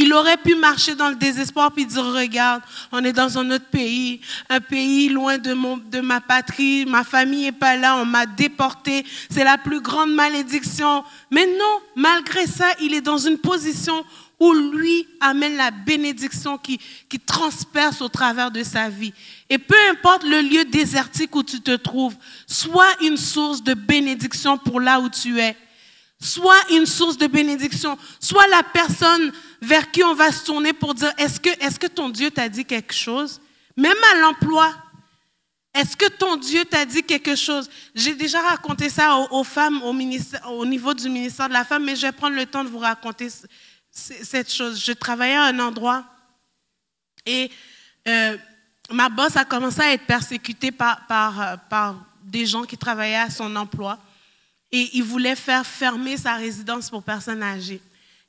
Il 0.00 0.14
aurait 0.14 0.36
pu 0.36 0.54
marcher 0.54 0.94
dans 0.94 1.08
le 1.08 1.16
désespoir 1.16 1.72
puis 1.72 1.84
dire, 1.84 2.04
regarde, 2.04 2.62
on 2.92 3.02
est 3.02 3.12
dans 3.12 3.36
un 3.36 3.50
autre 3.50 3.64
pays, 3.64 4.20
un 4.48 4.60
pays 4.60 5.08
loin 5.08 5.38
de, 5.38 5.54
mon, 5.54 5.76
de 5.76 5.98
ma 5.98 6.20
patrie, 6.20 6.86
ma 6.86 7.02
famille 7.02 7.46
n'est 7.46 7.52
pas 7.52 7.76
là, 7.76 7.96
on 7.96 8.04
m'a 8.04 8.24
déporté, 8.24 9.04
c'est 9.28 9.42
la 9.42 9.58
plus 9.58 9.80
grande 9.80 10.14
malédiction. 10.14 11.02
Mais 11.32 11.46
non, 11.46 11.80
malgré 11.96 12.46
ça, 12.46 12.66
il 12.80 12.94
est 12.94 13.00
dans 13.00 13.18
une 13.18 13.38
position 13.38 14.04
où 14.38 14.52
lui 14.54 15.04
amène 15.18 15.56
la 15.56 15.72
bénédiction 15.72 16.58
qui, 16.58 16.78
qui 17.08 17.18
transperce 17.18 18.00
au 18.00 18.08
travers 18.08 18.52
de 18.52 18.62
sa 18.62 18.88
vie. 18.88 19.12
Et 19.50 19.58
peu 19.58 19.74
importe 19.90 20.22
le 20.22 20.42
lieu 20.42 20.64
désertique 20.64 21.34
où 21.34 21.42
tu 21.42 21.60
te 21.60 21.74
trouves, 21.74 22.14
sois 22.46 22.86
une 23.02 23.16
source 23.16 23.64
de 23.64 23.74
bénédiction 23.74 24.58
pour 24.58 24.78
là 24.78 25.00
où 25.00 25.08
tu 25.08 25.40
es. 25.40 25.56
Soit 26.20 26.58
une 26.70 26.86
source 26.86 27.16
de 27.16 27.26
bénédiction, 27.26 27.96
soit 28.20 28.46
la 28.48 28.62
personne 28.62 29.32
vers 29.62 29.90
qui 29.90 30.02
on 30.02 30.14
va 30.14 30.32
se 30.32 30.44
tourner 30.44 30.72
pour 30.72 30.94
dire, 30.94 31.12
est-ce 31.16 31.38
que, 31.38 31.48
est 31.48 31.78
que 31.78 31.86
ton 31.86 32.08
Dieu 32.08 32.30
t'a 32.30 32.48
dit 32.48 32.64
quelque 32.64 32.94
chose? 32.94 33.40
Même 33.76 33.96
à 34.12 34.18
l'emploi, 34.18 34.74
est-ce 35.74 35.96
que 35.96 36.08
ton 36.08 36.36
Dieu 36.36 36.64
t'a 36.64 36.84
dit 36.84 37.04
quelque 37.04 37.36
chose? 37.36 37.70
J'ai 37.94 38.14
déjà 38.14 38.40
raconté 38.40 38.88
ça 38.88 39.16
aux, 39.30 39.44
femmes 39.44 39.80
au, 39.82 39.94
au, 40.50 40.66
niveau 40.66 40.94
du 40.94 41.08
ministère 41.08 41.48
de 41.48 41.52
la 41.52 41.64
femme, 41.64 41.84
mais 41.84 41.94
je 41.94 42.02
vais 42.02 42.12
prendre 42.12 42.34
le 42.34 42.46
temps 42.46 42.64
de 42.64 42.68
vous 42.68 42.78
raconter 42.78 43.28
cette 43.92 44.52
chose. 44.52 44.82
Je 44.84 44.92
travaillais 44.92 45.36
à 45.36 45.44
un 45.44 45.58
endroit 45.60 46.04
et 47.24 47.50
euh, 48.08 48.36
ma 48.90 49.08
boss 49.08 49.36
a 49.36 49.44
commencé 49.44 49.80
à 49.82 49.92
être 49.92 50.06
persécutée 50.06 50.72
par, 50.72 51.06
par 51.68 51.94
des 52.24 52.44
gens 52.44 52.64
qui 52.64 52.76
travaillaient 52.76 53.16
à 53.16 53.30
son 53.30 53.54
emploi 53.54 53.98
et 54.70 54.90
il 54.94 55.02
voulait 55.02 55.36
faire 55.36 55.66
fermer 55.66 56.16
sa 56.16 56.34
résidence 56.34 56.90
pour 56.90 57.02
personnes 57.02 57.42
âgées. 57.42 57.80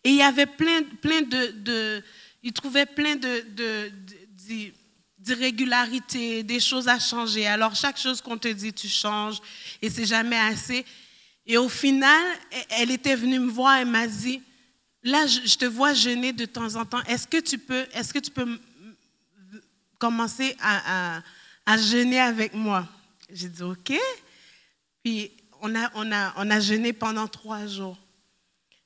Et 0.03 0.09
il 0.09 0.15
y 0.15 0.21
avait 0.21 0.45
plein, 0.45 0.83
plein 1.01 1.21
de, 1.21 2.03
il 2.41 2.53
trouvait 2.53 2.85
plein 2.85 3.15
de, 3.15 3.91
d'irrégularités, 5.17 6.43
des 6.43 6.59
choses 6.59 6.87
à 6.87 6.99
changer. 6.99 7.45
Alors 7.45 7.75
chaque 7.75 7.97
chose 7.97 8.21
qu'on 8.21 8.37
te 8.37 8.47
dit, 8.47 8.71
tu 8.71 8.87
changes 8.87 9.39
et 9.81 9.89
c'est 9.89 10.05
jamais 10.05 10.39
assez. 10.39 10.85
Et 11.45 11.57
au 11.57 11.67
final, 11.67 12.23
elle 12.69 12.91
était 12.91 13.15
venue 13.15 13.39
me 13.39 13.51
voir 13.51 13.79
et 13.79 13.85
m'a 13.85 14.07
dit, 14.07 14.41
là, 15.03 15.25
je 15.27 15.55
te 15.55 15.65
vois 15.65 15.93
jeûner 15.93 16.31
de 16.31 16.45
temps 16.45 16.75
en 16.75 16.85
temps. 16.85 17.03
Est-ce 17.03 17.27
que 17.27 17.41
tu 17.41 17.57
peux, 17.57 17.85
est-ce 17.93 18.13
que 18.13 18.19
tu 18.19 18.31
peux 18.31 18.59
commencer 19.97 20.55
à, 20.61 21.21
à 21.65 21.77
jeûner 21.77 22.19
avec 22.19 22.53
moi? 22.53 22.87
J'ai 23.31 23.49
dit, 23.49 23.63
OK. 23.63 23.93
Puis 25.03 25.31
on 25.61 25.75
a, 25.75 25.91
on, 25.95 26.11
a, 26.11 26.33
on 26.37 26.49
a 26.49 26.59
jeûné 26.59 26.93
pendant 26.93 27.27
trois 27.27 27.65
jours. 27.67 27.97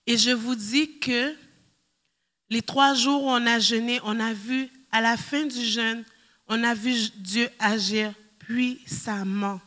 Et 0.05 0.17
je 0.17 0.31
vous 0.31 0.55
dis 0.55 0.99
que 0.99 1.35
les 2.49 2.61
trois 2.61 2.93
jours 2.93 3.23
où 3.23 3.29
on 3.29 3.45
a 3.47 3.59
jeûné, 3.59 3.99
on 4.03 4.19
a 4.19 4.33
vu, 4.33 4.69
à 4.91 5.01
la 5.01 5.17
fin 5.17 5.45
du 5.45 5.63
jeûne, 5.65 6.03
on 6.47 6.63
a 6.63 6.73
vu 6.73 6.93
Dieu 7.17 7.49
agir 7.59 8.13
puissamment. 8.39 9.61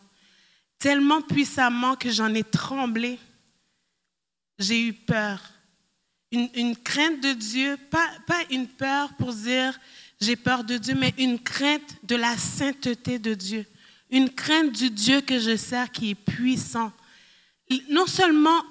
Tellement 0.78 1.22
puissamment 1.22 1.96
que 1.96 2.10
j'en 2.10 2.32
ai 2.34 2.44
tremblé. 2.44 3.18
J'ai 4.58 4.86
eu 4.86 4.92
peur. 4.92 5.40
Une, 6.30 6.48
une, 6.54 6.76
crainte 6.76 7.20
de 7.22 7.32
Dieu, 7.32 7.78
pas, 7.90 8.10
pas 8.26 8.40
une 8.50 8.68
peur 8.68 9.14
pour 9.14 9.32
dire 9.32 9.78
j'ai 10.20 10.36
peur 10.36 10.64
de 10.64 10.76
Dieu, 10.76 10.94
mais 10.94 11.14
une 11.18 11.38
crainte 11.38 11.96
de 12.04 12.16
la 12.16 12.36
sainteté 12.36 13.18
de 13.18 13.34
Dieu. 13.34 13.66
Une 14.10 14.30
crainte 14.30 14.72
du 14.72 14.90
Dieu 14.90 15.20
que 15.20 15.38
je 15.38 15.56
sers 15.56 15.90
qui 15.90 16.10
est 16.10 16.14
puissant. 16.14 16.92
Non 17.90 18.06
seulement 18.06 18.62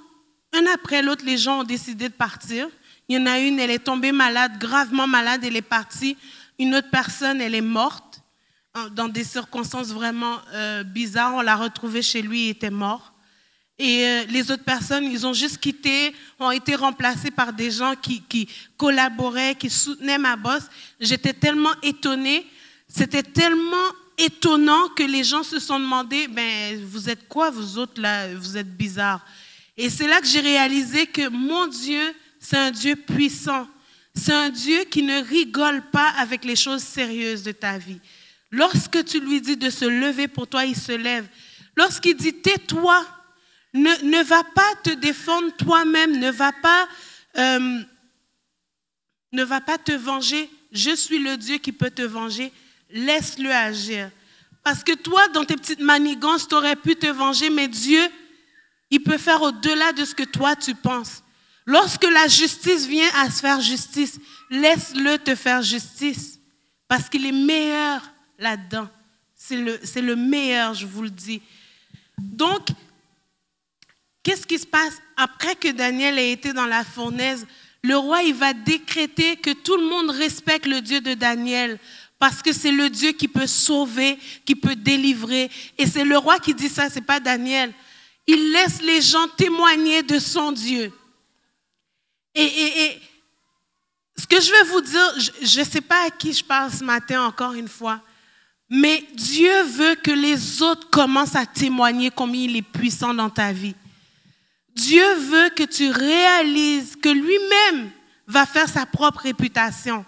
un 0.53 0.65
après 0.73 1.01
l'autre, 1.01 1.25
les 1.25 1.37
gens 1.37 1.61
ont 1.61 1.63
décidé 1.63 2.07
de 2.07 2.13
partir. 2.13 2.67
Il 3.07 3.17
y 3.17 3.21
en 3.21 3.25
a 3.25 3.39
une, 3.39 3.59
elle 3.59 3.71
est 3.71 3.79
tombée 3.79 4.11
malade, 4.11 4.57
gravement 4.57 5.07
malade, 5.07 5.41
elle 5.43 5.57
est 5.57 5.61
partie. 5.61 6.17
Une 6.57 6.75
autre 6.75 6.89
personne, 6.89 7.41
elle 7.41 7.55
est 7.55 7.61
morte 7.61 8.21
dans 8.91 9.07
des 9.07 9.23
circonstances 9.23 9.89
vraiment 9.89 10.37
euh, 10.53 10.83
bizarres. 10.83 11.35
On 11.35 11.41
l'a 11.41 11.55
retrouvée 11.55 12.01
chez 12.01 12.21
lui, 12.21 12.47
il 12.47 12.49
était 12.51 12.69
mort. 12.69 13.13
Et 13.77 14.05
euh, 14.05 14.25
les 14.29 14.51
autres 14.51 14.63
personnes, 14.63 15.03
ils 15.03 15.27
ont 15.27 15.33
juste 15.33 15.57
quitté, 15.57 16.15
ont 16.39 16.51
été 16.51 16.75
remplacés 16.75 17.31
par 17.31 17.51
des 17.51 17.71
gens 17.71 17.95
qui, 17.95 18.21
qui 18.21 18.47
collaboraient, 18.77 19.55
qui 19.55 19.69
soutenaient 19.69 20.17
ma 20.17 20.37
bosse. 20.37 20.67
J'étais 20.99 21.33
tellement 21.33 21.73
étonnée. 21.83 22.45
C'était 22.87 23.23
tellement 23.23 23.91
étonnant 24.17 24.89
que 24.89 25.03
les 25.03 25.23
gens 25.23 25.43
se 25.43 25.59
sont 25.59 25.79
demandé, 25.79 26.27
ben, 26.27 26.83
vous 26.85 27.09
êtes 27.09 27.27
quoi, 27.27 27.49
vous 27.49 27.77
autres, 27.77 28.01
là, 28.01 28.33
vous 28.33 28.57
êtes 28.57 28.75
bizarres. 28.75 29.25
Et 29.77 29.89
c'est 29.89 30.07
là 30.07 30.21
que 30.21 30.27
j'ai 30.27 30.39
réalisé 30.39 31.05
que 31.07 31.27
mon 31.27 31.67
Dieu, 31.67 32.13
c'est 32.39 32.57
un 32.57 32.71
Dieu 32.71 32.95
puissant. 32.95 33.67
C'est 34.13 34.33
un 34.33 34.49
Dieu 34.49 34.85
qui 34.85 35.03
ne 35.03 35.21
rigole 35.21 35.81
pas 35.91 36.09
avec 36.17 36.45
les 36.45 36.55
choses 36.55 36.81
sérieuses 36.81 37.43
de 37.43 37.51
ta 37.51 37.77
vie. 37.77 37.99
Lorsque 38.51 39.03
tu 39.03 39.19
lui 39.19 39.41
dis 39.41 39.57
de 39.57 39.69
se 39.69 39.83
lever 39.83 40.29
pour 40.29 40.47
toi, 40.47 40.65
il 40.65 40.77
se 40.77 40.93
lève. 40.93 41.27
Lorsqu'il 41.75 42.15
dit 42.15 42.33
tais-toi, 42.33 43.05
ne, 43.73 43.89
ne, 44.03 44.23
va 44.23 44.43
pas 44.43 44.75
te 44.83 44.91
défendre 44.91 45.53
toi-même, 45.57 46.17
ne 46.17 46.31
va 46.31 46.53
pas, 46.53 46.87
euh, 47.37 47.79
ne 49.33 49.43
va 49.43 49.59
pas 49.59 49.77
te 49.77 49.91
venger. 49.91 50.49
Je 50.71 50.95
suis 50.95 51.19
le 51.19 51.35
Dieu 51.35 51.57
qui 51.57 51.73
peut 51.73 51.89
te 51.89 52.01
venger 52.01 52.53
laisse-le 52.89 53.51
agir. 53.51 54.09
Parce 54.63 54.83
que 54.83 54.93
toi, 54.93 55.27
dans 55.29 55.45
tes 55.45 55.55
petites 55.55 55.79
manigances, 55.79 56.47
tu 56.47 56.55
aurais 56.55 56.75
pu 56.75 56.95
te 56.95 57.07
venger, 57.07 57.49
mais 57.49 57.67
Dieu, 57.67 58.01
il 58.89 59.01
peut 59.03 59.17
faire 59.17 59.41
au-delà 59.41 59.93
de 59.93 60.05
ce 60.05 60.15
que 60.15 60.23
toi 60.23 60.55
tu 60.55 60.73
penses. 60.73 61.23
Lorsque 61.65 62.05
la 62.05 62.27
justice 62.27 62.85
vient 62.85 63.09
à 63.15 63.29
se 63.29 63.41
faire 63.41 63.59
justice, 63.59 64.19
laisse-le 64.49 65.17
te 65.17 65.35
faire 65.35 65.61
justice. 65.61 66.39
Parce 66.87 67.09
qu'il 67.09 67.25
est 67.25 67.31
meilleur 67.31 68.01
là-dedans. 68.37 68.87
C'est 69.35 69.57
le, 69.57 69.79
c'est 69.83 70.01
le 70.01 70.15
meilleur, 70.15 70.73
je 70.73 70.85
vous 70.85 71.03
le 71.03 71.09
dis. 71.09 71.41
Donc, 72.17 72.67
qu'est-ce 74.23 74.45
qui 74.47 74.59
se 74.59 74.67
passe? 74.67 75.01
Après 75.17 75.55
que 75.55 75.71
Daniel 75.71 76.17
ait 76.19 76.31
été 76.31 76.53
dans 76.53 76.65
la 76.65 76.83
fournaise? 76.83 77.45
Le 77.83 77.97
roi, 77.97 78.23
il 78.23 78.33
va 78.33 78.53
décréter 78.53 79.35
que 79.37 79.51
tout 79.51 79.77
le 79.77 79.85
monde 79.85 80.09
respecte 80.09 80.65
le 80.65 80.81
Dieu 80.81 81.01
de 81.01 81.13
Daniel. 81.13 81.79
Parce 82.25 82.41
que 82.41 82.53
c'est 82.53 82.71
le 82.71 82.89
Dieu 82.89 83.11
qui 83.11 83.27
peut 83.27 83.45
sauver, 83.45 84.17
qui 84.45 84.55
peut 84.55 84.75
délivrer. 84.75 85.47
Et 85.77 85.85
c'est 85.85 86.03
le 86.03 86.17
roi 86.17 86.39
qui 86.39 86.55
dit 86.55 86.69
ça, 86.69 86.89
c'est 86.89 87.05
pas 87.05 87.19
Daniel. 87.19 87.71
Il 88.25 88.51
laisse 88.51 88.81
les 88.81 88.99
gens 88.99 89.27
témoigner 89.37 90.01
de 90.01 90.17
son 90.17 90.51
Dieu. 90.51 90.91
Et, 92.33 92.99
ce 94.17 94.25
que 94.25 94.41
je 94.41 94.49
veux 94.51 94.71
vous 94.71 94.81
dire, 94.81 95.13
je 95.39 95.59
ne 95.59 95.65
sais 95.65 95.81
pas 95.81 96.07
à 96.07 96.09
qui 96.09 96.33
je 96.33 96.43
parle 96.43 96.71
ce 96.71 96.83
matin 96.83 97.21
encore 97.21 97.53
une 97.53 97.67
fois, 97.67 98.01
mais 98.71 99.05
Dieu 99.13 99.61
veut 99.61 99.93
que 99.93 100.09
les 100.09 100.63
autres 100.63 100.89
commencent 100.89 101.35
à 101.35 101.45
témoigner 101.45 102.09
combien 102.09 102.41
il 102.41 102.55
est 102.55 102.63
puissant 102.63 103.13
dans 103.13 103.29
ta 103.29 103.51
vie. 103.51 103.75
Dieu 104.73 105.13
veut 105.13 105.49
que 105.49 105.61
tu 105.61 105.91
réalises 105.91 106.95
que 106.95 107.09
lui-même 107.09 107.91
va 108.25 108.47
faire 108.47 108.67
sa 108.67 108.87
propre 108.87 109.19
réputation. 109.19 110.03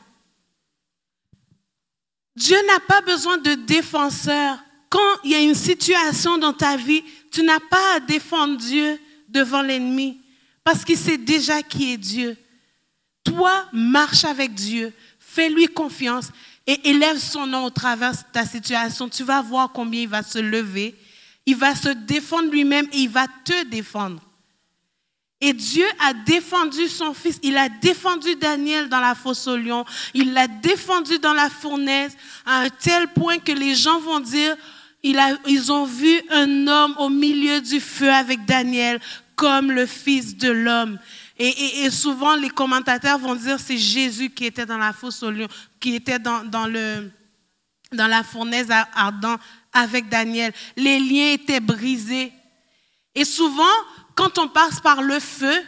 Dieu 2.37 2.57
n'a 2.67 2.79
pas 2.81 3.01
besoin 3.01 3.39
de 3.39 3.55
défenseurs. 3.55 4.59
Quand 4.89 5.17
il 5.23 5.31
y 5.31 5.35
a 5.35 5.39
une 5.39 5.55
situation 5.55 6.37
dans 6.37 6.53
ta 6.53 6.77
vie, 6.77 7.03
tu 7.31 7.41
n'as 7.41 7.59
pas 7.59 7.95
à 7.95 7.99
défendre 7.99 8.57
Dieu 8.57 8.99
devant 9.27 9.63
l'ennemi 9.63 10.21
parce 10.63 10.85
qu'il 10.85 10.99
sait 10.99 11.17
déjà 11.17 11.63
qui 11.63 11.93
est 11.93 11.97
Dieu. 11.97 12.37
Toi, 13.23 13.65
marche 13.73 14.23
avec 14.23 14.53
Dieu, 14.53 14.93
fais-lui 15.19 15.65
confiance 15.65 16.29
et 16.67 16.89
élève 16.89 17.17
son 17.17 17.47
nom 17.47 17.65
au 17.65 17.69
travers 17.71 18.11
de 18.11 18.17
ta 18.31 18.45
situation. 18.45 19.09
Tu 19.09 19.23
vas 19.23 19.41
voir 19.41 19.71
combien 19.73 20.01
il 20.01 20.07
va 20.07 20.21
se 20.21 20.37
lever, 20.37 20.93
il 21.47 21.55
va 21.55 21.73
se 21.73 21.89
défendre 21.89 22.51
lui-même 22.51 22.85
et 22.93 22.99
il 22.99 23.09
va 23.09 23.25
te 23.45 23.63
défendre. 23.63 24.21
Et 25.39 25.53
Dieu 25.53 25.85
a 25.99 26.13
défendu 26.13 26.87
son 26.87 27.13
fils. 27.13 27.39
Il 27.43 27.57
a 27.57 27.69
défendu 27.69 28.35
Daniel 28.35 28.89
dans 28.89 28.99
la 28.99 29.13
fosse 29.13 29.47
au 29.47 29.55
lion. 29.55 29.85
Il 30.13 30.33
l'a 30.33 30.47
défendu 30.47 31.19
dans 31.19 31.33
la 31.33 31.49
fournaise 31.49 32.17
à 32.45 32.61
un 32.61 32.69
tel 32.69 33.07
point 33.09 33.37
que 33.37 33.51
les 33.51 33.75
gens 33.75 33.99
vont 33.99 34.19
dire, 34.19 34.55
ils 35.03 35.71
ont 35.71 35.85
vu 35.85 36.21
un 36.31 36.67
homme 36.67 36.95
au 36.97 37.09
milieu 37.09 37.61
du 37.61 37.79
feu 37.79 38.11
avec 38.11 38.45
Daniel 38.45 38.99
comme 39.35 39.71
le 39.71 39.85
fils 39.85 40.35
de 40.35 40.49
l'homme. 40.49 40.97
Et, 41.39 41.89
souvent, 41.91 42.35
les 42.35 42.49
commentateurs 42.49 43.19
vont 43.19 43.35
dire 43.35 43.59
c'est 43.59 43.77
Jésus 43.77 44.31
qui 44.31 44.45
était 44.45 44.65
dans 44.65 44.79
la 44.79 44.91
fosse 44.91 45.21
au 45.21 45.29
lion, 45.29 45.47
qui 45.79 45.93
était 45.93 46.17
dans, 46.17 46.65
le, 46.65 47.11
dans 47.93 48.07
la 48.07 48.23
fournaise 48.23 48.69
ardente 48.95 49.39
avec 49.71 50.09
Daniel. 50.09 50.51
Les 50.75 50.99
liens 50.99 51.33
étaient 51.33 51.59
brisés. 51.59 52.33
Et 53.13 53.23
souvent, 53.23 53.63
quand 54.17 54.39
on 54.39 54.49
passe 54.49 54.81
par 54.81 55.01
le 55.01 55.19
feu, 55.19 55.63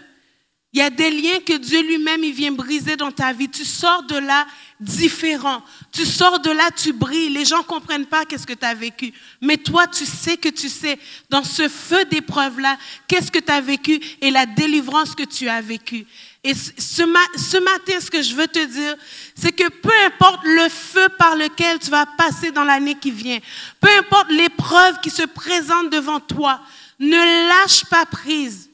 il 0.73 0.79
y 0.79 0.83
a 0.83 0.89
des 0.89 1.09
liens 1.09 1.39
que 1.39 1.57
Dieu 1.57 1.81
lui-même 1.81 2.23
il 2.23 2.33
vient 2.33 2.51
briser 2.51 2.95
dans 2.95 3.11
ta 3.11 3.33
vie. 3.33 3.49
Tu 3.49 3.65
sors 3.65 4.03
de 4.03 4.17
là 4.17 4.45
différent. 4.79 5.63
Tu 5.91 6.05
sors 6.05 6.39
de 6.39 6.51
là, 6.51 6.69
tu 6.75 6.93
brilles. 6.93 7.29
Les 7.29 7.45
gens 7.45 7.59
ne 7.59 7.63
comprennent 7.63 8.05
pas 8.05 8.25
qu'est-ce 8.25 8.45
que 8.45 8.53
tu 8.53 8.65
as 8.65 8.75
vécu. 8.75 9.11
Mais 9.41 9.57
toi, 9.57 9.87
tu 9.87 10.05
sais 10.05 10.37
que 10.37 10.49
tu 10.49 10.69
sais, 10.69 10.99
dans 11.29 11.43
ce 11.43 11.67
feu 11.67 12.05
d'épreuve-là, 12.05 12.77
qu'est-ce 13.07 13.31
que 13.31 13.39
tu 13.39 13.51
as 13.51 13.61
vécu 13.61 13.99
et 14.21 14.29
la 14.29 14.45
délivrance 14.45 15.15
que 15.15 15.23
tu 15.23 15.49
as 15.49 15.61
vécue. 15.61 16.05
Et 16.43 16.53
ce, 16.53 16.71
ce 16.77 17.57
matin, 17.57 17.99
ce 17.99 18.11
que 18.11 18.21
je 18.21 18.35
veux 18.35 18.47
te 18.47 18.63
dire, 18.63 18.95
c'est 19.33 19.51
que 19.51 19.69
peu 19.69 19.91
importe 20.05 20.41
le 20.43 20.69
feu 20.69 21.07
par 21.17 21.35
lequel 21.35 21.79
tu 21.79 21.89
vas 21.89 22.05
passer 22.05 22.51
dans 22.51 22.63
l'année 22.63 22.95
qui 22.95 23.11
vient, 23.11 23.39
peu 23.81 23.89
importe 23.97 24.31
l'épreuve 24.31 24.99
qui 25.01 25.09
se 25.09 25.23
présente 25.23 25.89
devant 25.89 26.19
toi, 26.19 26.61
ne 26.99 27.47
lâche 27.47 27.85
pas 27.85 28.05
prise. 28.05 28.69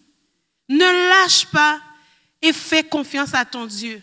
Ne 0.67 1.09
lâche 1.09 1.45
pas 1.45 1.79
et 2.41 2.53
fais 2.53 2.83
confiance 2.83 3.33
à 3.33 3.45
ton 3.45 3.65
Dieu. 3.65 4.01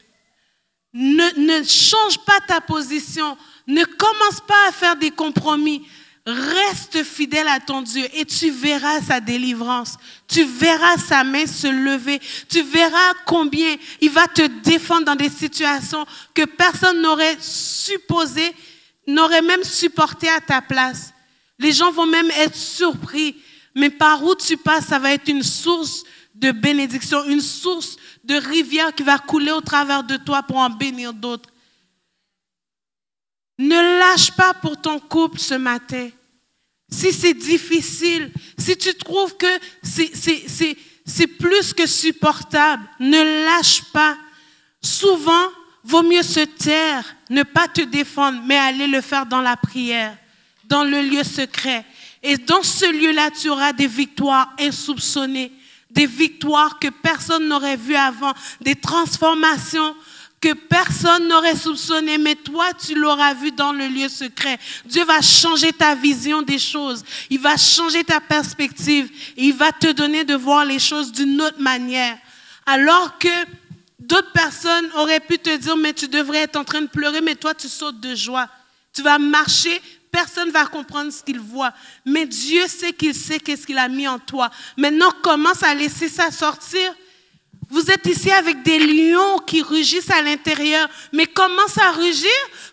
Ne, 0.94 1.58
ne 1.58 1.64
change 1.64 2.18
pas 2.24 2.40
ta 2.46 2.60
position. 2.60 3.36
Ne 3.66 3.84
commence 3.84 4.40
pas 4.46 4.68
à 4.68 4.72
faire 4.72 4.96
des 4.96 5.10
compromis. 5.10 5.86
Reste 6.24 7.02
fidèle 7.02 7.48
à 7.48 7.58
ton 7.58 7.82
Dieu 7.82 8.06
et 8.14 8.24
tu 8.24 8.50
verras 8.50 9.00
sa 9.00 9.18
délivrance. 9.18 9.96
Tu 10.28 10.44
verras 10.44 10.96
sa 10.98 11.24
main 11.24 11.46
se 11.46 11.66
lever. 11.66 12.20
Tu 12.48 12.62
verras 12.62 13.14
combien 13.26 13.76
il 14.00 14.10
va 14.10 14.28
te 14.28 14.46
défendre 14.62 15.06
dans 15.06 15.16
des 15.16 15.30
situations 15.30 16.06
que 16.32 16.44
personne 16.44 17.02
n'aurait 17.02 17.38
supposé, 17.40 18.54
n'aurait 19.08 19.42
même 19.42 19.64
supporté 19.64 20.28
à 20.28 20.40
ta 20.40 20.62
place. 20.62 21.12
Les 21.58 21.72
gens 21.72 21.90
vont 21.90 22.06
même 22.06 22.30
être 22.36 22.54
surpris. 22.54 23.34
Mais 23.74 23.90
par 23.90 24.22
où 24.22 24.34
tu 24.34 24.56
passes, 24.56 24.86
ça 24.86 24.98
va 24.98 25.12
être 25.12 25.28
une 25.28 25.42
source 25.42 26.04
de 26.34 26.50
bénédiction, 26.50 27.24
une 27.24 27.40
source 27.40 27.96
de 28.24 28.34
rivière 28.34 28.94
qui 28.94 29.02
va 29.02 29.18
couler 29.18 29.52
au 29.52 29.60
travers 29.60 30.04
de 30.04 30.16
toi 30.16 30.42
pour 30.42 30.56
en 30.56 30.70
bénir 30.70 31.12
d'autres. 31.12 31.50
Ne 33.58 33.98
lâche 33.98 34.32
pas 34.32 34.54
pour 34.54 34.80
ton 34.80 34.98
couple 34.98 35.38
ce 35.38 35.54
matin. 35.54 36.08
Si 36.90 37.12
c'est 37.12 37.34
difficile, 37.34 38.30
si 38.58 38.76
tu 38.76 38.94
trouves 38.94 39.36
que 39.36 39.46
c'est 39.82 41.26
plus 41.26 41.72
que 41.72 41.86
supportable, 41.86 42.82
ne 43.00 43.44
lâche 43.44 43.82
pas. 43.92 44.16
Souvent, 44.82 45.48
vaut 45.84 46.02
mieux 46.02 46.22
se 46.22 46.40
taire, 46.40 47.16
ne 47.30 47.42
pas 47.42 47.68
te 47.68 47.80
défendre, 47.82 48.42
mais 48.44 48.56
aller 48.56 48.86
le 48.86 49.00
faire 49.00 49.26
dans 49.26 49.40
la 49.40 49.56
prière, 49.56 50.16
dans 50.64 50.84
le 50.84 51.00
lieu 51.02 51.24
secret. 51.24 51.84
Et 52.22 52.36
dans 52.36 52.62
ce 52.62 52.90
lieu-là, 52.90 53.30
tu 53.30 53.48
auras 53.48 53.72
des 53.72 53.86
victoires 53.86 54.52
insoupçonnées, 54.58 55.52
des 55.90 56.06
victoires 56.06 56.78
que 56.78 56.88
personne 56.88 57.48
n'aurait 57.48 57.76
vues 57.76 57.96
avant, 57.96 58.32
des 58.60 58.76
transformations 58.76 59.94
que 60.42 60.52
personne 60.54 61.28
n'aurait 61.28 61.56
soupçonné, 61.56 62.18
mais 62.18 62.34
toi, 62.34 62.72
tu 62.74 62.96
l'auras 62.96 63.32
vu 63.32 63.52
dans 63.52 63.72
le 63.72 63.86
lieu 63.86 64.08
secret. 64.08 64.58
Dieu 64.84 65.04
va 65.04 65.22
changer 65.22 65.72
ta 65.72 65.94
vision 65.94 66.42
des 66.42 66.58
choses. 66.58 67.04
Il 67.30 67.38
va 67.38 67.56
changer 67.56 68.02
ta 68.02 68.20
perspective. 68.20 69.08
Il 69.36 69.54
va 69.54 69.70
te 69.70 69.92
donner 69.92 70.24
de 70.24 70.34
voir 70.34 70.64
les 70.64 70.80
choses 70.80 71.12
d'une 71.12 71.40
autre 71.40 71.60
manière. 71.60 72.18
Alors 72.66 73.18
que 73.18 73.28
d'autres 74.00 74.32
personnes 74.32 74.90
auraient 74.96 75.20
pu 75.20 75.38
te 75.38 75.56
dire, 75.56 75.76
mais 75.76 75.92
tu 75.92 76.08
devrais 76.08 76.38
être 76.38 76.56
en 76.56 76.64
train 76.64 76.82
de 76.82 76.88
pleurer, 76.88 77.20
mais 77.20 77.36
toi, 77.36 77.54
tu 77.54 77.68
sautes 77.68 78.00
de 78.00 78.16
joie. 78.16 78.48
Tu 78.92 79.00
vas 79.02 79.20
marcher, 79.20 79.80
personne 80.12 80.48
ne 80.48 80.52
va 80.52 80.66
comprendre 80.66 81.12
ce 81.12 81.24
qu'il 81.24 81.40
voit. 81.40 81.72
Mais 82.04 82.26
Dieu 82.26 82.68
sait 82.68 82.92
qu'il 82.92 83.14
sait 83.14 83.40
qu'est-ce 83.40 83.66
qu'il 83.66 83.78
a 83.78 83.88
mis 83.88 84.06
en 84.06 84.20
toi. 84.20 84.50
Maintenant, 84.76 85.10
commence 85.22 85.64
à 85.64 85.74
laisser 85.74 86.08
ça 86.08 86.30
sortir 86.30 86.94
vous 87.72 87.90
êtes 87.90 88.04
ici 88.04 88.30
avec 88.30 88.62
des 88.62 88.78
lions 88.78 89.38
qui 89.46 89.62
rugissent 89.62 90.10
à 90.10 90.20
l'intérieur, 90.20 90.86
mais 91.10 91.24
commence 91.24 91.78
à 91.78 91.92
rugir, 91.92 92.30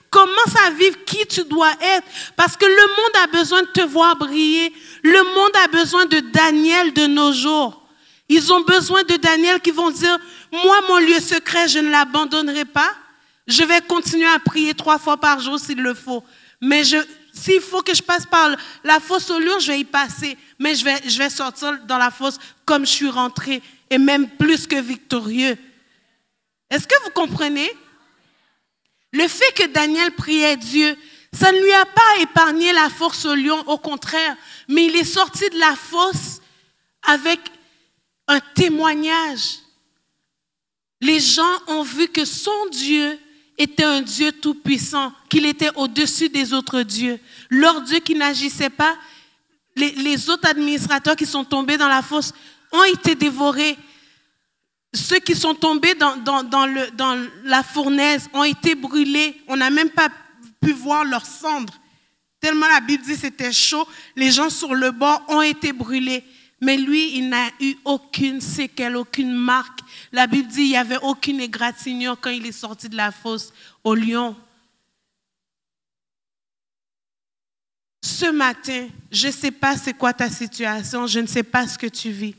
commence 0.10 0.54
à 0.68 0.72
vivre 0.72 0.98
qui 1.06 1.26
tu 1.26 1.46
dois 1.46 1.72
être, 1.82 2.06
parce 2.36 2.58
que 2.58 2.66
le 2.66 2.88
monde 2.98 3.24
a 3.24 3.28
besoin 3.28 3.62
de 3.62 3.68
te 3.68 3.80
voir 3.80 4.18
briller. 4.18 4.74
Le 5.02 5.24
monde 5.24 5.56
a 5.64 5.68
besoin 5.70 6.06
de 6.06 6.20
Daniel 6.20 6.92
de 6.92 7.08
nos 7.08 7.32
jours. 7.32 7.82
Ils 8.28 8.52
ont 8.52 8.60
besoin 8.60 9.04
de 9.04 9.16
Daniel 9.16 9.62
qui 9.62 9.72
vont 9.72 9.90
dire, 9.90 10.18
moi, 10.52 10.82
mon 10.90 10.98
lieu 10.98 11.22
secret, 11.22 11.70
je 11.70 11.80
ne 11.80 11.90
l'abandonnerai 11.90 12.66
pas. 12.66 12.92
Je 13.48 13.64
vais 13.64 13.80
continuer 13.80 14.28
à 14.28 14.40
prier 14.40 14.74
trois 14.74 15.00
fois 15.00 15.16
par 15.16 15.40
jour 15.40 15.58
s'il 15.58 15.82
le 15.82 15.94
faut. 15.94 16.26
Mais 16.60 16.84
s'il 17.34 17.62
faut 17.62 17.82
que 17.82 17.94
je 17.94 18.02
passe 18.02 18.26
par 18.26 18.50
la 18.84 19.00
fosse 19.00 19.30
au 19.30 19.40
lion, 19.40 19.60
je 19.60 19.72
vais 19.72 19.80
y 19.80 19.86
passer. 19.86 20.38
Mais 20.58 20.76
je 20.76 20.84
vais, 20.84 21.02
je 21.06 21.18
vais 21.18 21.30
sortir 21.30 21.80
dans 21.86 21.98
la 21.98 22.12
fosse 22.12 22.38
comme 22.66 22.86
je 22.86 22.92
suis 22.92 23.10
rentré 23.10 23.62
et 23.90 23.98
même 23.98 24.30
plus 24.30 24.68
que 24.68 24.80
victorieux. 24.80 25.58
Est-ce 26.70 26.88
que 26.88 27.04
vous 27.04 27.12
comprenez? 27.12 27.70
Le 29.12 29.28
fait 29.28 29.52
que 29.56 29.68
Daniel 29.68 30.12
priait 30.12 30.58
Dieu, 30.58 30.96
ça 31.34 31.52
ne 31.52 31.60
lui 31.60 31.72
a 31.72 31.86
pas 31.86 32.22
épargné 32.22 32.74
la 32.74 32.90
force 32.90 33.26
au 33.26 33.36
lion, 33.36 33.60
au 33.68 33.78
contraire, 33.78 34.36
mais 34.68 34.86
il 34.86 34.96
est 34.96 35.04
sorti 35.04 35.50
de 35.50 35.60
la 35.60 35.76
fosse 35.76 36.42
avec 37.04 37.40
un 38.28 38.40
témoignage. 38.40 39.60
Les 41.02 41.20
gens 41.20 41.60
ont 41.68 41.82
vu 41.82 42.08
que 42.08 42.26
son 42.26 42.68
Dieu 42.72 43.20
était 43.60 43.84
un 43.84 44.02
Dieu 44.02 44.32
tout-puissant, 44.32 45.12
qu'il 45.28 45.46
était 45.46 45.70
au-dessus 45.76 46.30
des 46.30 46.54
autres 46.54 46.82
dieux. 46.82 47.20
Leur 47.50 47.82
Dieu 47.82 48.00
qui 48.00 48.16
n'agissait 48.16 48.70
pas, 48.70 48.96
les, 49.76 50.30
autres 50.30 50.50
administrateurs 50.50 51.16
qui 51.16 51.26
sont 51.26 51.44
tombés 51.44 51.78
dans 51.78 51.90
la 51.90 52.02
fosse 52.02 52.34
ont 52.72 52.84
été 52.86 53.16
dévorés. 53.16 53.78
Ceux 54.94 55.20
qui 55.20 55.36
sont 55.36 55.54
tombés 55.54 55.94
dans, 55.94 56.16
dans 56.18 57.28
la 57.44 57.64
fournaise 57.64 58.30
ont 58.34 58.44
été 58.44 58.76
brûlés. 58.76 59.40
On 59.48 59.58
n'a 59.58 59.70
même 59.70 59.90
pas 59.90 60.10
pu 60.62 60.72
voir 60.72 61.04
leurs 61.04 61.26
cendres. 61.26 61.74
Tellement 62.40 62.68
la 62.68 62.80
Bible 62.80 63.04
dit 63.04 63.16
c'était 63.16 63.52
chaud. 63.52 63.88
Les 64.16 64.32
gens 64.32 64.50
sur 64.50 64.74
le 64.74 64.92
bord 64.92 65.22
ont 65.28 65.42
été 65.42 65.74
brûlés. 65.74 66.24
Mais 66.62 66.78
lui, 66.78 67.18
il 67.18 67.30
n'a 67.30 67.48
eu 67.60 67.76
aucune 67.86 68.42
séquelle, 68.42 68.98
aucune 68.98 69.32
marque. 69.32 69.80
La 70.12 70.28
Bible 70.28 70.48
dit 70.48 70.56
qu'il 70.56 70.70
n'y 70.70 70.78
avait 70.78 70.98
aucune 71.02 71.40
égratignure 71.40 72.20
quand 72.20 72.30
il 72.30 72.46
est 72.46 72.52
sorti 72.52 72.90
de 72.90 72.96
la 72.96 73.12
fosse 73.12 73.54
au 73.84 73.96
lion. 73.96 74.36
Ce 78.02 78.26
matin, 78.26 78.88
je 79.12 79.28
ne 79.28 79.32
sais 79.32 79.52
pas 79.52 79.78
c'est 79.78 79.94
quoi 79.94 80.14
ta 80.14 80.30
situation, 80.30 81.06
je 81.06 81.20
ne 81.20 81.28
sais 81.28 81.44
pas 81.44 81.68
ce 81.68 81.78
que 81.78 81.88
tu 81.88 82.10
vis. 82.10 82.36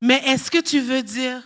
Mais 0.00 0.20
est-ce 0.26 0.50
que 0.50 0.58
tu 0.58 0.80
veux 0.80 1.02
dire, 1.02 1.42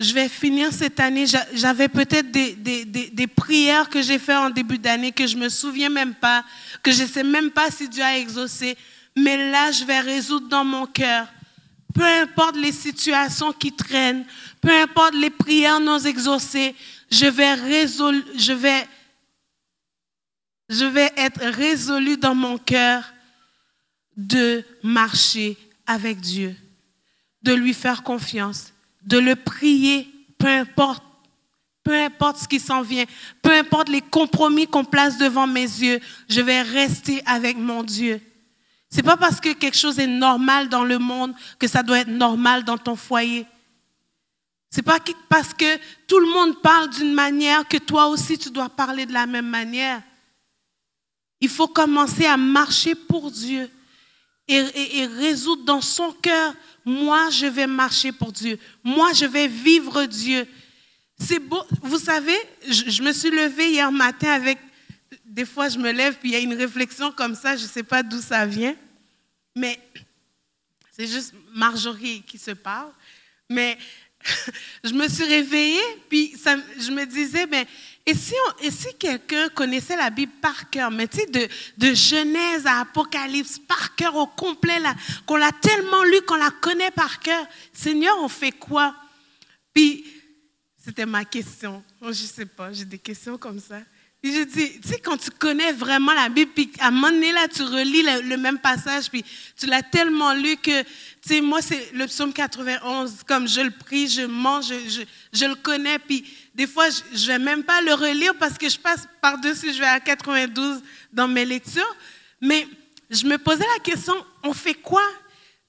je 0.00 0.12
vais 0.12 0.28
finir 0.28 0.72
cette 0.72 0.98
année, 0.98 1.26
j'avais 1.52 1.88
peut-être 1.88 2.30
des, 2.30 2.54
des, 2.54 2.84
des, 2.84 3.26
prières 3.28 3.88
que 3.88 4.02
j'ai 4.02 4.18
faites 4.18 4.36
en 4.36 4.50
début 4.50 4.78
d'année 4.78 5.12
que 5.12 5.26
je 5.26 5.36
ne 5.36 5.44
me 5.44 5.48
souviens 5.48 5.90
même 5.90 6.14
pas, 6.14 6.44
que 6.82 6.90
je 6.90 7.02
ne 7.02 7.08
sais 7.08 7.22
même 7.22 7.50
pas 7.50 7.70
si 7.70 7.88
Dieu 7.88 8.02
a 8.02 8.18
exaucé, 8.18 8.76
mais 9.16 9.50
là, 9.50 9.70
je 9.70 9.84
vais 9.84 10.00
résoudre 10.00 10.48
dans 10.48 10.64
mon 10.64 10.86
cœur. 10.86 11.28
Peu 11.94 12.04
importe 12.04 12.56
les 12.56 12.72
situations 12.72 13.52
qui 13.52 13.72
traînent, 13.72 14.26
peu 14.60 14.70
importe 14.70 15.14
les 15.14 15.30
prières 15.30 15.80
non 15.80 15.98
exaucées, 15.98 16.74
je 17.10 17.26
vais, 17.26 18.86
être 21.16 21.40
résolu 21.40 22.16
dans 22.16 22.34
mon 22.34 22.58
cœur 22.58 23.04
de 24.16 24.64
marcher 24.82 25.56
avec 25.86 26.20
Dieu 26.20 26.56
de 27.44 27.52
lui 27.52 27.74
faire 27.74 28.02
confiance, 28.02 28.72
de 29.02 29.18
le 29.18 29.36
prier, 29.36 30.10
peu 30.38 30.48
importe 30.48 31.04
ce 32.40 32.48
qui 32.48 32.58
s'en 32.58 32.80
vient, 32.80 33.04
peu 33.42 33.52
importe 33.52 33.90
les 33.90 34.00
compromis 34.00 34.66
qu'on 34.66 34.84
place 34.84 35.18
devant 35.18 35.46
mes 35.46 35.60
yeux, 35.60 36.00
je 36.28 36.40
vais 36.40 36.62
rester 36.62 37.22
avec 37.26 37.58
mon 37.58 37.82
Dieu. 37.82 38.20
C'est 38.94 39.02
pas 39.02 39.16
parce 39.16 39.40
que 39.40 39.52
quelque 39.54 39.76
chose 39.76 39.98
est 39.98 40.06
normal 40.06 40.68
dans 40.68 40.84
le 40.84 41.00
monde 41.00 41.34
que 41.58 41.66
ça 41.66 41.82
doit 41.82 41.98
être 41.98 42.08
normal 42.08 42.62
dans 42.62 42.78
ton 42.78 42.94
foyer. 42.94 43.44
C'est 44.70 44.82
pas 44.82 45.00
parce 45.28 45.52
que 45.52 45.78
tout 46.06 46.20
le 46.20 46.28
monde 46.28 46.62
parle 46.62 46.90
d'une 46.90 47.12
manière 47.12 47.66
que 47.66 47.76
toi 47.76 48.06
aussi 48.06 48.38
tu 48.38 48.50
dois 48.50 48.68
parler 48.68 49.04
de 49.04 49.12
la 49.12 49.26
même 49.26 49.48
manière. 49.48 50.00
Il 51.40 51.48
faut 51.48 51.66
commencer 51.66 52.24
à 52.24 52.36
marcher 52.36 52.94
pour 52.94 53.32
Dieu 53.32 53.68
et, 54.46 54.60
résoudre 55.18 55.64
dans 55.64 55.80
son 55.80 56.12
cœur 56.12 56.54
moi, 56.84 57.30
je 57.30 57.46
vais 57.46 57.66
marcher 57.66 58.12
pour 58.12 58.30
Dieu. 58.30 58.60
Moi, 58.84 59.12
je 59.12 59.24
vais 59.24 59.48
vivre 59.48 60.04
Dieu. 60.04 60.46
C'est 61.18 61.40
beau. 61.40 61.62
Vous 61.82 61.98
savez, 61.98 62.36
je, 62.68 63.02
me 63.02 63.12
suis 63.12 63.30
levée 63.30 63.70
hier 63.70 63.90
matin 63.90 64.30
avec. 64.30 64.58
Des 65.34 65.44
fois, 65.44 65.68
je 65.68 65.78
me 65.78 65.90
lève, 65.90 66.16
puis 66.20 66.28
il 66.28 66.32
y 66.32 66.36
a 66.36 66.38
une 66.38 66.54
réflexion 66.54 67.10
comme 67.10 67.34
ça, 67.34 67.56
je 67.56 67.64
ne 67.64 67.68
sais 67.68 67.82
pas 67.82 68.04
d'où 68.04 68.20
ça 68.20 68.46
vient. 68.46 68.76
Mais 69.56 69.80
c'est 70.92 71.08
juste 71.08 71.34
Marjorie 71.52 72.22
qui 72.22 72.38
se 72.38 72.52
parle. 72.52 72.92
Mais 73.50 73.76
je 74.84 74.92
me 74.92 75.08
suis 75.08 75.24
réveillée, 75.24 75.82
puis 76.08 76.36
je 76.78 76.92
me 76.92 77.04
disais, 77.04 77.46
mais 77.46 77.66
et 78.06 78.14
si, 78.14 78.34
si 78.70 78.94
quelqu'un 78.96 79.48
connaissait 79.48 79.96
la 79.96 80.10
Bible 80.10 80.30
par 80.40 80.70
cœur, 80.70 80.92
mais 80.92 81.08
tu 81.08 81.18
sais, 81.18 81.26
de, 81.26 81.48
de, 81.78 81.94
Genèse 81.94 82.64
à 82.64 82.82
Apocalypse, 82.82 83.58
par 83.58 83.96
cœur 83.96 84.14
au 84.14 84.28
complet, 84.28 84.78
qu'on 85.26 85.36
l'a 85.36 85.50
tellement 85.50 86.04
lu, 86.04 86.20
qu'on 86.22 86.36
la 86.36 86.52
connaît 86.60 86.92
par 86.92 87.18
cœur, 87.18 87.44
Seigneur, 87.72 88.16
on 88.20 88.28
fait 88.28 88.52
quoi? 88.52 88.94
Puis, 89.72 90.06
c'était 90.78 91.06
ma 91.06 91.24
question. 91.24 91.82
Je 92.00 92.06
ne 92.06 92.12
sais 92.12 92.46
pas, 92.46 92.72
j'ai 92.72 92.84
des 92.84 92.98
questions 92.98 93.36
comme 93.36 93.58
ça. 93.58 93.80
Je 94.26 94.44
dis, 94.44 94.80
tu 94.80 94.88
sais, 94.88 94.98
quand 95.00 95.18
tu 95.18 95.30
connais 95.30 95.72
vraiment 95.72 96.14
la 96.14 96.30
Bible, 96.30 96.50
puis 96.54 96.72
à 96.80 96.88
un 96.88 96.90
moment 96.90 97.10
donné, 97.10 97.30
là, 97.30 97.46
tu 97.46 97.62
relis 97.62 98.02
le, 98.02 98.36
même 98.38 98.58
passage, 98.58 99.10
puis 99.10 99.22
tu 99.54 99.66
l'as 99.66 99.82
tellement 99.82 100.32
lu 100.32 100.56
que, 100.56 100.82
tu 100.82 100.88
sais, 101.26 101.40
moi, 101.42 101.60
c'est 101.60 101.92
le 101.92 102.06
psaume 102.06 102.32
91, 102.32 103.22
comme 103.26 103.46
je 103.46 103.60
le 103.60 103.70
prie, 103.70 104.08
je 104.08 104.22
mange, 104.22 104.68
je, 104.68 105.02
je 105.30 105.44
le 105.44 105.54
connais, 105.56 105.98
puis 105.98 106.24
des 106.54 106.66
fois, 106.66 106.86
je 106.88 107.20
ne 107.20 107.26
vais 107.26 107.38
même 107.38 107.64
pas 107.64 107.82
le 107.82 107.92
relire 107.92 108.34
parce 108.38 108.56
que 108.56 108.66
je 108.66 108.78
passe 108.78 109.06
par-dessus, 109.20 109.74
je 109.74 109.78
vais 109.78 109.86
à 109.86 110.00
92 110.00 110.80
dans 111.12 111.28
mes 111.28 111.44
lectures. 111.44 111.96
Mais 112.40 112.66
je 113.10 113.26
me 113.26 113.36
posais 113.36 113.66
la 113.76 113.82
question, 113.82 114.14
on 114.42 114.54
fait 114.54 114.74
quoi? 114.74 115.04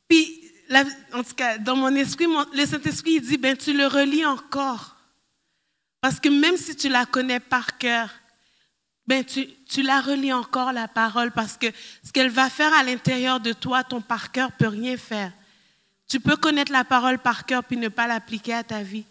Puis, 0.08 0.42
en 1.14 1.24
tout 1.24 1.36
cas, 1.36 1.58
dans 1.58 1.76
mon 1.76 1.94
esprit, 1.96 2.28
le 2.54 2.66
Saint-Esprit, 2.66 3.16
il 3.16 3.22
dit, 3.22 3.38
ben, 3.38 3.58
tu 3.58 3.74
le 3.74 3.88
relis 3.88 4.26
encore. 4.26 4.96
Parce 6.00 6.20
que 6.20 6.30
même 6.30 6.56
si 6.56 6.76
tu 6.76 6.88
la 6.88 7.06
connais 7.06 7.40
par 7.40 7.78
cœur, 7.78 8.10
ben 9.08 9.24
tu, 9.24 9.48
tu 9.70 9.84
la 9.84 10.02
relis 10.02 10.34
encore, 10.34 10.72
la 10.72 10.88
parole, 10.88 11.32
parce 11.32 11.58
que 11.58 11.68
ce 12.04 12.12
qu'elle 12.12 12.30
va 12.30 12.50
faire 12.50 12.74
à 12.74 12.84
l'intérieur 12.84 13.40
de 13.40 13.54
toi, 13.54 13.84
ton 13.84 14.02
par 14.02 14.32
cœur 14.32 14.52
peut 14.52 14.68
rien 14.68 14.98
faire. 14.98 15.32
Tu 16.08 16.20
peux 16.20 16.36
connaître 16.36 16.72
la 16.72 16.84
parole 16.84 17.20
par 17.20 17.46
cœur 17.46 17.64
puis 17.64 17.78
ne 17.78 17.88
pas 17.88 18.08
l'appliquer 18.08 18.54
à 18.54 18.64
ta 18.64 18.82
vie. 18.82 19.06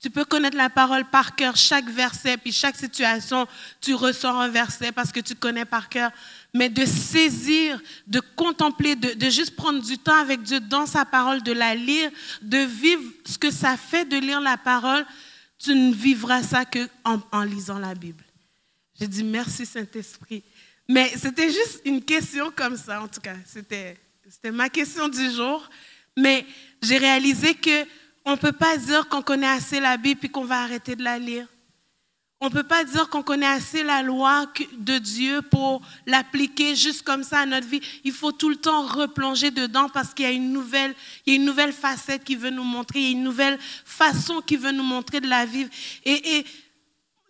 Tu 0.00 0.10
peux 0.10 0.24
connaître 0.24 0.56
la 0.56 0.70
parole 0.70 1.04
par 1.04 1.34
cœur, 1.34 1.56
chaque 1.56 1.88
verset, 1.90 2.36
puis 2.36 2.52
chaque 2.52 2.76
situation, 2.76 3.48
tu 3.80 3.94
ressors 3.94 4.40
un 4.40 4.46
verset 4.46 4.92
parce 4.92 5.10
que 5.10 5.18
tu 5.18 5.34
connais 5.34 5.64
par 5.64 5.88
cœur. 5.88 6.12
Mais 6.54 6.68
de 6.68 6.86
saisir, 6.86 7.80
de 8.06 8.20
contempler, 8.36 8.94
de, 8.94 9.14
de, 9.14 9.30
juste 9.30 9.56
prendre 9.56 9.82
du 9.82 9.98
temps 9.98 10.16
avec 10.16 10.42
Dieu 10.42 10.60
dans 10.60 10.86
sa 10.86 11.04
parole, 11.04 11.42
de 11.42 11.50
la 11.50 11.74
lire, 11.74 12.10
de 12.42 12.58
vivre 12.58 13.02
ce 13.24 13.38
que 13.38 13.50
ça 13.50 13.76
fait 13.76 14.04
de 14.04 14.16
lire 14.16 14.40
la 14.40 14.56
parole, 14.56 15.04
tu 15.58 15.74
ne 15.74 15.92
vivras 15.92 16.44
ça 16.44 16.64
qu'en 16.64 17.20
en 17.32 17.42
lisant 17.42 17.80
la 17.80 17.94
Bible. 17.94 18.24
J'ai 18.98 19.06
dit 19.06 19.24
merci 19.24 19.64
Saint-Esprit. 19.64 20.42
Mais 20.88 21.12
c'était 21.16 21.50
juste 21.50 21.82
une 21.84 22.02
question 22.02 22.50
comme 22.54 22.76
ça, 22.76 23.02
en 23.02 23.08
tout 23.08 23.20
cas. 23.20 23.36
C'était 23.44 23.96
ma 24.50 24.68
question 24.68 25.08
du 25.08 25.30
jour. 25.30 25.68
Mais 26.16 26.44
j'ai 26.82 26.98
réalisé 26.98 27.54
que 27.54 27.84
on 28.24 28.32
ne 28.32 28.36
peut 28.36 28.52
pas 28.52 28.76
dire 28.76 29.08
qu'on 29.08 29.22
connaît 29.22 29.48
assez 29.48 29.80
la 29.80 29.96
Bible 29.96 30.20
puis 30.20 30.28
qu'on 30.28 30.44
va 30.44 30.62
arrêter 30.62 30.96
de 30.96 31.04
la 31.04 31.18
lire. 31.18 31.46
On 32.40 32.46
ne 32.46 32.52
peut 32.52 32.64
pas 32.64 32.84
dire 32.84 33.08
qu'on 33.08 33.22
connaît 33.22 33.46
assez 33.46 33.82
la 33.82 34.02
loi 34.02 34.46
de 34.78 34.98
Dieu 34.98 35.42
pour 35.42 35.82
l'appliquer 36.06 36.76
juste 36.76 37.02
comme 37.02 37.24
ça 37.24 37.40
à 37.40 37.46
notre 37.46 37.66
vie. 37.66 37.80
Il 38.04 38.12
faut 38.12 38.30
tout 38.30 38.48
le 38.48 38.56
temps 38.56 38.86
replonger 38.86 39.50
dedans 39.50 39.88
parce 39.88 40.14
qu'il 40.14 40.24
y 40.24 40.28
a 40.28 40.32
une 40.32 40.52
nouvelle, 40.52 40.94
y 41.26 41.32
a 41.32 41.34
une 41.34 41.44
nouvelle 41.44 41.72
facette 41.72 42.22
qui 42.22 42.36
veut 42.36 42.50
nous 42.50 42.64
montrer, 42.64 43.00
il 43.00 43.04
y 43.04 43.08
a 43.08 43.12
une 43.12 43.24
nouvelle 43.24 43.58
façon 43.84 44.40
qui 44.40 44.56
veut 44.56 44.70
nous 44.70 44.84
montrer 44.84 45.20
de 45.20 45.26
la 45.26 45.46
vivre. 45.46 45.70
Et 46.04 46.44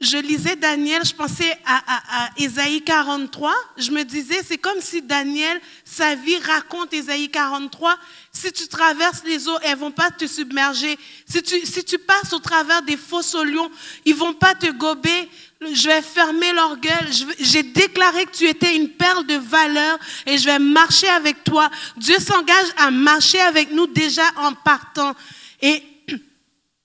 je 0.01 0.17
lisais 0.17 0.55
Daniel, 0.55 1.05
je 1.05 1.13
pensais 1.13 1.59
à, 1.67 2.27
à, 2.27 2.31
Ésaïe 2.37 2.83
43. 2.83 3.53
Je 3.79 3.91
me 3.91 4.05
disais, 4.05 4.43
c'est 4.47 4.57
comme 4.57 4.81
si 4.81 5.03
Daniel, 5.03 5.61
sa 5.85 6.15
vie 6.15 6.39
raconte 6.39 6.93
Ésaïe 6.93 7.29
43. 7.29 7.99
Si 8.33 8.53
tu 8.53 8.69
traverses 8.69 9.25
les 9.25 9.49
eaux, 9.49 9.59
elles 9.63 9.77
vont 9.77 9.91
pas 9.91 10.13
te 10.13 10.29
submerger. 10.29 10.97
Si 11.27 11.43
tu, 11.43 11.67
si 11.67 11.83
tu 11.83 11.99
passes 11.99 12.33
au 12.33 12.39
travers 12.39 12.83
des 12.83 12.97
fausses 12.97 13.35
lions, 13.35 13.71
ils 14.05 14.15
vont 14.15 14.35
pas 14.35 14.55
te 14.55 14.71
gober. 14.71 15.29
Je 15.61 15.89
vais 15.89 16.03
fermer 16.03 16.53
leur 16.53 16.77
gueule. 16.79 17.09
J'ai 17.41 17.65
déclaré 17.65 18.25
que 18.27 18.37
tu 18.37 18.47
étais 18.47 18.77
une 18.77 18.91
perle 18.91 19.27
de 19.27 19.35
valeur 19.35 19.99
et 20.27 20.39
je 20.39 20.45
vais 20.45 20.61
marcher 20.61 21.09
avec 21.09 21.43
toi. 21.43 21.69
Dieu 21.97 22.19
s'engage 22.21 22.69
à 22.77 22.93
marcher 22.93 23.41
avec 23.41 23.73
nous 23.73 23.89
déjà 23.89 24.31
en 24.37 24.53
partant. 24.53 25.17
Et 25.61 25.83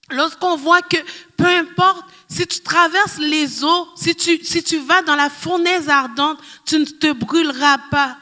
lorsqu'on 0.10 0.56
voit 0.56 0.82
que 0.82 0.98
peu 1.38 1.46
importe 1.46 2.06
si 2.28 2.48
tu 2.48 2.62
traverses 2.62 3.18
les 3.20 3.64
eaux, 3.64 3.88
si 3.96 4.16
tu, 4.16 4.44
si 4.44 4.64
tu 4.64 4.80
vas 4.80 5.02
dans 5.04 5.16
la 5.16 5.30
fournaise 5.30 5.90
ardente, 5.90 6.40
tu 6.66 6.80
ne 6.80 6.86
te 6.86 7.12
brûleras 7.12 7.78
pas. 7.92 8.18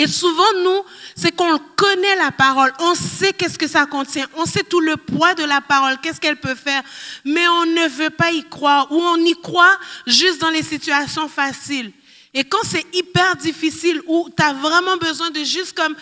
Et 0.00 0.06
souvent, 0.06 0.52
nous, 0.62 0.84
c'est 1.16 1.34
qu'on 1.34 1.58
connaît 1.74 2.14
la 2.16 2.30
parole, 2.30 2.72
on 2.78 2.94
sait 2.94 3.32
qu'est-ce 3.32 3.58
que 3.58 3.66
ça 3.66 3.84
contient, 3.84 4.28
on 4.36 4.46
sait 4.46 4.62
tout 4.62 4.78
le 4.78 4.96
poids 4.96 5.34
de 5.34 5.42
la 5.42 5.60
parole, 5.60 5.98
qu'est-ce 6.00 6.20
qu'elle 6.20 6.38
peut 6.38 6.54
faire, 6.54 6.82
mais 7.24 7.48
on 7.48 7.66
ne 7.66 7.88
veut 7.88 8.10
pas 8.10 8.30
y 8.30 8.48
croire, 8.48 8.92
ou 8.92 9.00
on 9.00 9.16
y 9.16 9.34
croit 9.40 9.76
juste 10.06 10.40
dans 10.40 10.50
les 10.50 10.62
situations 10.62 11.28
faciles. 11.28 11.90
Et 12.32 12.44
quand 12.44 12.62
c'est 12.62 12.86
hyper 12.92 13.34
difficile, 13.36 14.00
où 14.06 14.28
tu 14.36 14.40
as 14.40 14.52
vraiment 14.52 14.96
besoin 14.98 15.30
de 15.30 15.42
juste 15.42 15.76
comme 15.76 15.96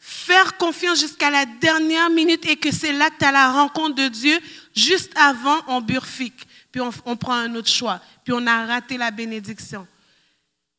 faire 0.00 0.56
confiance 0.56 0.98
jusqu'à 0.98 1.30
la 1.30 1.46
dernière 1.46 2.10
minute 2.10 2.44
et 2.48 2.56
que 2.56 2.72
c'est 2.72 2.92
là 2.92 3.10
que 3.10 3.18
tu 3.18 3.24
as 3.24 3.32
la 3.32 3.52
rencontre 3.52 3.94
de 3.94 4.08
Dieu, 4.08 4.38
juste 4.76 5.12
avant, 5.16 5.60
on 5.68 5.80
burfique 5.80 6.46
puis 6.76 6.84
on, 7.06 7.16
prend 7.16 7.32
un 7.32 7.54
autre 7.54 7.70
choix, 7.70 8.02
puis 8.22 8.34
on 8.34 8.46
a 8.46 8.66
raté 8.66 8.98
la 8.98 9.10
bénédiction. 9.10 9.88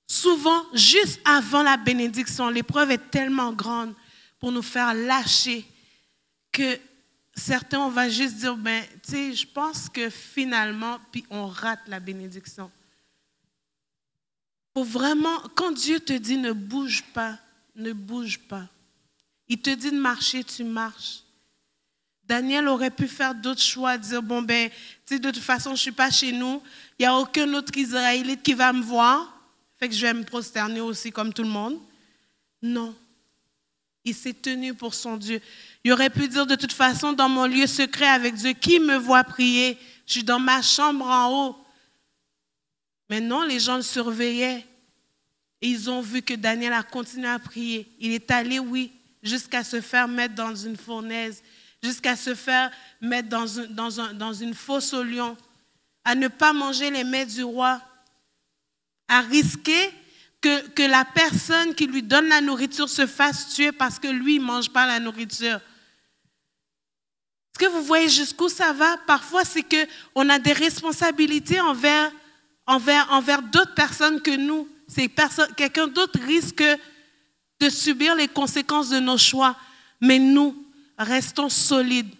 Souvent, 0.05 0.63
juste 0.73 1.19
avant 1.25 1.63
la 1.63 1.75
bénédiction, 1.75 2.49
l'épreuve 2.49 2.91
est 2.91 3.09
tellement 3.09 3.51
grande 3.51 3.95
pour 4.39 4.51
nous 4.51 4.61
faire 4.61 4.93
lâcher 4.93 5.65
que 6.51 6.77
certains, 7.35 7.79
on 7.79 7.89
va 7.89 8.09
juste 8.09 8.35
dire, 8.35 8.55
ben, 8.55 8.83
tu 9.03 9.11
sais, 9.11 9.33
je 9.33 9.47
pense 9.47 9.89
que 9.89 10.11
finalement, 10.11 10.99
puis 11.11 11.25
on 11.31 11.47
rate 11.47 11.87
la 11.87 11.99
bénédiction. 11.99 12.71
Pour 14.73 14.85
vraiment, 14.85 15.39
quand 15.55 15.71
Dieu 15.71 15.99
te 15.99 16.13
dit 16.13 16.37
ne 16.37 16.51
bouge 16.51 17.03
pas, 17.11 17.39
ne 17.75 17.91
bouge 17.91 18.37
pas. 18.37 18.67
Il 19.47 19.59
te 19.59 19.71
dit 19.71 19.89
de 19.89 19.99
marcher, 19.99 20.43
tu 20.43 20.63
marches. 20.63 21.23
Daniel 22.27 22.67
aurait 22.67 22.91
pu 22.91 23.07
faire 23.07 23.33
d'autres 23.33 23.61
choix, 23.61 23.97
dire, 23.97 24.21
bon, 24.21 24.41
ben, 24.41 24.69
tu 25.05 25.19
de 25.19 25.31
toute 25.31 25.43
façon, 25.43 25.69
je 25.69 25.75
ne 25.75 25.77
suis 25.77 25.91
pas 25.91 26.11
chez 26.11 26.33
nous, 26.33 26.61
il 26.99 27.03
n'y 27.03 27.05
a 27.05 27.15
aucun 27.15 27.51
autre 27.53 27.75
Israélite 27.77 28.43
qui 28.43 28.53
va 28.53 28.73
me 28.73 28.81
voir, 28.81 29.33
fait 29.79 29.87
que 29.87 29.95
je 29.95 30.01
vais 30.01 30.13
me 30.13 30.23
prosterner 30.23 30.81
aussi 30.81 31.11
comme 31.11 31.31
tout 31.31 31.43
le 31.43 31.49
monde. 31.49 31.79
Non. 32.61 32.93
Il 34.03 34.13
s'est 34.13 34.33
tenu 34.33 34.73
pour 34.73 34.93
son 34.93 35.15
Dieu. 35.15 35.39
Il 35.83 35.91
aurait 35.93 36.09
pu 36.09 36.27
dire, 36.27 36.45
de 36.45 36.55
toute 36.55 36.73
façon, 36.73 37.13
dans 37.13 37.29
mon 37.29 37.45
lieu 37.45 37.67
secret 37.67 38.07
avec 38.07 38.35
Dieu, 38.35 38.53
qui 38.53 38.79
me 38.79 38.97
voit 38.97 39.23
prier? 39.23 39.77
Je 40.05 40.13
suis 40.13 40.23
dans 40.23 40.39
ma 40.39 40.61
chambre 40.61 41.05
en 41.05 41.31
haut. 41.31 41.55
Mais 43.09 43.21
non, 43.21 43.43
les 43.43 43.59
gens 43.59 43.77
le 43.77 43.81
surveillaient. 43.83 44.65
Et 45.61 45.67
ils 45.69 45.89
ont 45.89 46.01
vu 46.01 46.21
que 46.21 46.33
Daniel 46.33 46.73
a 46.73 46.83
continué 46.83 47.27
à 47.27 47.39
prier. 47.39 47.89
Il 47.99 48.11
est 48.11 48.31
allé, 48.31 48.59
oui, 48.59 48.91
jusqu'à 49.23 49.63
se 49.63 49.81
faire 49.81 50.07
mettre 50.07 50.35
dans 50.35 50.55
une 50.55 50.77
fournaise 50.77 51.41
jusqu'à 51.83 52.15
se 52.15 52.35
faire 52.35 52.71
mettre 53.01 53.29
dans, 53.29 54.33
une 54.33 54.53
fosse 54.53 54.93
au 54.93 55.03
lion, 55.03 55.37
à 56.03 56.15
ne 56.15 56.27
pas 56.27 56.53
manger 56.53 56.89
les 56.89 57.03
mets 57.03 57.25
du 57.25 57.43
roi, 57.43 57.81
à 59.07 59.21
risquer 59.21 59.91
que, 60.41 60.67
que 60.69 60.83
la 60.83 61.05
personne 61.05 61.73
qui 61.75 61.87
lui 61.87 62.03
donne 62.03 62.27
la 62.27 62.41
nourriture 62.41 62.89
se 62.89 63.05
fasse 63.05 63.53
tuer 63.53 63.71
parce 63.71 63.99
que 63.99 64.07
lui, 64.07 64.39
ne 64.39 64.43
mange 64.43 64.69
pas 64.69 64.85
la 64.85 64.99
nourriture. 64.99 65.59
Est-ce 67.57 67.65
que 67.65 67.71
vous 67.71 67.83
voyez 67.83 68.07
jusqu'où 68.07 68.49
ça 68.49 68.71
va? 68.71 68.97
Parfois, 69.07 69.43
c'est 69.43 69.63
qu'on 69.63 70.29
a 70.29 70.37
des 70.37 70.53
responsabilités 70.53 71.59
envers, 71.59 72.11
envers, 72.67 73.11
envers 73.11 73.41
d'autres 73.41 73.73
personnes 73.73 74.21
que 74.21 74.35
nous. 74.35 74.67
Quelqu'un 75.55 75.87
d'autre 75.87 76.19
risque 76.21 76.63
de 77.59 77.69
subir 77.69 78.13
les 78.13 78.27
conséquences 78.27 78.89
de 78.89 78.99
nos 78.99 79.17
choix. 79.17 79.55
Mais 79.99 80.19
nous, 80.19 80.66
restons 80.97 81.49
solides. 81.49 82.13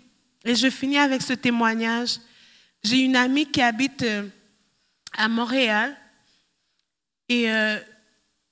Et 0.46 0.56
je 0.56 0.70
finis 0.70 0.98
avec 0.98 1.22
ce 1.22 1.34
témoignage. 1.34 2.20
J'ai 2.84 3.00
une 3.00 3.16
amie 3.16 3.50
qui 3.50 3.62
habite 3.62 4.04
euh, 4.04 4.28
à 5.14 5.28
Montréal 5.28 5.98
et 7.28 7.52
euh, 7.52 7.80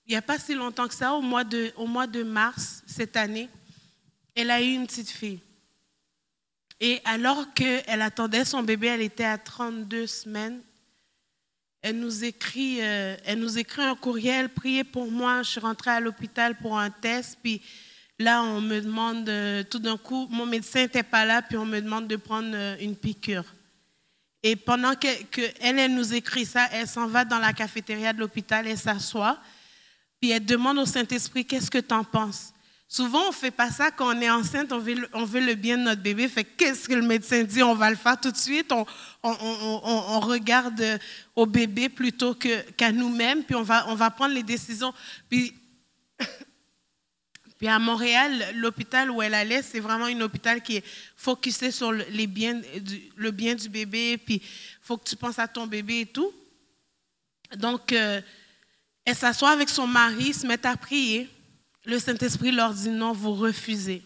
il 0.05 0.11
n'y 0.11 0.17
a 0.17 0.21
pas 0.21 0.37
si 0.37 0.53
longtemps 0.53 0.87
que 0.87 0.93
ça, 0.93 1.13
au 1.13 1.21
mois, 1.21 1.43
de, 1.43 1.71
au 1.77 1.87
mois 1.87 2.07
de 2.07 2.23
mars 2.23 2.83
cette 2.85 3.15
année, 3.15 3.49
elle 4.35 4.51
a 4.51 4.61
eu 4.61 4.73
une 4.73 4.85
petite 4.85 5.09
fille. 5.09 5.39
Et 6.79 7.01
alors 7.05 7.53
qu'elle 7.53 8.01
attendait 8.01 8.45
son 8.45 8.61
bébé, 8.61 8.87
elle 8.87 9.01
était 9.01 9.23
à 9.23 9.37
32 9.37 10.05
semaines, 10.07 10.61
elle 11.81 11.99
nous 11.99 12.23
écrit, 12.23 12.81
euh, 12.81 13.15
elle 13.25 13.39
nous 13.39 13.57
écrit 13.57 13.83
un 13.83 13.95
courriel, 13.95 14.49
priez 14.49 14.83
pour 14.83 15.09
moi, 15.09 15.41
je 15.43 15.51
suis 15.51 15.59
rentrée 15.59 15.91
à 15.91 15.99
l'hôpital 15.99 16.57
pour 16.57 16.77
un 16.77 16.89
test, 16.89 17.37
puis 17.41 17.61
Là, 18.17 18.43
on 18.43 18.61
me 18.61 18.79
demande, 18.79 19.27
euh, 19.27 19.63
tout 19.63 19.79
d'un 19.79 19.97
coup, 19.97 20.27
mon 20.29 20.45
médecin 20.45 20.81
n'était 20.81 21.03
pas 21.03 21.25
là, 21.25 21.41
puis 21.41 21.57
on 21.57 21.65
me 21.65 21.81
demande 21.81 22.07
de 22.07 22.15
prendre 22.15 22.51
euh, 22.53 22.77
une 22.79 22.95
piqûre. 22.95 23.45
Et 24.41 24.55
pendant 24.55 24.95
qu'elle 24.95 25.27
que 25.27 25.41
elle, 25.59 25.93
nous 25.93 26.13
écrit 26.13 26.45
ça, 26.45 26.67
elle 26.71 26.87
s'en 26.87 27.07
va 27.07 27.25
dans 27.25 27.39
la 27.39 27.51
cafétéria 27.51 28.13
de 28.13 28.19
l'hôpital, 28.19 28.67
elle 28.67 28.77
s'assoit, 28.77 29.37
puis 30.21 30.31
elle 30.31 30.45
demande 30.45 30.77
au 30.77 30.85
Saint-Esprit, 30.85 31.45
qu'est-ce 31.45 31.69
que 31.69 31.79
tu 31.79 31.93
en 31.93 32.03
penses? 32.03 32.53
Souvent, 32.87 33.23
on 33.23 33.29
ne 33.29 33.33
fait 33.33 33.51
pas 33.51 33.71
ça 33.71 33.89
quand 33.91 34.15
on 34.15 34.21
est 34.21 34.29
enceinte, 34.29 34.71
on 34.71 34.77
veut, 34.77 34.93
le, 35.39 35.55
bien 35.55 35.77
de 35.77 35.83
notre 35.83 36.01
bébé. 36.01 36.27
Fait 36.27 36.43
qu'est-ce 36.43 36.87
que 36.87 36.93
le 36.93 37.01
médecin 37.01 37.43
dit? 37.43 37.63
On 37.63 37.73
va 37.73 37.89
le 37.89 37.95
faire 37.95 38.19
tout 38.19 38.31
de 38.31 38.37
suite. 38.37 38.71
On, 39.23 40.19
regarde 40.19 40.79
euh, 40.79 40.97
au 41.35 41.47
bébé 41.47 41.89
plutôt 41.89 42.35
qu'à 42.35 42.91
nous-mêmes, 42.91 43.43
puis 43.43 43.55
on 43.55 43.63
va, 43.63 44.11
prendre 44.11 44.33
les 44.35 44.43
décisions. 44.43 44.93
Puis 47.57 47.67
à 47.67 47.79
Montréal, 47.79 48.53
l'hôpital 48.55 49.09
où 49.09 49.21
elle 49.21 49.33
allait, 49.33 49.61
c'est 49.61 49.79
vraiment 49.79 50.05
un 50.05 50.21
hôpital 50.21 50.61
qui 50.61 50.77
est 50.77 50.83
focusé 51.15 51.71
sur 51.71 51.91
les 51.91 52.27
biens, 52.27 52.61
le 53.15 53.31
bien 53.31 53.55
du 53.55 53.69
bébé, 53.69 54.17
puis 54.17 54.41
faut 54.81 54.97
que 54.97 55.07
tu 55.07 55.15
penses 55.15 55.39
à 55.39 55.47
ton 55.47 55.65
bébé 55.65 56.01
et 56.01 56.05
tout. 56.05 56.33
Donc, 57.55 57.93
euh, 57.93 58.21
elle 59.05 59.15
s'assoit 59.15 59.51
avec 59.51 59.69
son 59.69 59.87
mari, 59.87 60.33
se 60.33 60.45
met 60.45 60.65
à 60.65 60.75
prier. 60.75 61.29
Le 61.85 61.99
Saint-Esprit 61.99 62.51
leur 62.51 62.73
dit 62.73 62.89
non, 62.89 63.13
vous 63.13 63.33
refusez. 63.33 64.03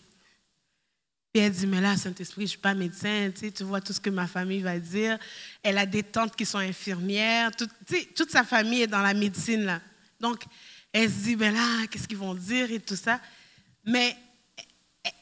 Puis 1.34 1.44
elle 1.44 1.52
dit, 1.52 1.68
mais 1.68 1.80
là, 1.80 1.96
Saint-Esprit, 1.96 2.42
je 2.42 2.46
ne 2.46 2.50
suis 2.50 2.58
pas 2.58 2.74
médecin, 2.74 3.32
tu, 3.34 3.42
sais, 3.42 3.52
tu 3.52 3.64
vois 3.64 3.82
tout 3.82 3.94
ce 3.94 4.00
que 4.00 4.10
ma 4.10 4.28
famille 4.28 4.62
va 4.62 4.80
dire. 4.80 5.18
Elle 5.62 5.78
a 5.78 5.86
des 5.86 6.04
tantes 6.04 6.36
qui 6.36 6.46
sont 6.46 6.58
infirmières, 6.58 7.52
tu 7.56 7.66
sais, 7.88 8.10
toute 8.16 8.32
sa 8.32 8.44
famille 8.44 8.82
est 8.82 8.88
dans 8.88 9.02
la 9.02 9.14
médecine. 9.14 9.64
là. 9.64 9.82
Donc, 10.20 10.44
elle 10.92 11.10
se 11.10 11.16
dit, 11.24 11.36
mais 11.36 11.52
là, 11.52 11.86
qu'est-ce 11.90 12.08
qu'ils 12.08 12.18
vont 12.18 12.34
dire 12.34 12.72
et 12.72 12.80
tout 12.80 12.96
ça? 12.96 13.20
Mais 13.86 14.16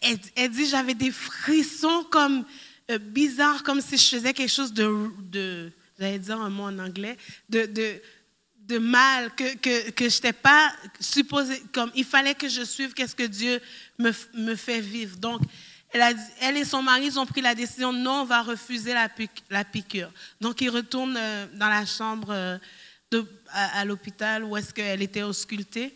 elle, 0.01 0.49
dit, 0.49 0.67
j'avais 0.67 0.93
des 0.93 1.11
frissons 1.11 2.05
comme 2.09 2.45
euh, 2.91 2.97
bizarres, 2.97 3.63
comme 3.63 3.81
si 3.81 3.97
je 3.97 4.15
faisais 4.17 4.33
quelque 4.33 4.51
chose 4.51 4.73
de, 4.73 5.09
de 5.19 5.71
j'allais 5.99 6.19
dire 6.19 6.39
un 6.39 6.49
mot 6.49 6.63
en 6.63 6.79
anglais, 6.79 7.17
de, 7.49 7.65
de, 7.65 8.01
de 8.59 8.77
mal, 8.77 9.33
que, 9.35 9.55
que, 9.55 9.91
que 9.91 10.09
je 10.09 10.15
n'étais 10.15 10.33
pas 10.33 10.73
supposée, 10.99 11.61
comme 11.73 11.91
il 11.95 12.05
fallait 12.05 12.35
que 12.35 12.49
je 12.49 12.63
suive 12.63 12.93
qu'est-ce 12.93 13.15
que 13.15 13.23
Dieu 13.23 13.59
me, 13.97 14.11
me 14.33 14.55
fait 14.55 14.81
vivre. 14.81 15.17
Donc, 15.17 15.41
elle, 15.91 16.17
elle, 16.41 16.57
et 16.57 16.65
son 16.65 16.81
mari 16.81 17.17
ont 17.17 17.25
pris 17.25 17.41
la 17.41 17.55
décision, 17.55 17.93
non, 17.93 18.21
on 18.21 18.25
va 18.25 18.41
refuser 18.41 18.93
la, 18.93 19.07
la 19.49 19.63
piqûre. 19.63 20.11
Donc, 20.41 20.61
ils 20.61 20.69
retournent 20.69 21.17
euh, 21.17 21.47
dans 21.53 21.69
la 21.69 21.85
chambre 21.85 22.27
euh, 22.31 22.57
de, 23.09 23.25
à, 23.51 23.85
l'hôpital 23.85 24.43
où 24.43 24.57
est-ce 24.57 24.73
qu'elle 24.73 25.01
était 25.01 25.23
auscultée. 25.23 25.95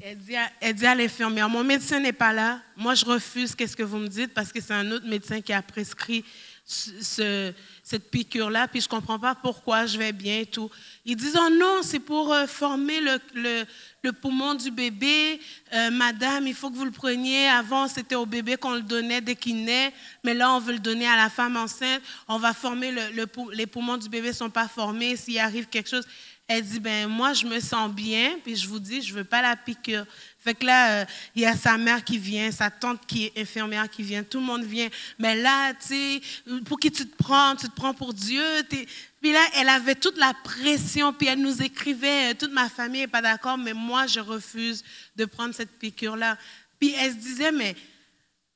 Elle 0.00 0.74
dit 0.74 0.86
à, 0.86 0.94
l'infirmière, 0.94 1.48
mon 1.48 1.64
médecin 1.64 2.00
n'est 2.00 2.12
pas 2.12 2.32
là, 2.32 2.60
moi 2.76 2.94
je 2.94 3.04
refuse 3.04 3.54
qu'est-ce 3.54 3.76
que 3.76 3.82
vous 3.82 3.98
me 3.98 4.08
dites? 4.08 4.32
Parce 4.32 4.52
que 4.52 4.60
c'est 4.60 4.72
un 4.72 4.90
autre 4.90 5.06
médecin 5.06 5.40
qui 5.40 5.52
a 5.52 5.60
prescrit 5.60 6.24
ce, 6.64 7.52
cette 7.82 8.10
piqûre-là, 8.10 8.68
puis 8.68 8.80
je 8.80 8.86
ne 8.86 8.90
comprends 8.90 9.18
pas 9.18 9.34
pourquoi 9.34 9.86
je 9.86 9.98
vais 9.98 10.12
bien 10.12 10.40
et 10.40 10.46
tout. 10.46 10.70
Ils 11.04 11.16
disent, 11.16 11.36
oh 11.36 11.50
non, 11.50 11.80
c'est 11.82 11.98
pour 11.98 12.32
euh, 12.32 12.46
former 12.46 13.00
le, 13.00 14.12
poumon 14.12 14.54
du 14.54 14.70
bébé. 14.70 15.40
Euh, 15.72 15.90
madame, 15.90 16.46
il 16.46 16.54
faut 16.54 16.70
que 16.70 16.76
vous 16.76 16.84
le 16.84 16.92
preniez. 16.92 17.48
Avant, 17.48 17.88
c'était 17.88 18.14
au 18.14 18.24
bébé 18.24 18.56
qu'on 18.56 18.74
le 18.74 18.82
donnait 18.82 19.20
dès 19.20 19.34
qu'il 19.34 19.64
naît, 19.64 19.92
mais 20.22 20.32
là, 20.32 20.52
on 20.52 20.60
veut 20.60 20.74
le 20.74 20.78
donner 20.78 21.08
à 21.08 21.16
la 21.16 21.28
femme 21.28 21.56
enceinte. 21.56 22.00
On 22.28 22.38
va 22.38 22.54
former, 22.54 22.92
le, 22.92 23.26
les 23.52 23.66
poumons 23.66 23.96
du 23.96 24.08
bébé 24.08 24.28
ne 24.28 24.32
sont 24.32 24.50
pas 24.50 24.68
formés. 24.68 25.16
S'il 25.16 25.38
arrive 25.40 25.66
quelque 25.66 25.90
chose, 25.90 26.06
elle 26.48 26.64
dit, 26.64 26.80
ben 26.80 27.08
moi, 27.08 27.32
je 27.32 27.46
me 27.46 27.60
sens 27.60 27.90
bien, 27.90 28.36
puis 28.42 28.56
je 28.56 28.66
vous 28.68 28.78
dis, 28.78 29.00
je 29.00 29.12
ne 29.12 29.18
veux 29.18 29.24
pas 29.24 29.40
la 29.40 29.56
piqûre. 29.56 30.04
Fait 30.38 30.54
que 30.54 30.66
là, 30.66 31.02
euh, 31.02 31.04
il 31.34 31.42
y 31.42 31.46
a 31.46 31.56
sa 31.56 31.78
mère 31.78 32.04
qui 32.04 32.18
vient, 32.18 32.50
sa 32.50 32.68
tante 32.68 33.06
qui 33.06 33.26
est 33.26 33.38
infirmière 33.38 33.88
qui 33.88 34.02
vient, 34.02 34.22
tout 34.22 34.40
le 34.40 34.44
monde 34.44 34.64
vient. 34.64 34.88
Mais 35.18 35.36
là, 35.36 35.72
tu 35.74 35.86
sais, 35.86 36.20
pour 36.66 36.78
qui 36.78 36.90
tu 36.90 37.08
te 37.08 37.16
prends? 37.16 37.54
Tu 37.54 37.68
te 37.68 37.74
prends 37.74 37.94
pour 37.94 38.12
Dieu? 38.12 38.42
Puis 38.68 39.32
là, 39.32 39.40
elle 39.54 39.68
avait 39.68 39.94
toute 39.94 40.18
la 40.18 40.34
pression, 40.42 41.12
puis 41.12 41.28
elle 41.28 41.40
nous 41.40 41.62
écrivait, 41.62 42.32
euh, 42.32 42.34
toute 42.34 42.52
ma 42.52 42.68
famille 42.68 43.02
n'est 43.02 43.06
pas 43.06 43.22
d'accord, 43.22 43.56
mais 43.56 43.72
moi, 43.72 44.06
je 44.06 44.20
refuse 44.20 44.82
de 45.16 45.24
prendre 45.24 45.54
cette 45.54 45.78
piqûre-là. 45.78 46.36
Puis 46.80 46.92
elle 46.98 47.12
se 47.12 47.18
disait, 47.18 47.52
mais 47.52 47.76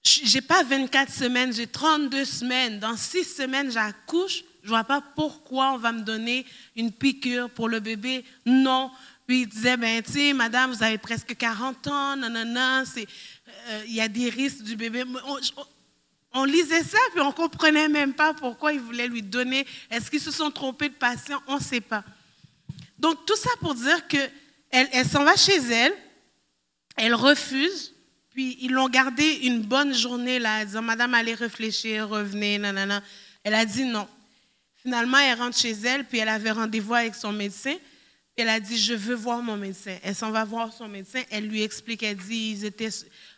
j'ai 0.03 0.41
pas 0.41 0.63
24 0.63 1.13
semaines, 1.13 1.53
j'ai 1.53 1.67
32 1.67 2.25
semaines. 2.25 2.79
Dans 2.79 2.97
6 2.97 3.25
semaines, 3.25 3.71
j'accouche. 3.71 4.43
Je 4.67 4.71
vois 4.71 4.83
pas 4.83 5.01
pourquoi 5.15 5.75
on 5.75 5.79
va 5.79 5.93
me 5.93 6.01
donner 6.01 6.45
une 6.75 6.91
piqûre 6.91 7.49
pour 7.49 7.69
le 7.69 7.79
bébé. 7.79 8.25
Non, 8.45 8.91
puis 9.25 9.43
il 9.43 9.49
disait, 9.49 9.77
ben, 9.77 10.03
tu 10.03 10.11
sais, 10.11 10.33
madame, 10.33 10.73
vous 10.73 10.83
avez 10.83 10.99
presque 10.99 11.37
40 11.37 11.87
ans, 11.87 12.17
non, 12.17 12.29
non, 12.29 12.45
non, 12.45 12.83
il 13.87 13.95
y 13.95 14.01
a 14.01 14.09
des 14.09 14.29
risques 14.29 14.65
du 14.65 14.75
bébé. 14.75 15.05
On, 16.33 16.45
lisait 16.45 16.83
ça, 16.83 16.99
puis 17.13 17.21
on 17.21 17.31
comprenait 17.31 17.89
même 17.89 18.13
pas 18.13 18.35
pourquoi 18.35 18.73
ils 18.73 18.81
voulaient 18.81 19.07
lui 19.07 19.23
donner. 19.23 19.65
Est-ce 19.89 20.11
qu'ils 20.11 20.21
se 20.21 20.33
sont 20.33 20.51
trompés 20.51 20.89
de 20.89 20.95
patient? 20.95 21.41
On 21.47 21.59
ne 21.59 21.63
sait 21.63 21.81
pas. 21.81 22.03
Donc, 22.99 23.25
tout 23.25 23.37
ça 23.37 23.51
pour 23.61 23.77
dire 23.77 24.09
qu'elle 24.09 24.31
elle, 24.71 25.07
s'en 25.07 25.23
va 25.23 25.37
chez 25.37 25.59
elle, 25.59 25.95
elle 26.97 27.15
refuse, 27.15 27.95
puis 28.35 28.59
ils 28.63 28.73
l'ont 28.73 28.89
gardé 28.89 29.43
une 29.45 29.63
bonne 29.63 29.95
journée 29.95 30.41
là, 30.41 30.65
disant, 30.65 30.83
madame, 30.83 31.15
allez 31.15 31.35
réfléchir, 31.35 32.09
revenez, 32.09 32.59
non. 32.59 33.01
Elle 33.45 33.55
a 33.55 33.65
dit 33.65 33.85
non. 33.85 34.09
Finalement, 34.87 35.19
elle 35.19 35.37
rentre 35.37 35.59
chez 35.59 35.73
elle, 35.73 36.05
puis 36.05 36.19
elle 36.19 36.29
avait 36.29 36.53
rendez-vous 36.53 36.95
avec 36.95 37.17
son 37.17 37.33
médecin. 37.33 37.75
Elle 38.37 38.49
a 38.49 38.61
dit, 38.61 38.79
je 38.79 38.95
veux 38.95 39.17
voir 39.17 39.43
mon 39.43 39.57
médecin. 39.57 39.99
Elle 40.01 40.15
s'en 40.15 40.31
va 40.31 40.45
voir 40.45 40.73
son 40.73 40.87
médecin. 40.87 41.25
Elle 41.29 41.49
lui 41.49 41.65
explique, 41.65 42.05
elle 42.05 42.17
dit, 42.17 42.53
ils 42.53 42.65
étaient 42.65 42.91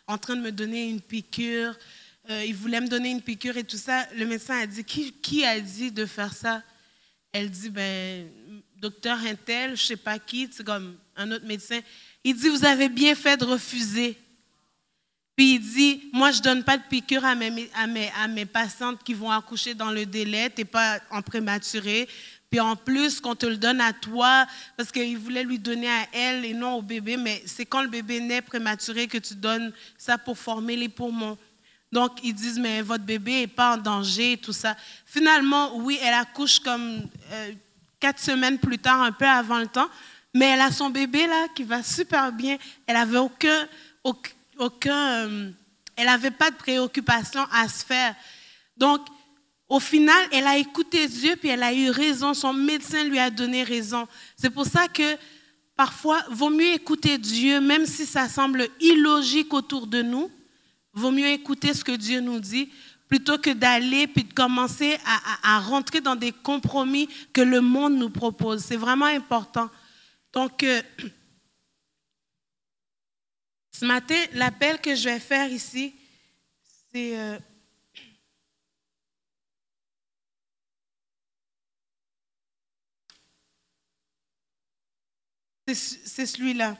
en 0.05 0.19
train 0.19 0.35
de 0.35 0.41
me 0.41 0.51
donner 0.51 0.87
une 0.87 1.01
piqûre. 1.01 1.75
Euh, 2.29 2.45
ils 2.45 2.53
voulaient 2.53 2.81
me 2.81 2.87
donner 2.87 3.09
une 3.09 3.23
piqûre 3.23 3.57
et 3.57 3.63
tout 3.63 3.77
ça. 3.77 4.07
Le 4.15 4.27
médecin 4.27 4.59
a 4.59 4.67
dit, 4.67 4.83
qui, 4.83 5.43
a 5.43 5.59
dit 5.59 5.91
de 5.91 6.05
faire 6.05 6.35
ça? 6.35 6.61
Elle 7.31 7.49
dit, 7.49 7.71
ben, 7.71 8.29
docteur 8.75 9.17
Intel, 9.17 9.75
je 9.75 9.81
sais 9.81 9.97
pas 9.97 10.19
qui, 10.19 10.47
c'est 10.51 10.63
comme 10.63 10.99
un 11.15 11.31
autre 11.31 11.47
médecin. 11.47 11.79
Il 12.23 12.35
dit, 12.35 12.49
vous 12.49 12.63
avez 12.63 12.89
bien 12.89 13.15
fait 13.15 13.37
de 13.37 13.45
refuser. 13.45 14.15
Puis 15.39 15.53
il 15.53 15.59
dit, 15.61 16.09
moi, 16.11 16.31
je 16.31 16.41
donne 16.41 16.65
pas 16.65 16.75
de 16.75 16.83
piqûre 16.83 17.23
à 17.23 17.33
mes, 17.33 17.71
à 17.73 17.87
mes, 17.87 18.11
à 18.21 18.27
mes 18.27 18.45
patientes 18.45 19.01
qui 19.05 19.13
vont 19.13 19.31
accoucher 19.31 19.73
dans 19.73 19.89
le 19.89 20.05
délai, 20.05 20.49
tu 20.49 20.59
n'es 20.59 20.65
pas 20.65 20.99
en 21.09 21.21
prématuré. 21.21 22.09
Puis 22.49 22.59
en 22.59 22.75
plus, 22.75 23.21
qu'on 23.21 23.35
te 23.35 23.45
le 23.45 23.55
donne 23.55 23.79
à 23.79 23.93
toi, 23.93 24.45
parce 24.75 24.91
qu'il 24.91 25.17
voulait 25.17 25.45
lui 25.45 25.57
donner 25.57 25.87
à 25.87 26.07
elle 26.11 26.43
et 26.43 26.53
non 26.53 26.73
au 26.73 26.81
bébé, 26.81 27.15
mais 27.15 27.41
c'est 27.45 27.65
quand 27.65 27.81
le 27.81 27.87
bébé 27.87 28.19
naît 28.19 28.41
prématuré 28.41 29.07
que 29.07 29.17
tu 29.17 29.33
donnes 29.33 29.71
ça 29.97 30.17
pour 30.17 30.37
former 30.37 30.75
les 30.75 30.89
poumons. 30.89 31.37
Donc, 31.89 32.19
ils 32.21 32.33
disent, 32.33 32.59
mais 32.59 32.81
votre 32.81 33.05
bébé 33.05 33.39
n'est 33.39 33.47
pas 33.47 33.75
en 33.75 33.77
danger, 33.77 34.35
tout 34.35 34.51
ça. 34.51 34.75
Finalement, 35.05 35.77
oui, 35.77 35.97
elle 36.03 36.15
accouche 36.15 36.59
comme 36.59 37.07
euh, 37.31 37.53
quatre 37.97 38.19
semaines 38.19 38.59
plus 38.59 38.77
tard, 38.77 39.03
un 39.03 39.13
peu 39.13 39.25
avant 39.25 39.59
le 39.59 39.67
temps, 39.67 39.89
mais 40.33 40.47
elle 40.47 40.59
a 40.59 40.69
son 40.69 40.89
bébé 40.89 41.27
là 41.27 41.47
qui 41.55 41.63
va 41.63 41.81
super 41.81 42.29
bien. 42.33 42.57
Elle 42.85 42.97
avait 42.97 43.19
aucun, 43.19 43.69
aucun, 44.03 44.31
euh, 44.59 45.51
elle 45.95 46.05
n'avait 46.05 46.31
pas 46.31 46.51
de 46.51 46.55
préoccupation 46.55 47.45
à 47.51 47.67
se 47.67 47.85
faire. 47.85 48.15
Donc, 48.77 49.01
au 49.67 49.79
final, 49.79 50.27
elle 50.31 50.47
a 50.47 50.57
écouté 50.57 51.07
Dieu, 51.07 51.35
puis 51.35 51.49
elle 51.49 51.63
a 51.63 51.73
eu 51.73 51.89
raison. 51.91 52.33
Son 52.33 52.53
médecin 52.53 53.03
lui 53.03 53.19
a 53.19 53.29
donné 53.29 53.63
raison. 53.63 54.07
C'est 54.35 54.49
pour 54.49 54.65
ça 54.65 54.87
que 54.87 55.17
parfois, 55.75 56.23
vaut 56.29 56.49
mieux 56.49 56.73
écouter 56.73 57.17
Dieu, 57.17 57.61
même 57.61 57.85
si 57.85 58.05
ça 58.05 58.27
semble 58.27 58.67
illogique 58.81 59.53
autour 59.53 59.87
de 59.87 60.01
nous. 60.01 60.29
Vaut 60.93 61.11
mieux 61.11 61.27
écouter 61.27 61.73
ce 61.73 61.83
que 61.83 61.91
Dieu 61.91 62.19
nous 62.19 62.39
dit 62.39 62.69
plutôt 63.07 63.39
que 63.39 63.49
d'aller 63.49 64.07
puis 64.07 64.23
de 64.23 64.33
commencer 64.33 64.97
à, 65.43 65.59
rentrer 65.59 65.99
dans 65.99 66.15
des 66.15 66.31
compromis 66.31 67.09
que 67.33 67.41
le 67.41 67.59
monde 67.59 67.95
nous 67.95 68.11
propose. 68.11 68.63
C'est 68.63 68.77
vraiment 68.77 69.05
important. 69.05 69.69
Donc, 70.31 70.63
euh, 70.63 70.81
ce 73.79 73.85
matin, 73.85 74.21
l'appel 74.33 74.81
que 74.81 74.93
je 74.93 75.05
vais 75.07 75.21
faire 75.21 75.49
ici, 75.49 75.95
c'est 76.91 77.17
euh, 77.17 77.39
c'est 85.73 86.25
celui-là. 86.25 86.77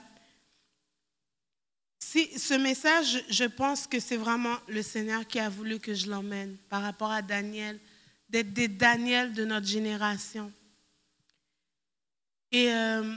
Si, 2.00 2.38
ce 2.38 2.56
message, 2.56 3.24
je 3.30 3.46
pense 3.46 3.88
que 3.88 4.02
c'est 4.02 4.18
vraiment 4.18 4.58
le 4.68 4.82
Seigneur 4.82 5.26
qui 5.26 5.40
a 5.40 5.48
voulu 5.48 5.80
que 5.80 5.94
je 5.94 6.10
l'emmène 6.10 6.58
par 6.70 6.82
rapport 6.82 7.12
à 7.12 7.22
Daniel, 7.22 7.80
d'être 8.28 8.52
des 8.52 8.68
Daniel 8.68 9.32
de 9.32 9.46
notre 9.46 9.68
génération. 9.68 10.52
Et 12.52 12.74
euh, 12.74 13.16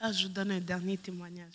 ah, 0.00 0.12
je 0.12 0.26
vous 0.26 0.32
donne 0.32 0.52
un 0.52 0.60
dernier 0.60 0.96
témoignage. 0.96 1.54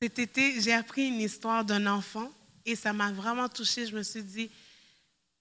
Cet 0.00 0.18
été, 0.18 0.60
j'ai 0.60 0.72
appris 0.72 1.08
une 1.08 1.20
histoire 1.20 1.64
d'un 1.64 1.86
enfant 1.86 2.30
et 2.64 2.74
ça 2.74 2.92
m'a 2.92 3.12
vraiment 3.12 3.48
touchée. 3.48 3.86
Je 3.86 3.94
me 3.94 4.02
suis 4.02 4.22
dit, 4.22 4.50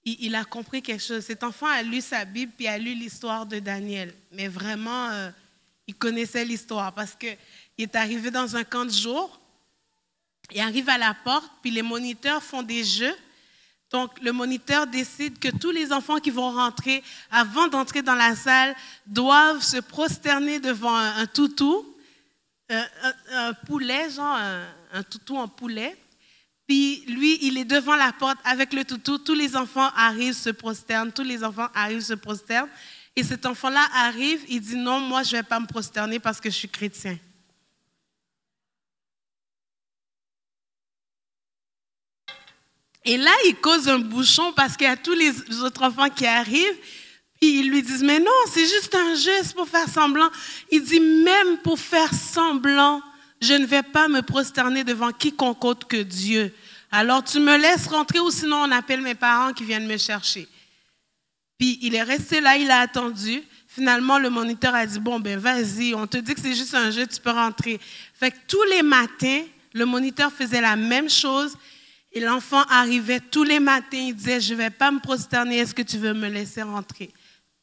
il, 0.04 0.36
a 0.36 0.44
compris 0.44 0.82
quelque 0.82 1.04
chose. 1.04 1.24
Cet 1.24 1.44
enfant 1.44 1.68
a 1.68 1.82
lu 1.82 2.02
sa 2.02 2.26
Bible 2.26 2.52
puis 2.56 2.68
a 2.68 2.78
lu 2.78 2.94
l'histoire 2.94 3.46
de 3.46 3.60
Daniel. 3.60 4.14
Mais 4.32 4.48
vraiment, 4.48 5.10
euh, 5.10 5.30
il 5.88 5.96
connaissait 5.96 6.46
l'histoire 6.46 6.94
parce 6.94 7.16
qu'il 7.16 7.38
est 7.78 7.96
arrivé 7.96 8.32
dans 8.32 8.56
un 8.56 8.64
camp 8.64 8.86
de 8.86 8.92
jour. 8.92 9.40
Il 10.52 10.60
arrive 10.60 10.90
à 10.90 10.98
la 10.98 11.14
porte, 11.14 11.52
puis 11.62 11.72
les 11.72 11.82
moniteurs 11.82 12.42
font 12.42 12.64
des 12.64 12.84
jeux. 12.84 13.16
Donc, 13.92 14.12
le 14.22 14.32
moniteur 14.32 14.86
décide 14.86 15.40
que 15.40 15.50
tous 15.50 15.72
les 15.72 15.92
enfants 15.92 16.18
qui 16.18 16.30
vont 16.30 16.52
rentrer, 16.52 17.04
avant 17.32 17.68
d'entrer 17.68 18.02
dans 18.02 18.16
la 18.16 18.36
salle, 18.36 18.76
doivent 19.08 19.64
se 19.64 19.78
prosterner 19.78 20.60
devant 20.60 20.96
un, 20.96 21.26
toutou, 21.26 21.96
euh, 22.72 22.84
un, 23.32 23.54
poulet, 23.54 24.12
genre 24.12 24.36
un, 24.36 24.68
un 24.94 25.04
toutou 25.04 25.38
en 25.38 25.48
poulet. 25.48 25.98
Puis 26.68 27.04
lui, 27.08 27.40
il 27.42 27.58
est 27.58 27.66
devant 27.66 27.96
la 27.96 28.14
porte 28.14 28.38
avec 28.44 28.74
le 28.74 28.86
toutou. 28.86 29.18
Tous 29.18 29.34
les 29.34 29.56
enfants 29.56 29.90
arrivent, 29.96 30.36
se 30.36 30.52
prosternent. 30.52 31.12
Tous 31.12 31.24
les 31.24 31.44
enfants 31.44 31.68
arrivent, 31.74 32.02
se 32.02 32.14
prosternent. 32.14 32.70
Et 33.16 33.24
cet 33.24 33.48
enfant-là 33.48 33.88
arrive, 33.92 34.46
il 34.48 34.62
dit 34.62 34.76
non, 34.76 35.00
moi 35.00 35.24
je 35.24 35.36
ne 35.36 35.42
vais 35.42 35.48
pas 35.48 35.60
me 35.60 35.66
prosterner 35.66 36.20
parce 36.20 36.40
que 36.40 36.50
je 36.52 36.56
suis 36.56 36.70
chrétien. 36.70 37.18
Et 43.10 43.18
là, 43.18 43.32
il 43.48 43.56
cause 43.56 43.90
un 43.90 43.98
bouchon 43.98 44.54
parce 44.56 44.78
qu'il 44.78 44.86
y 44.86 44.90
a 44.92 44.96
tous 44.96 45.16
les 45.16 45.32
autres 45.64 45.82
enfants 45.82 46.12
qui 46.12 46.28
arrivent. 46.28 46.78
Puis 47.42 47.62
ils 47.62 47.68
lui 47.68 47.82
disent, 47.82 48.04
mais 48.04 48.20
non, 48.20 48.40
c'est 48.54 48.68
juste 48.68 48.94
un 48.94 49.16
c'est 49.16 49.56
pour 49.56 49.68
faire 49.68 49.90
semblant. 49.90 50.30
Il 50.70 50.84
dit, 50.84 51.00
même 51.00 51.58
pour 51.64 51.80
faire 51.80 52.14
semblant, 52.14 53.02
je 53.42 53.56
ne 53.56 53.66
vais 53.66 53.82
pas 53.82 54.10
me 54.10 54.22
prosterner 54.22 54.84
devant 54.84 55.12
quiconque 55.12 55.66
autre 55.66 55.88
que 55.88 55.98
Dieu. 55.98 56.54
Alors 56.92 57.24
tu 57.24 57.40
me 57.40 57.58
laisses 57.58 57.88
rentrer 57.88 58.20
ou 58.20 58.30
sinon 58.30 58.58
on 58.58 58.72
appelle 58.72 59.02
mes 59.02 59.16
parents 59.16 59.54
qui 59.54 59.64
viennent 59.64 59.88
me 59.88 59.98
chercher. 59.98 60.48
Puis 61.58 61.80
il 61.82 61.96
est 61.96 62.04
resté 62.04 62.42
là, 62.42 62.58
il 62.58 62.70
a 62.70 62.82
attendu. 62.82 63.42
Finalement, 63.68 64.20
le 64.20 64.30
moniteur 64.30 64.76
a 64.76 64.86
dit, 64.86 65.00
bon, 65.00 65.20
ben 65.20 65.40
vas-y, 65.40 65.96
on 65.96 66.06
te 66.06 66.18
dit 66.18 66.36
que 66.36 66.42
c'est 66.42 66.54
juste 66.54 66.76
un 66.76 66.92
jeu, 66.92 67.08
tu 67.08 67.20
peux 67.20 67.32
rentrer. 67.32 67.80
Fait 68.14 68.30
que 68.30 68.38
tous 68.48 68.64
les 68.66 68.84
matins, 68.84 69.42
le 69.74 69.86
moniteur 69.86 70.32
faisait 70.32 70.62
la 70.62 70.76
même 70.76 71.10
chose 71.10 71.58
et 72.12 72.20
l'enfant 72.20 72.64
arrivait 72.70 73.20
tous 73.20 73.44
les 73.44 73.60
matins, 73.60 73.98
il 73.98 74.16
disait, 74.16 74.42
je 74.42 74.54
ne 74.54 74.58
vais 74.58 74.70
pas 74.70 74.92
me 74.92 75.00
prosterner, 75.00 75.58
est-ce 75.58 75.76
que 75.76 75.82
tu 75.82 75.98
veux 75.98 76.14
me 76.14 76.28
laisser 76.28 76.64
rentrer? 76.64 77.14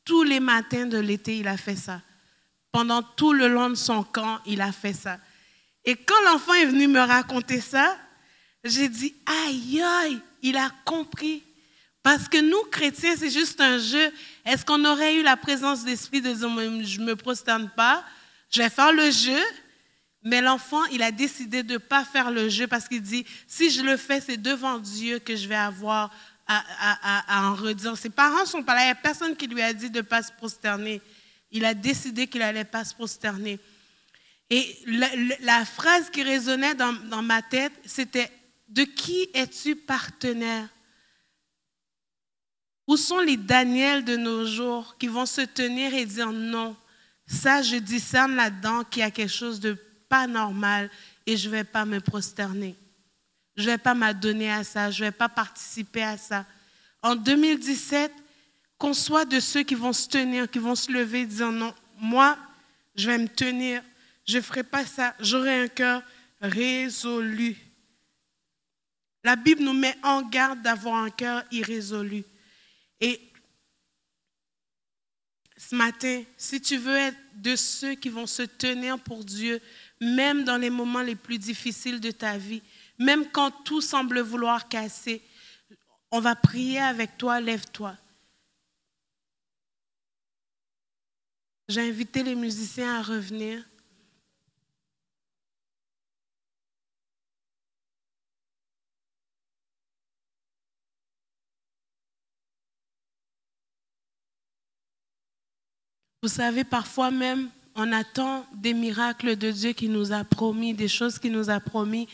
Tous 0.04 0.22
les 0.22 0.38
matins 0.38 0.86
de 0.86 0.98
l'été, 0.98 1.38
il 1.38 1.48
a 1.48 1.56
fait 1.56 1.74
ça. 1.74 2.00
Pendant 2.70 3.02
tout 3.02 3.32
le 3.32 3.48
long 3.48 3.70
de 3.70 3.74
son 3.74 4.04
camp, 4.04 4.38
il 4.46 4.60
a 4.60 4.70
fait 4.70 4.92
ça. 4.92 5.18
Et 5.84 5.96
quand 5.96 6.20
l'enfant 6.24 6.54
est 6.54 6.66
venu 6.66 6.86
me 6.86 7.00
raconter 7.00 7.60
ça, 7.60 7.96
j'ai 8.62 8.88
dit, 8.88 9.14
aïe, 9.46 9.82
aïe, 9.82 10.20
il 10.42 10.56
a 10.56 10.70
compris. 10.84 11.42
Parce 12.02 12.28
que 12.28 12.38
nous, 12.38 12.62
chrétiens, 12.70 13.16
c'est 13.16 13.30
juste 13.30 13.60
un 13.60 13.78
jeu. 13.78 14.12
Est-ce 14.44 14.64
qu'on 14.64 14.84
aurait 14.84 15.16
eu 15.16 15.22
la 15.22 15.36
présence 15.36 15.84
d'esprit 15.84 16.20
de 16.20 16.32
dire, 16.32 16.84
je 16.84 17.00
ne 17.00 17.04
me 17.04 17.16
prosterne 17.16 17.68
pas, 17.74 18.04
je 18.50 18.62
vais 18.62 18.70
faire 18.70 18.92
le 18.92 19.10
jeu, 19.10 19.42
mais 20.26 20.40
l'enfant, 20.40 20.84
il 20.86 21.04
a 21.04 21.12
décidé 21.12 21.62
de 21.62 21.74
ne 21.74 21.78
pas 21.78 22.04
faire 22.04 22.32
le 22.32 22.48
jeu 22.48 22.66
parce 22.66 22.88
qu'il 22.88 23.00
dit, 23.00 23.24
si 23.46 23.70
je 23.70 23.80
le 23.80 23.96
fais, 23.96 24.20
c'est 24.20 24.36
devant 24.36 24.80
Dieu 24.80 25.20
que 25.20 25.36
je 25.36 25.46
vais 25.46 25.54
avoir 25.54 26.12
à, 26.48 27.46
en 27.48 27.54
redire. 27.54 27.96
Ses 27.96 28.10
parents 28.10 28.44
sont 28.44 28.64
pas 28.64 28.74
là, 28.74 28.80
il 28.80 28.84
n'y 28.86 28.90
a 28.90 28.96
personne 28.96 29.36
qui 29.36 29.46
lui 29.46 29.62
a 29.62 29.72
dit 29.72 29.88
de 29.88 29.98
ne 29.98 30.02
pas 30.02 30.24
se 30.24 30.32
prosterner. 30.32 31.00
Il 31.52 31.64
a 31.64 31.74
décidé 31.74 32.26
qu'il 32.26 32.40
n'allait 32.40 32.64
pas 32.64 32.84
se 32.84 32.92
prosterner. 32.92 33.60
Et 34.50 34.76
la, 35.42 35.64
phrase 35.64 36.10
qui 36.10 36.24
résonnait 36.24 36.74
dans, 36.74 36.92
dans 36.92 37.22
ma 37.22 37.40
tête, 37.40 37.72
c'était, 37.84 38.32
de 38.66 38.82
qui 38.82 39.28
es-tu 39.32 39.76
partenaire? 39.76 40.68
Où 42.88 42.96
sont 42.96 43.20
les 43.20 43.36
Daniels 43.36 44.04
de 44.04 44.16
nos 44.16 44.44
jours 44.44 44.96
qui 44.98 45.06
vont 45.06 45.26
se 45.26 45.42
tenir 45.42 45.94
et 45.94 46.04
dire 46.04 46.32
non, 46.32 46.76
ça, 47.28 47.62
je 47.62 47.76
discerne 47.76 48.34
là-dedans 48.34 48.82
qu'il 48.82 49.00
y 49.00 49.04
a 49.04 49.12
quelque 49.12 49.32
chose 49.32 49.60
de 49.60 49.85
pas 50.08 50.26
normal 50.26 50.90
et 51.26 51.36
je 51.36 51.48
ne 51.48 51.56
vais 51.56 51.64
pas 51.64 51.84
me 51.84 52.00
prosterner. 52.00 52.76
Je 53.56 53.62
ne 53.62 53.68
vais 53.68 53.78
pas 53.78 53.94
m'adonner 53.94 54.50
à 54.50 54.64
ça, 54.64 54.90
je 54.90 55.02
ne 55.02 55.08
vais 55.08 55.16
pas 55.16 55.28
participer 55.28 56.02
à 56.02 56.16
ça. 56.16 56.46
En 57.02 57.16
2017, 57.16 58.12
qu'on 58.78 58.92
soit 58.92 59.24
de 59.24 59.40
ceux 59.40 59.62
qui 59.62 59.74
vont 59.74 59.92
se 59.92 60.08
tenir, 60.08 60.50
qui 60.50 60.58
vont 60.58 60.74
se 60.74 60.92
lever 60.92 61.24
dire 61.24 61.50
non, 61.50 61.74
moi, 61.98 62.36
je 62.94 63.10
vais 63.10 63.18
me 63.18 63.28
tenir, 63.28 63.82
je 64.26 64.36
ne 64.36 64.42
ferai 64.42 64.62
pas 64.62 64.84
ça, 64.84 65.14
j'aurai 65.20 65.62
un 65.62 65.68
cœur 65.68 66.02
résolu. 66.40 67.56
La 69.24 69.36
Bible 69.36 69.62
nous 69.62 69.72
met 69.72 69.96
en 70.02 70.22
garde 70.22 70.62
d'avoir 70.62 71.02
un 71.02 71.10
cœur 71.10 71.42
irrésolu. 71.50 72.24
Et 73.00 73.20
ce 75.56 75.74
matin, 75.74 76.22
si 76.36 76.60
tu 76.60 76.76
veux 76.76 76.96
être 76.96 77.18
de 77.34 77.56
ceux 77.56 77.94
qui 77.94 78.08
vont 78.08 78.26
se 78.26 78.42
tenir 78.42 78.98
pour 78.98 79.24
Dieu, 79.24 79.60
même 80.00 80.44
dans 80.44 80.56
les 80.56 80.70
moments 80.70 81.02
les 81.02 81.16
plus 81.16 81.38
difficiles 81.38 82.00
de 82.00 82.10
ta 82.10 82.36
vie, 82.36 82.62
même 82.98 83.30
quand 83.30 83.50
tout 83.50 83.80
semble 83.80 84.20
vouloir 84.20 84.68
casser, 84.68 85.22
on 86.10 86.20
va 86.20 86.34
prier 86.34 86.80
avec 86.80 87.18
toi, 87.18 87.40
lève-toi. 87.40 87.96
J'ai 91.68 91.88
invité 91.88 92.22
les 92.22 92.34
musiciens 92.34 93.00
à 93.00 93.02
revenir. 93.02 93.64
Vous 106.22 106.28
savez, 106.28 106.64
parfois 106.64 107.10
même, 107.10 107.50
on 107.76 107.92
attend 107.92 108.46
des 108.54 108.72
miracles 108.72 109.36
de 109.36 109.50
Dieu 109.50 109.72
qui 109.72 109.88
nous 109.88 110.12
a 110.12 110.24
promis, 110.24 110.72
des 110.74 110.88
choses 110.88 111.18
qui 111.18 111.30
nous 111.30 111.50
a 111.50 111.60
promis, 111.60 112.08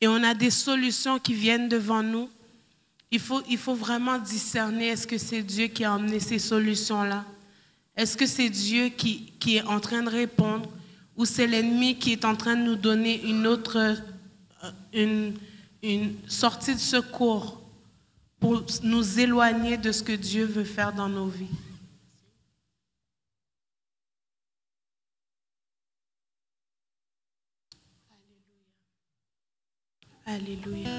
et 0.00 0.06
on 0.06 0.22
a 0.22 0.32
des 0.32 0.50
solutions 0.50 1.18
qui 1.18 1.34
viennent 1.34 1.68
devant 1.68 2.02
nous. 2.02 2.28
Il 3.10 3.18
faut, 3.18 3.42
il 3.48 3.58
faut 3.58 3.74
vraiment 3.74 4.18
discerner, 4.18 4.88
est-ce 4.88 5.06
que 5.06 5.18
c'est 5.18 5.42
Dieu 5.42 5.66
qui 5.66 5.84
a 5.84 5.94
emmené 5.94 6.20
ces 6.20 6.38
solutions-là? 6.38 7.24
Est-ce 7.96 8.16
que 8.16 8.26
c'est 8.26 8.48
Dieu 8.48 8.90
qui, 8.90 9.32
qui 9.40 9.56
est 9.56 9.64
en 9.64 9.80
train 9.80 10.02
de 10.02 10.10
répondre 10.10 10.70
ou 11.16 11.24
c'est 11.24 11.48
l'ennemi 11.48 11.98
qui 11.98 12.12
est 12.12 12.24
en 12.24 12.36
train 12.36 12.54
de 12.54 12.62
nous 12.62 12.76
donner 12.76 13.20
une 13.24 13.44
autre, 13.44 13.76
euh, 13.76 14.70
une, 14.92 15.34
une 15.82 16.14
sortie 16.28 16.74
de 16.74 16.80
secours 16.80 17.60
pour 18.38 18.64
nous 18.84 19.18
éloigner 19.18 19.76
de 19.78 19.90
ce 19.90 20.04
que 20.04 20.12
Dieu 20.12 20.44
veut 20.44 20.62
faire 20.62 20.92
dans 20.92 21.08
nos 21.08 21.26
vies? 21.26 21.48
Alléluia. 30.30 30.90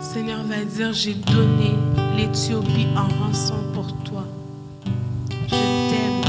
Seigneur 0.00 0.44
va 0.44 0.64
dire, 0.64 0.92
j'ai 0.92 1.14
donné 1.14 1.74
l'Éthiopie 2.16 2.86
en 2.94 3.08
rançon 3.24 3.54
pour 3.74 3.92
toi. 4.04 4.24
Je 5.48 5.50
t'aime. 5.50 6.22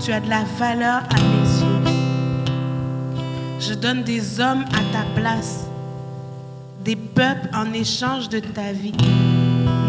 Tu 0.00 0.12
as 0.12 0.18
de 0.18 0.28
la 0.28 0.42
valeur 0.58 1.04
à 1.08 1.14
mes 1.14 1.60
yeux. 1.62 1.84
Je 3.60 3.74
donne 3.74 4.02
des 4.02 4.40
hommes 4.40 4.64
à 4.72 4.82
ta 4.92 5.04
place 5.14 5.66
des 6.86 6.94
peuples 6.94 7.50
en 7.52 7.72
échange 7.72 8.28
de 8.28 8.38
ta 8.38 8.72
vie. 8.72 8.92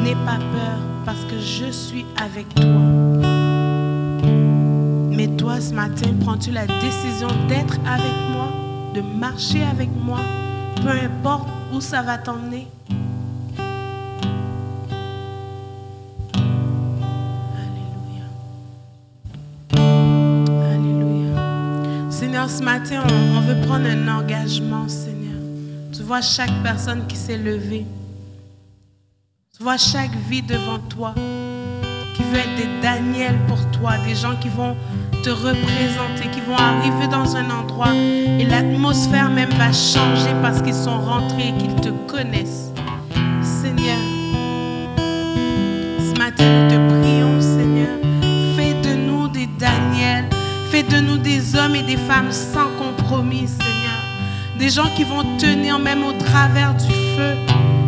N'aie 0.04 0.16
pas 0.26 0.40
peur 0.40 0.80
parce 1.06 1.24
que 1.26 1.38
je 1.40 1.72
suis 1.72 2.06
avec 2.20 2.50
toi. 2.56 2.66
Mais 5.12 5.28
toi, 5.38 5.62
ce 5.62 5.76
matin, 5.76 6.10
prends-tu 6.22 6.50
la 6.50 6.66
décision 6.66 7.28
d'être 7.48 7.78
avec 7.86 8.16
moi, 8.34 8.48
de 8.96 9.02
marcher 9.02 9.64
avec 9.64 9.90
moi, 10.04 10.20
peu 10.82 10.90
importe 10.90 11.48
où 11.72 11.82
ça 11.82 12.02
va 12.02 12.18
t'emmener? 12.18 12.68
Alléluia. 17.62 18.26
Alléluia. 20.74 22.10
Seigneur, 22.10 22.50
ce 22.50 22.64
matin, 22.64 23.04
on, 23.36 23.42
veut 23.42 23.62
prendre 23.68 23.86
un 23.86 24.08
engagement. 24.08 24.88
Vois 26.08 26.22
chaque 26.22 26.64
personne 26.64 27.06
qui 27.06 27.18
s'est 27.18 27.38
levée. 27.38 27.86
Tu 29.58 29.62
vois 29.62 29.76
chaque 29.76 30.16
vie 30.30 30.42
devant 30.42 30.80
toi 30.80 31.14
qui 32.16 32.24
veut 32.24 32.38
être 32.38 32.56
des 32.56 32.82
Daniel 32.82 33.36
pour 33.46 33.60
toi, 33.72 33.98
des 34.08 34.16
gens 34.16 34.38
qui 34.40 34.48
vont 34.48 34.78
te 35.22 35.30
représenter, 35.30 36.30
qui 36.32 36.40
vont 36.40 36.56
arriver 36.56 37.10
dans 37.12 37.36
un 37.36 37.50
endroit 37.50 37.94
et 37.94 38.46
l'atmosphère 38.46 39.30
même 39.30 39.50
va 39.58 39.74
changer 39.74 40.32
parce 40.42 40.62
qu'ils 40.62 40.74
sont 40.74 40.98
rentrés 40.98 41.50
et 41.50 41.58
qu'ils 41.58 41.76
te 41.76 41.90
connaissent. 42.10 42.72
Seigneur, 43.42 44.00
ce 44.96 46.18
matin 46.18 46.46
nous 46.48 46.70
te 46.70 47.02
prions, 47.02 47.42
Seigneur, 47.42 48.00
fais 48.56 48.76
de 48.76 48.96
nous 48.96 49.28
des 49.28 49.50
Daniel, 49.60 50.24
fais 50.72 50.84
de 50.84 51.02
nous 51.02 51.18
des 51.18 51.54
hommes 51.58 51.76
et 51.76 51.84
des 51.84 51.98
femmes 51.98 52.32
sans 52.32 52.70
compromis. 52.80 53.50
Des 54.60 54.70
gens 54.70 54.90
qui 54.96 55.04
vont 55.04 55.24
tenir 55.38 55.78
même 55.78 56.04
au 56.04 56.14
travers 56.14 56.74
du 56.74 56.92
feu, 57.16 57.36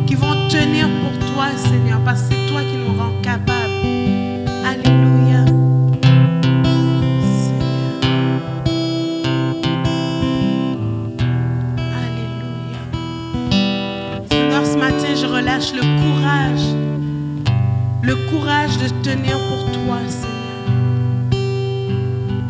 qui 0.06 0.14
vont 0.14 0.36
tenir 0.50 0.88
pour 1.02 1.34
toi, 1.34 1.48
Seigneur, 1.58 2.00
parce 2.06 2.22
que 2.22 2.36
c'est 2.36 2.46
toi 2.48 2.62
qui 2.62 2.78
nous 2.78 2.96
rends 2.98 3.20
capables. 3.24 3.74
Alléluia. 4.64 5.46
Alléluia. 12.04 12.82
Seigneur, 14.30 14.66
ce 14.66 14.78
matin, 14.78 15.16
je 15.16 15.26
relâche 15.26 15.74
le 15.74 15.82
courage, 15.82 16.68
le 18.04 18.16
courage 18.30 18.78
de 18.78 18.90
tenir 19.04 19.38
pour 19.50 19.72
toi, 19.72 19.98
Seigneur. 20.08 20.38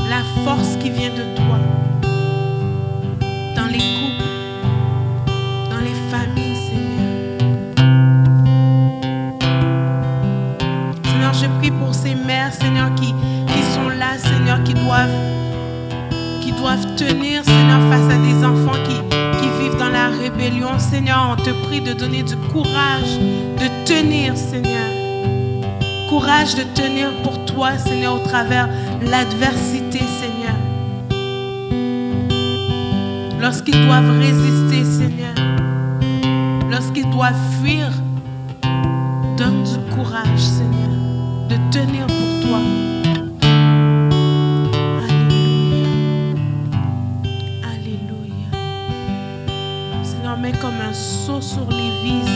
La 0.10 0.24
force 0.44 0.76
qui 0.76 0.90
vient 0.90 1.10
de 1.10 1.36
toi. 1.36 1.60
Qui, 12.96 13.14
sont 13.74 13.90
là, 13.90 14.18
Seigneur, 14.18 14.64
qui 14.64 14.74
doivent, 14.74 15.10
qui 16.42 16.52
doivent 16.54 16.96
tenir, 16.96 17.44
Seigneur, 17.44 17.82
face 17.90 18.14
à 18.14 18.18
des 18.18 18.46
enfants 18.46 18.80
qui 18.88 19.50
vivent 19.62 19.78
dans 19.78 19.90
la 19.90 20.08
rébellion. 20.08 20.80
Seigneur, 20.80 21.30
on 21.32 21.36
te 21.36 21.50
prie 21.68 21.82
de 21.82 21.92
donner 21.94 22.24
du 22.24 22.38
courage, 22.38 23.20
de 23.58 23.86
tenir, 23.86 24.36
Seigneur. 24.38 24.90
Courage 26.10 26.56
de 26.56 26.64
tenir 26.74 27.12
pour 27.22 27.44
toi, 27.46 27.78
Seigneur, 27.78 28.16
au 28.16 28.26
travers 28.26 28.70
l'adversité, 29.02 30.00
Seigneur. 30.00 30.56
Lorsqu'ils 33.42 33.86
doivent 33.86 34.18
résister, 34.20 34.86
Seigneur. 34.86 35.36
Lorsqu'ils 36.72 37.10
doivent 37.10 37.36
fuir, 37.62 37.90
sur 51.42 51.66
les 51.70 51.92
vies 52.04 52.29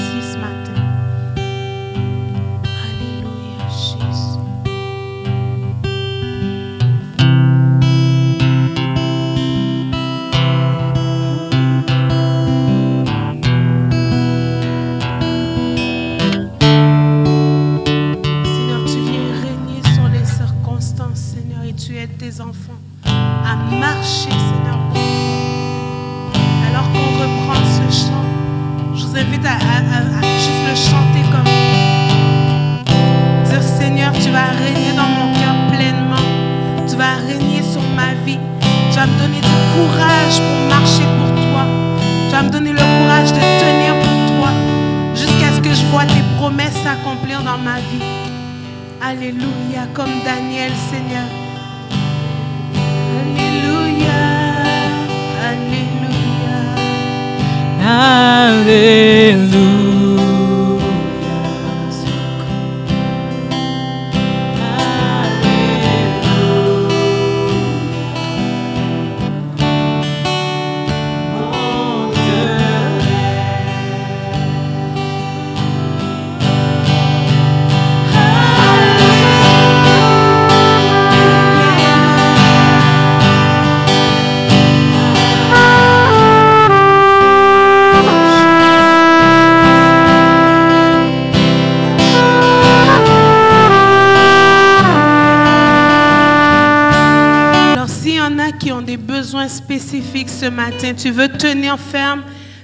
matin, 100.48 100.94
tu 100.94 101.12
veux 101.12 101.30
tenir 101.30 101.78
ferme, 101.80 102.24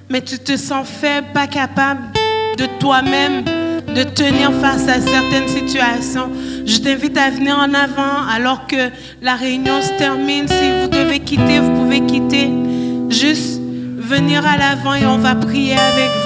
mais 0.09 0.21
tu 0.21 0.39
te 0.39 0.57
sens 0.57 0.87
faible, 0.87 1.27
pas 1.33 1.47
capable 1.47 2.01
de 2.57 2.65
toi-même 2.79 3.43
de 3.93 4.03
tenir 4.03 4.51
face 4.61 4.87
à 4.87 5.01
certaines 5.01 5.47
situations, 5.47 6.29
je 6.65 6.77
t'invite 6.77 7.17
à 7.17 7.29
venir 7.29 7.57
en 7.57 7.73
avant 7.73 8.27
alors 8.29 8.67
que 8.67 8.89
la 9.21 9.35
réunion 9.35 9.81
se 9.81 9.97
termine. 9.97 10.47
Si 10.47 10.81
vous 10.81 10.87
devez 10.87 11.19
quitter, 11.19 11.59
vous 11.59 11.73
pouvez 11.73 12.01
quitter. 12.01 12.49
Juste 13.09 13.59
venir 13.97 14.45
à 14.45 14.57
l'avant 14.57 14.93
et 14.93 15.05
on 15.05 15.17
va 15.17 15.35
prier 15.35 15.73
avec 15.73 16.09
vous. 16.11 16.18